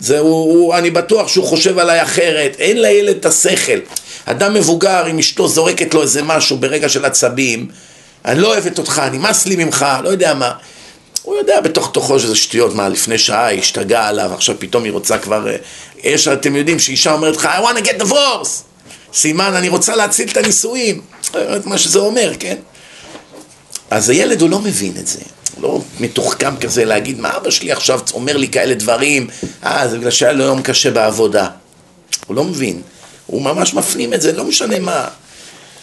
זה 0.00 0.18
הוא, 0.18 0.52
הוא, 0.52 0.74
אני 0.74 0.90
בטוח 0.90 1.28
שהוא 1.28 1.46
חושב 1.46 1.78
עליי 1.78 2.02
אחרת. 2.02 2.56
אין 2.58 2.82
לילד 2.82 3.16
את 3.16 3.26
השכל. 3.26 3.78
אדם 4.24 4.54
מבוגר, 4.54 5.10
אם 5.10 5.18
אשתו 5.18 5.48
זורקת 5.48 5.94
לו 5.94 6.02
איזה 6.02 6.22
משהו 6.22 6.56
ברגע 6.56 6.88
של 6.88 7.04
עצבים, 7.04 7.68
אני 8.24 8.40
לא 8.40 8.52
אוהבת 8.52 8.78
אותך, 8.78 9.02
נמאס 9.12 9.46
לי 9.46 9.64
ממך, 9.64 9.86
לא 10.02 10.08
יודע 10.08 10.34
מה. 10.34 10.52
הוא 11.22 11.36
יודע 11.36 11.60
בתוך 11.60 11.90
תוכו 11.92 12.20
שזה 12.20 12.36
שטויות, 12.36 12.74
מה 12.74 12.88
לפני 12.88 13.18
שעה 13.18 13.46
היא 13.46 13.60
השתגעה 13.60 14.08
עליו, 14.08 14.30
עכשיו 14.34 14.56
פתאום 14.58 14.84
היא 14.84 14.92
רוצה 14.92 15.18
כבר... 15.18 15.48
אה, 15.48 15.56
יש, 16.02 16.28
אתם 16.28 16.56
יודעים, 16.56 16.78
שאישה 16.78 17.12
אומרת 17.12 17.36
לך, 17.36 17.48
I 17.58 17.62
want 17.62 17.78
to 17.78 17.88
get 17.88 18.02
divorce! 18.02 18.48
סימן, 19.14 19.54
אני 19.54 19.68
רוצה 19.68 19.96
להציל 19.96 20.28
את 20.28 20.36
הנישואים. 20.36 21.00
מה 21.64 21.78
שזה 21.78 21.98
אומר, 21.98 22.32
כן? 22.38 22.56
אז 23.90 24.08
הילד 24.08 24.40
הוא 24.40 24.50
לא 24.50 24.58
מבין 24.58 24.92
את 25.00 25.06
זה. 25.06 25.20
הוא 25.54 25.62
לא 25.62 25.80
מתוחכם 26.00 26.56
כזה 26.56 26.84
להגיד, 26.84 27.20
מה 27.20 27.36
אבא 27.36 27.50
שלי 27.50 27.72
עכשיו 27.72 28.00
אומר 28.14 28.36
לי 28.36 28.48
כאלה 28.48 28.74
דברים? 28.74 29.26
אה, 29.64 29.88
זה 29.88 29.98
בגלל 29.98 30.10
שהיה 30.10 30.32
לו 30.32 30.44
יום 30.44 30.62
קשה 30.62 30.90
בעבודה. 30.90 31.48
הוא 32.26 32.36
לא 32.36 32.44
מבין. 32.44 32.82
הוא 33.26 33.42
ממש 33.42 33.74
מפנים 33.74 34.14
את 34.14 34.20
זה, 34.20 34.32
לא 34.32 34.44
משנה 34.44 34.78
מה. 34.78 35.08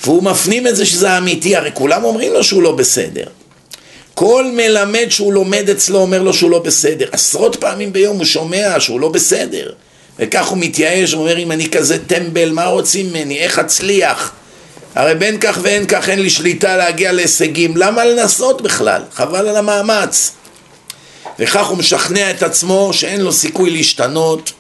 והוא 0.04 0.24
מפנים 0.24 0.68
את 0.68 0.76
זה 0.76 0.86
שזה 0.86 1.18
אמיתי, 1.18 1.56
הרי 1.56 1.70
כולם 1.74 2.04
אומרים 2.04 2.34
לו 2.34 2.44
שהוא 2.44 2.64
לא 2.64 2.72
בסדר. 2.72 3.26
כל 4.14 4.46
מלמד 4.54 5.06
שהוא 5.10 5.34
לומד 5.34 5.70
אצלו 5.70 6.00
אומר 6.00 6.22
לו 6.22 6.34
שהוא 6.34 6.52
לא 6.52 6.60
בסדר. 6.60 7.06
עשרות 7.12 7.56
פעמים 7.56 7.94
ביום 7.94 8.18
הוא 8.18 8.26
שומע 8.26 8.76
שהוא 8.80 9.00
לא 9.00 9.10
בסדר. 9.10 9.72
וכך 10.20 10.48
הוא 10.48 10.58
מתייאש, 10.58 11.14
הוא 11.14 11.22
אומר, 11.22 11.38
אם 11.38 11.52
אני 11.52 11.70
כזה 11.70 11.98
טמבל, 12.08 12.52
מה 12.52 12.66
רוצים 12.66 13.10
ממני? 13.10 13.40
איך 13.40 13.60
אצליח? 13.60 14.32
הרי 14.96 15.16
בין 15.16 15.38
כך 15.40 15.60
ואין 15.62 15.86
כך 15.88 16.10
אין 16.10 16.20
לי 16.20 16.30
שליטה 16.30 16.78
להגיע 16.78 17.12
להישגים. 17.12 17.78
למה 17.78 18.06
לנסות 18.06 18.62
בכלל? 18.62 19.02
חבל 19.14 19.48
על 19.48 19.58
המאמץ. 19.58 20.32
וכך 21.40 21.68
הוא 21.68 21.78
משכנע 21.78 22.32
את 22.32 22.44
עצמו 22.44 22.90
שאין 22.94 23.22
לו 23.22 23.34
סיכוי 23.34 23.70
להשתנות, 23.70 24.52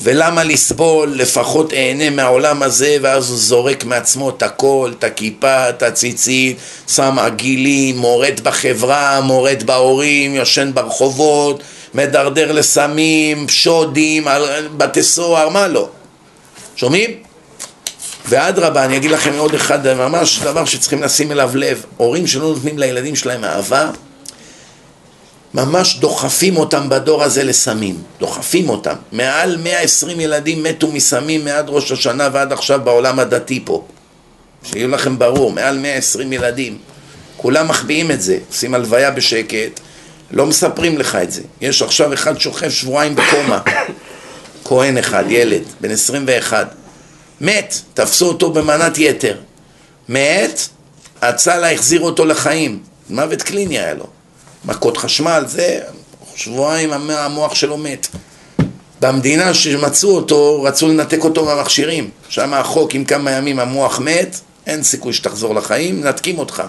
ולמה 0.00 0.44
לסבול? 0.44 1.12
לפחות 1.14 1.72
אהנה 1.72 2.10
מהעולם 2.10 2.62
הזה, 2.62 2.96
ואז 3.02 3.30
הוא 3.30 3.38
זורק 3.38 3.84
מעצמו 3.84 4.30
את 4.30 4.42
הכל, 4.42 4.92
את 4.98 5.04
הכיפה, 5.04 5.68
את 5.68 5.82
הציצית, 5.82 6.56
שם 6.88 7.18
עגילים, 7.18 7.96
מורד 7.96 8.40
בחברה, 8.42 9.20
מורד 9.20 9.62
בהורים, 9.66 10.34
יושן 10.34 10.70
ברחובות, 10.74 11.62
מדרדר 11.94 12.52
לסמים, 12.52 13.48
שודים, 13.48 14.26
בתי 14.76 15.02
סוהר, 15.02 15.48
מה 15.48 15.68
לא? 15.68 15.88
שומעים? 16.76 17.10
ואדרבה, 18.28 18.84
אני 18.84 18.96
אגיד 18.96 19.10
לכם 19.10 19.32
עוד 19.38 19.54
אחד, 19.54 19.94
ממש 19.94 20.38
דבר 20.38 20.64
שצריכים 20.64 21.02
לשים 21.02 21.32
אליו 21.32 21.50
לב, 21.54 21.84
הורים 21.96 22.26
שלא 22.26 22.48
נותנים 22.48 22.78
לילדים 22.78 23.16
שלהם 23.16 23.44
אהבה, 23.44 23.90
ממש 25.56 25.96
דוחפים 25.98 26.56
אותם 26.56 26.88
בדור 26.88 27.22
הזה 27.22 27.44
לסמים, 27.44 28.02
דוחפים 28.18 28.68
אותם. 28.68 28.94
מעל 29.12 29.56
120 29.56 30.20
ילדים 30.20 30.62
מתו 30.62 30.92
מסמים 30.92 31.44
מעד 31.44 31.64
ראש 31.68 31.92
השנה 31.92 32.28
ועד 32.32 32.52
עכשיו 32.52 32.80
בעולם 32.84 33.18
הדתי 33.18 33.62
פה. 33.64 33.84
שיהיו 34.64 34.88
לכם 34.88 35.18
ברור, 35.18 35.52
מעל 35.52 35.78
120 35.78 36.32
ילדים. 36.32 36.78
כולם 37.36 37.68
מחביאים 37.68 38.10
את 38.10 38.22
זה, 38.22 38.38
עושים 38.48 38.74
הלוויה 38.74 39.10
בשקט, 39.10 39.80
לא 40.30 40.46
מספרים 40.46 40.98
לך 40.98 41.14
את 41.22 41.32
זה. 41.32 41.42
יש 41.60 41.82
עכשיו 41.82 42.14
אחד 42.14 42.38
שוכב 42.40 42.70
שבועיים 42.70 43.16
בקומה, 43.16 43.60
כהן 44.64 44.98
אחד, 44.98 45.24
ילד, 45.28 45.62
בן 45.80 45.90
21. 45.90 46.74
מת, 47.40 47.80
תפסו 47.94 48.28
אותו 48.28 48.50
במנת 48.50 48.98
יתר. 48.98 49.36
מת, 50.08 50.60
הצלה 51.22 51.72
החזיר 51.72 52.00
אותו 52.00 52.24
לחיים. 52.24 52.78
מוות 53.10 53.42
קליני 53.42 53.78
היה 53.78 53.94
לו. 53.94 54.15
מכות 54.66 54.96
חשמל, 54.96 55.44
זה, 55.46 55.80
שבועיים 56.34 56.92
המוח 56.92 57.54
שלו 57.54 57.76
מת. 57.76 58.06
במדינה 59.00 59.54
שמצאו 59.54 60.16
אותו, 60.16 60.62
רצו 60.62 60.88
לנתק 60.88 61.24
אותו 61.24 61.44
מהמכשירים. 61.44 62.10
שם 62.28 62.54
החוק, 62.54 62.94
אם 62.94 63.04
כמה 63.04 63.30
ימים 63.30 63.58
המוח 63.58 63.98
מת, 63.98 64.40
אין 64.66 64.82
סיכוי 64.82 65.12
שתחזור 65.12 65.54
לחיים, 65.54 66.00
מנתקים 66.00 66.38
אותך. 66.38 66.62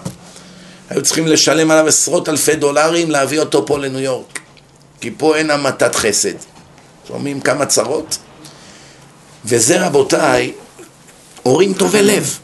היו 0.90 1.02
צריכים 1.02 1.26
לשלם 1.26 1.70
עליו 1.70 1.86
עשרות 1.86 2.28
אלפי 2.28 2.56
דולרים 2.56 3.10
להביא 3.10 3.40
אותו 3.40 3.66
פה 3.66 3.78
לניו 3.78 4.00
יורק. 4.00 4.38
כי 5.00 5.10
פה 5.16 5.36
אין 5.36 5.50
המתת 5.50 5.94
חסד. 5.94 6.34
שומעים 7.08 7.40
כמה 7.40 7.66
צרות? 7.66 8.18
וזה 9.44 9.86
רבותיי, 9.86 10.52
הורים 11.42 11.74
טובי 11.74 12.02
לב. 12.02 12.38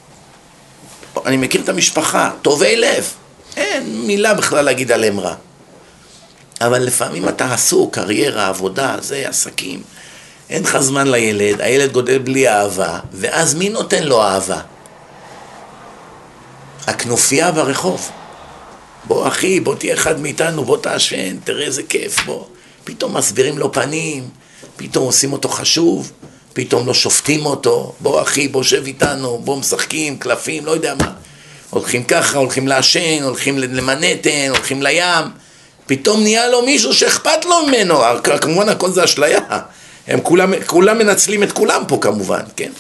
אני 1.27 1.37
מכיר 1.37 1.61
את 1.61 1.69
המשפחה, 1.69 2.31
טובי 2.43 2.77
לב. 2.77 3.13
אין 3.57 4.07
מילה 4.07 4.35
בכלל 4.35 4.65
להגיד 4.65 4.93
עליהם 4.93 5.21
רע. 5.21 5.35
אבל 6.61 6.83
לפעמים 6.83 7.29
אתה 7.29 7.55
עסוק, 7.55 7.95
קריירה, 7.95 8.49
עבודה, 8.49 8.97
זה, 9.01 9.29
עסקים. 9.29 9.83
אין 10.51 10.63
לך 10.63 10.79
זמן 10.79 11.09
לילד, 11.09 11.61
הילד 11.61 11.93
גודל 11.93 12.19
בלי 12.19 12.49
אהבה, 12.49 12.99
ואז 13.13 13.55
מי 13.55 13.69
נותן 13.69 14.03
לו 14.03 14.23
אהבה? 14.23 14.61
הכנופיה 16.87 17.53
ברחוב. 17.53 18.11
בוא 19.05 19.29
אחי, 19.29 19.61
בוא 19.61 19.75
תהיה 19.75 19.95
אחד 19.95 20.21
מאיתנו, 20.21 20.65
בוא 20.65 20.77
תעשן, 20.77 21.37
תראה 21.45 21.67
איזה 21.67 21.83
כיף, 21.83 22.25
בוא. 22.25 22.45
פתאום 22.85 23.17
מסבירים 23.17 23.59
לו 23.59 23.73
פנים, 23.73 24.29
פתאום 24.77 25.05
עושים 25.05 25.33
אותו 25.33 25.49
חשוב, 25.49 26.13
פתאום 26.53 26.87
לא 26.87 26.95
שופטים 26.95 27.47
אותו, 27.47 27.93
בוא 28.01 28.23
אחי, 28.23 28.49
בוא 28.49 28.63
שב 28.63 28.87
איתנו, 28.87 29.39
בוא 29.39 29.57
משחקים, 29.57 30.19
קלפים, 30.19 30.67
לא 30.67 30.71
יודע 30.71 30.95
מה. 30.95 31.13
הולכים 31.75 32.05
ככה, 32.05 32.39
הולכים 32.39 32.69
לעשן, 32.69 33.23
הולכים 33.23 33.59
למנהטן, 33.59 34.49
הולכים 34.49 34.83
לים, 34.83 35.25
פתאום 35.87 36.23
נהיה 36.23 36.49
לו 36.49 36.63
מישהו 36.63 36.95
שאכפת 36.95 37.45
לו 37.45 37.67
ממנו, 37.67 38.01
כמובן 38.41 38.69
הכל 38.69 38.91
זה 38.91 39.05
אשליה, 39.05 39.41
הם 40.07 40.21
כולם, 40.21 40.53
כולם 40.67 40.99
מנצלים 40.99 41.43
את 41.43 41.53
כולם 41.53 41.83
פה 41.89 41.99
כמובן, 42.01 42.43
כן? 42.57 42.71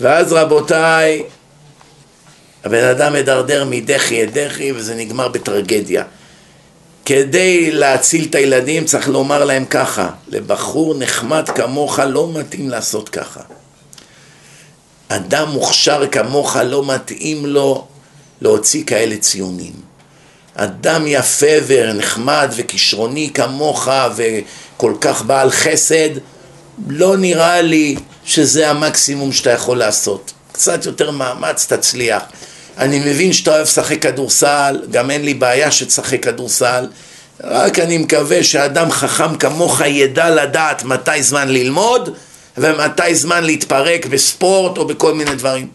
ואז 0.00 0.32
רבותיי, 0.32 1.22
הבן 2.64 2.84
אדם 2.84 3.12
מדרדר 3.12 3.64
מדחי 3.70 4.22
אל 4.22 4.28
דחי 4.32 4.72
וזה 4.72 4.94
נגמר 4.94 5.28
בטרגדיה. 5.28 6.04
כדי 7.04 7.70
להציל 7.70 8.26
את 8.30 8.34
הילדים 8.34 8.84
צריך 8.84 9.08
לומר 9.08 9.44
להם 9.44 9.64
ככה, 9.64 10.10
לבחור 10.28 10.94
נחמד 10.98 11.48
כמוך 11.48 11.98
לא 11.98 12.30
מתאים 12.34 12.68
לעשות 12.68 13.08
ככה. 13.08 13.40
אדם 15.12 15.48
מוכשר 15.48 16.06
כמוך 16.12 16.56
לא 16.56 16.84
מתאים 16.86 17.46
לו 17.46 17.86
להוציא 18.40 18.84
כאלה 18.86 19.16
ציונים. 19.16 19.72
אדם 20.54 21.04
יפה 21.06 21.46
ונחמד 21.66 22.52
וכישרוני 22.56 23.30
כמוך 23.34 23.88
וכל 24.16 24.94
כך 25.00 25.22
בעל 25.22 25.50
חסד, 25.50 26.08
לא 26.88 27.16
נראה 27.16 27.62
לי 27.62 27.96
שזה 28.24 28.70
המקסימום 28.70 29.32
שאתה 29.32 29.50
יכול 29.50 29.78
לעשות. 29.78 30.32
קצת 30.52 30.86
יותר 30.86 31.10
מאמץ 31.10 31.72
תצליח. 31.72 32.22
אני 32.78 32.98
מבין 32.98 33.32
שאתה 33.32 33.50
אוהב 33.50 33.62
לשחק 33.62 34.02
כדורסל, 34.02 34.80
גם 34.90 35.10
אין 35.10 35.24
לי 35.24 35.34
בעיה 35.34 35.70
שתשחק 35.70 36.22
כדורסל, 36.22 36.86
רק 37.44 37.78
אני 37.78 37.98
מקווה 37.98 38.44
שאדם 38.44 38.90
חכם 38.90 39.36
כמוך 39.36 39.80
ידע 39.80 40.30
לדעת 40.30 40.84
מתי 40.84 41.22
זמן 41.22 41.48
ללמוד 41.48 42.16
ומתי 42.60 43.14
זמן 43.14 43.44
להתפרק 43.44 44.06
בספורט 44.06 44.78
או 44.78 44.86
בכל 44.86 45.14
מיני 45.14 45.34
דברים. 45.34 45.68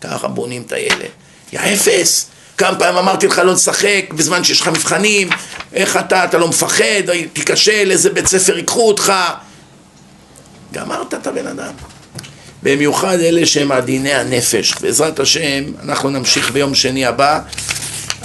ככה 0.00 0.28
בונים 0.28 0.62
את 0.66 0.72
הילד. 0.72 1.10
יא 1.52 1.60
אפס, 1.60 2.26
כמה 2.58 2.78
פעמים 2.78 2.96
אמרתי 2.96 3.26
לך 3.26 3.38
לא 3.38 3.52
לשחק 3.52 4.04
בזמן 4.16 4.44
שיש 4.44 4.60
לך 4.60 4.68
מבחנים, 4.68 5.28
איך 5.72 5.96
אתה, 5.96 6.24
אתה 6.24 6.38
לא 6.38 6.48
מפחד, 6.48 6.84
תיכשל, 7.32 7.90
איזה 7.90 8.10
בית 8.10 8.26
ספר 8.26 8.56
ייקחו 8.56 8.88
אותך. 8.88 9.12
גמרת 10.72 11.14
את 11.14 11.26
הבן 11.26 11.46
אדם. 11.46 11.72
במיוחד 12.62 13.18
אלה 13.20 13.46
שהם 13.46 13.72
עדיני 13.72 14.14
הנפש. 14.14 14.74
בעזרת 14.80 15.20
השם, 15.20 15.64
אנחנו 15.82 16.10
נמשיך 16.10 16.50
ביום 16.50 16.74
שני 16.74 17.06
הבא. 17.06 17.40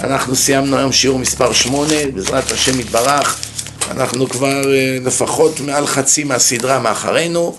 אנחנו 0.00 0.36
סיימנו 0.36 0.78
היום 0.78 0.92
שיעור 0.92 1.18
מספר 1.18 1.52
8, 1.52 1.94
בעזרת 2.14 2.52
השם 2.52 2.80
יתברך. 2.80 3.38
אנחנו 3.90 4.28
כבר 4.28 4.74
אה, 4.74 4.98
לפחות 5.04 5.60
מעל 5.60 5.86
חצי 5.86 6.24
מהסדרה 6.24 6.78
מאחרינו. 6.78 7.56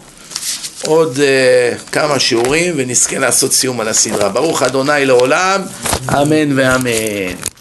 עוד 0.86 1.18
uh, 1.18 1.92
כמה 1.92 2.20
שיעורים 2.20 2.74
ונזכה 2.78 3.18
לעשות 3.18 3.54
סיום 3.54 3.82
על 3.82 3.88
הסדרה. 3.88 4.30
ברוך 4.30 4.64
אדוני 4.64 5.06
לעולם, 5.06 5.62
אמן 6.10 6.60
ואמן. 6.60 7.57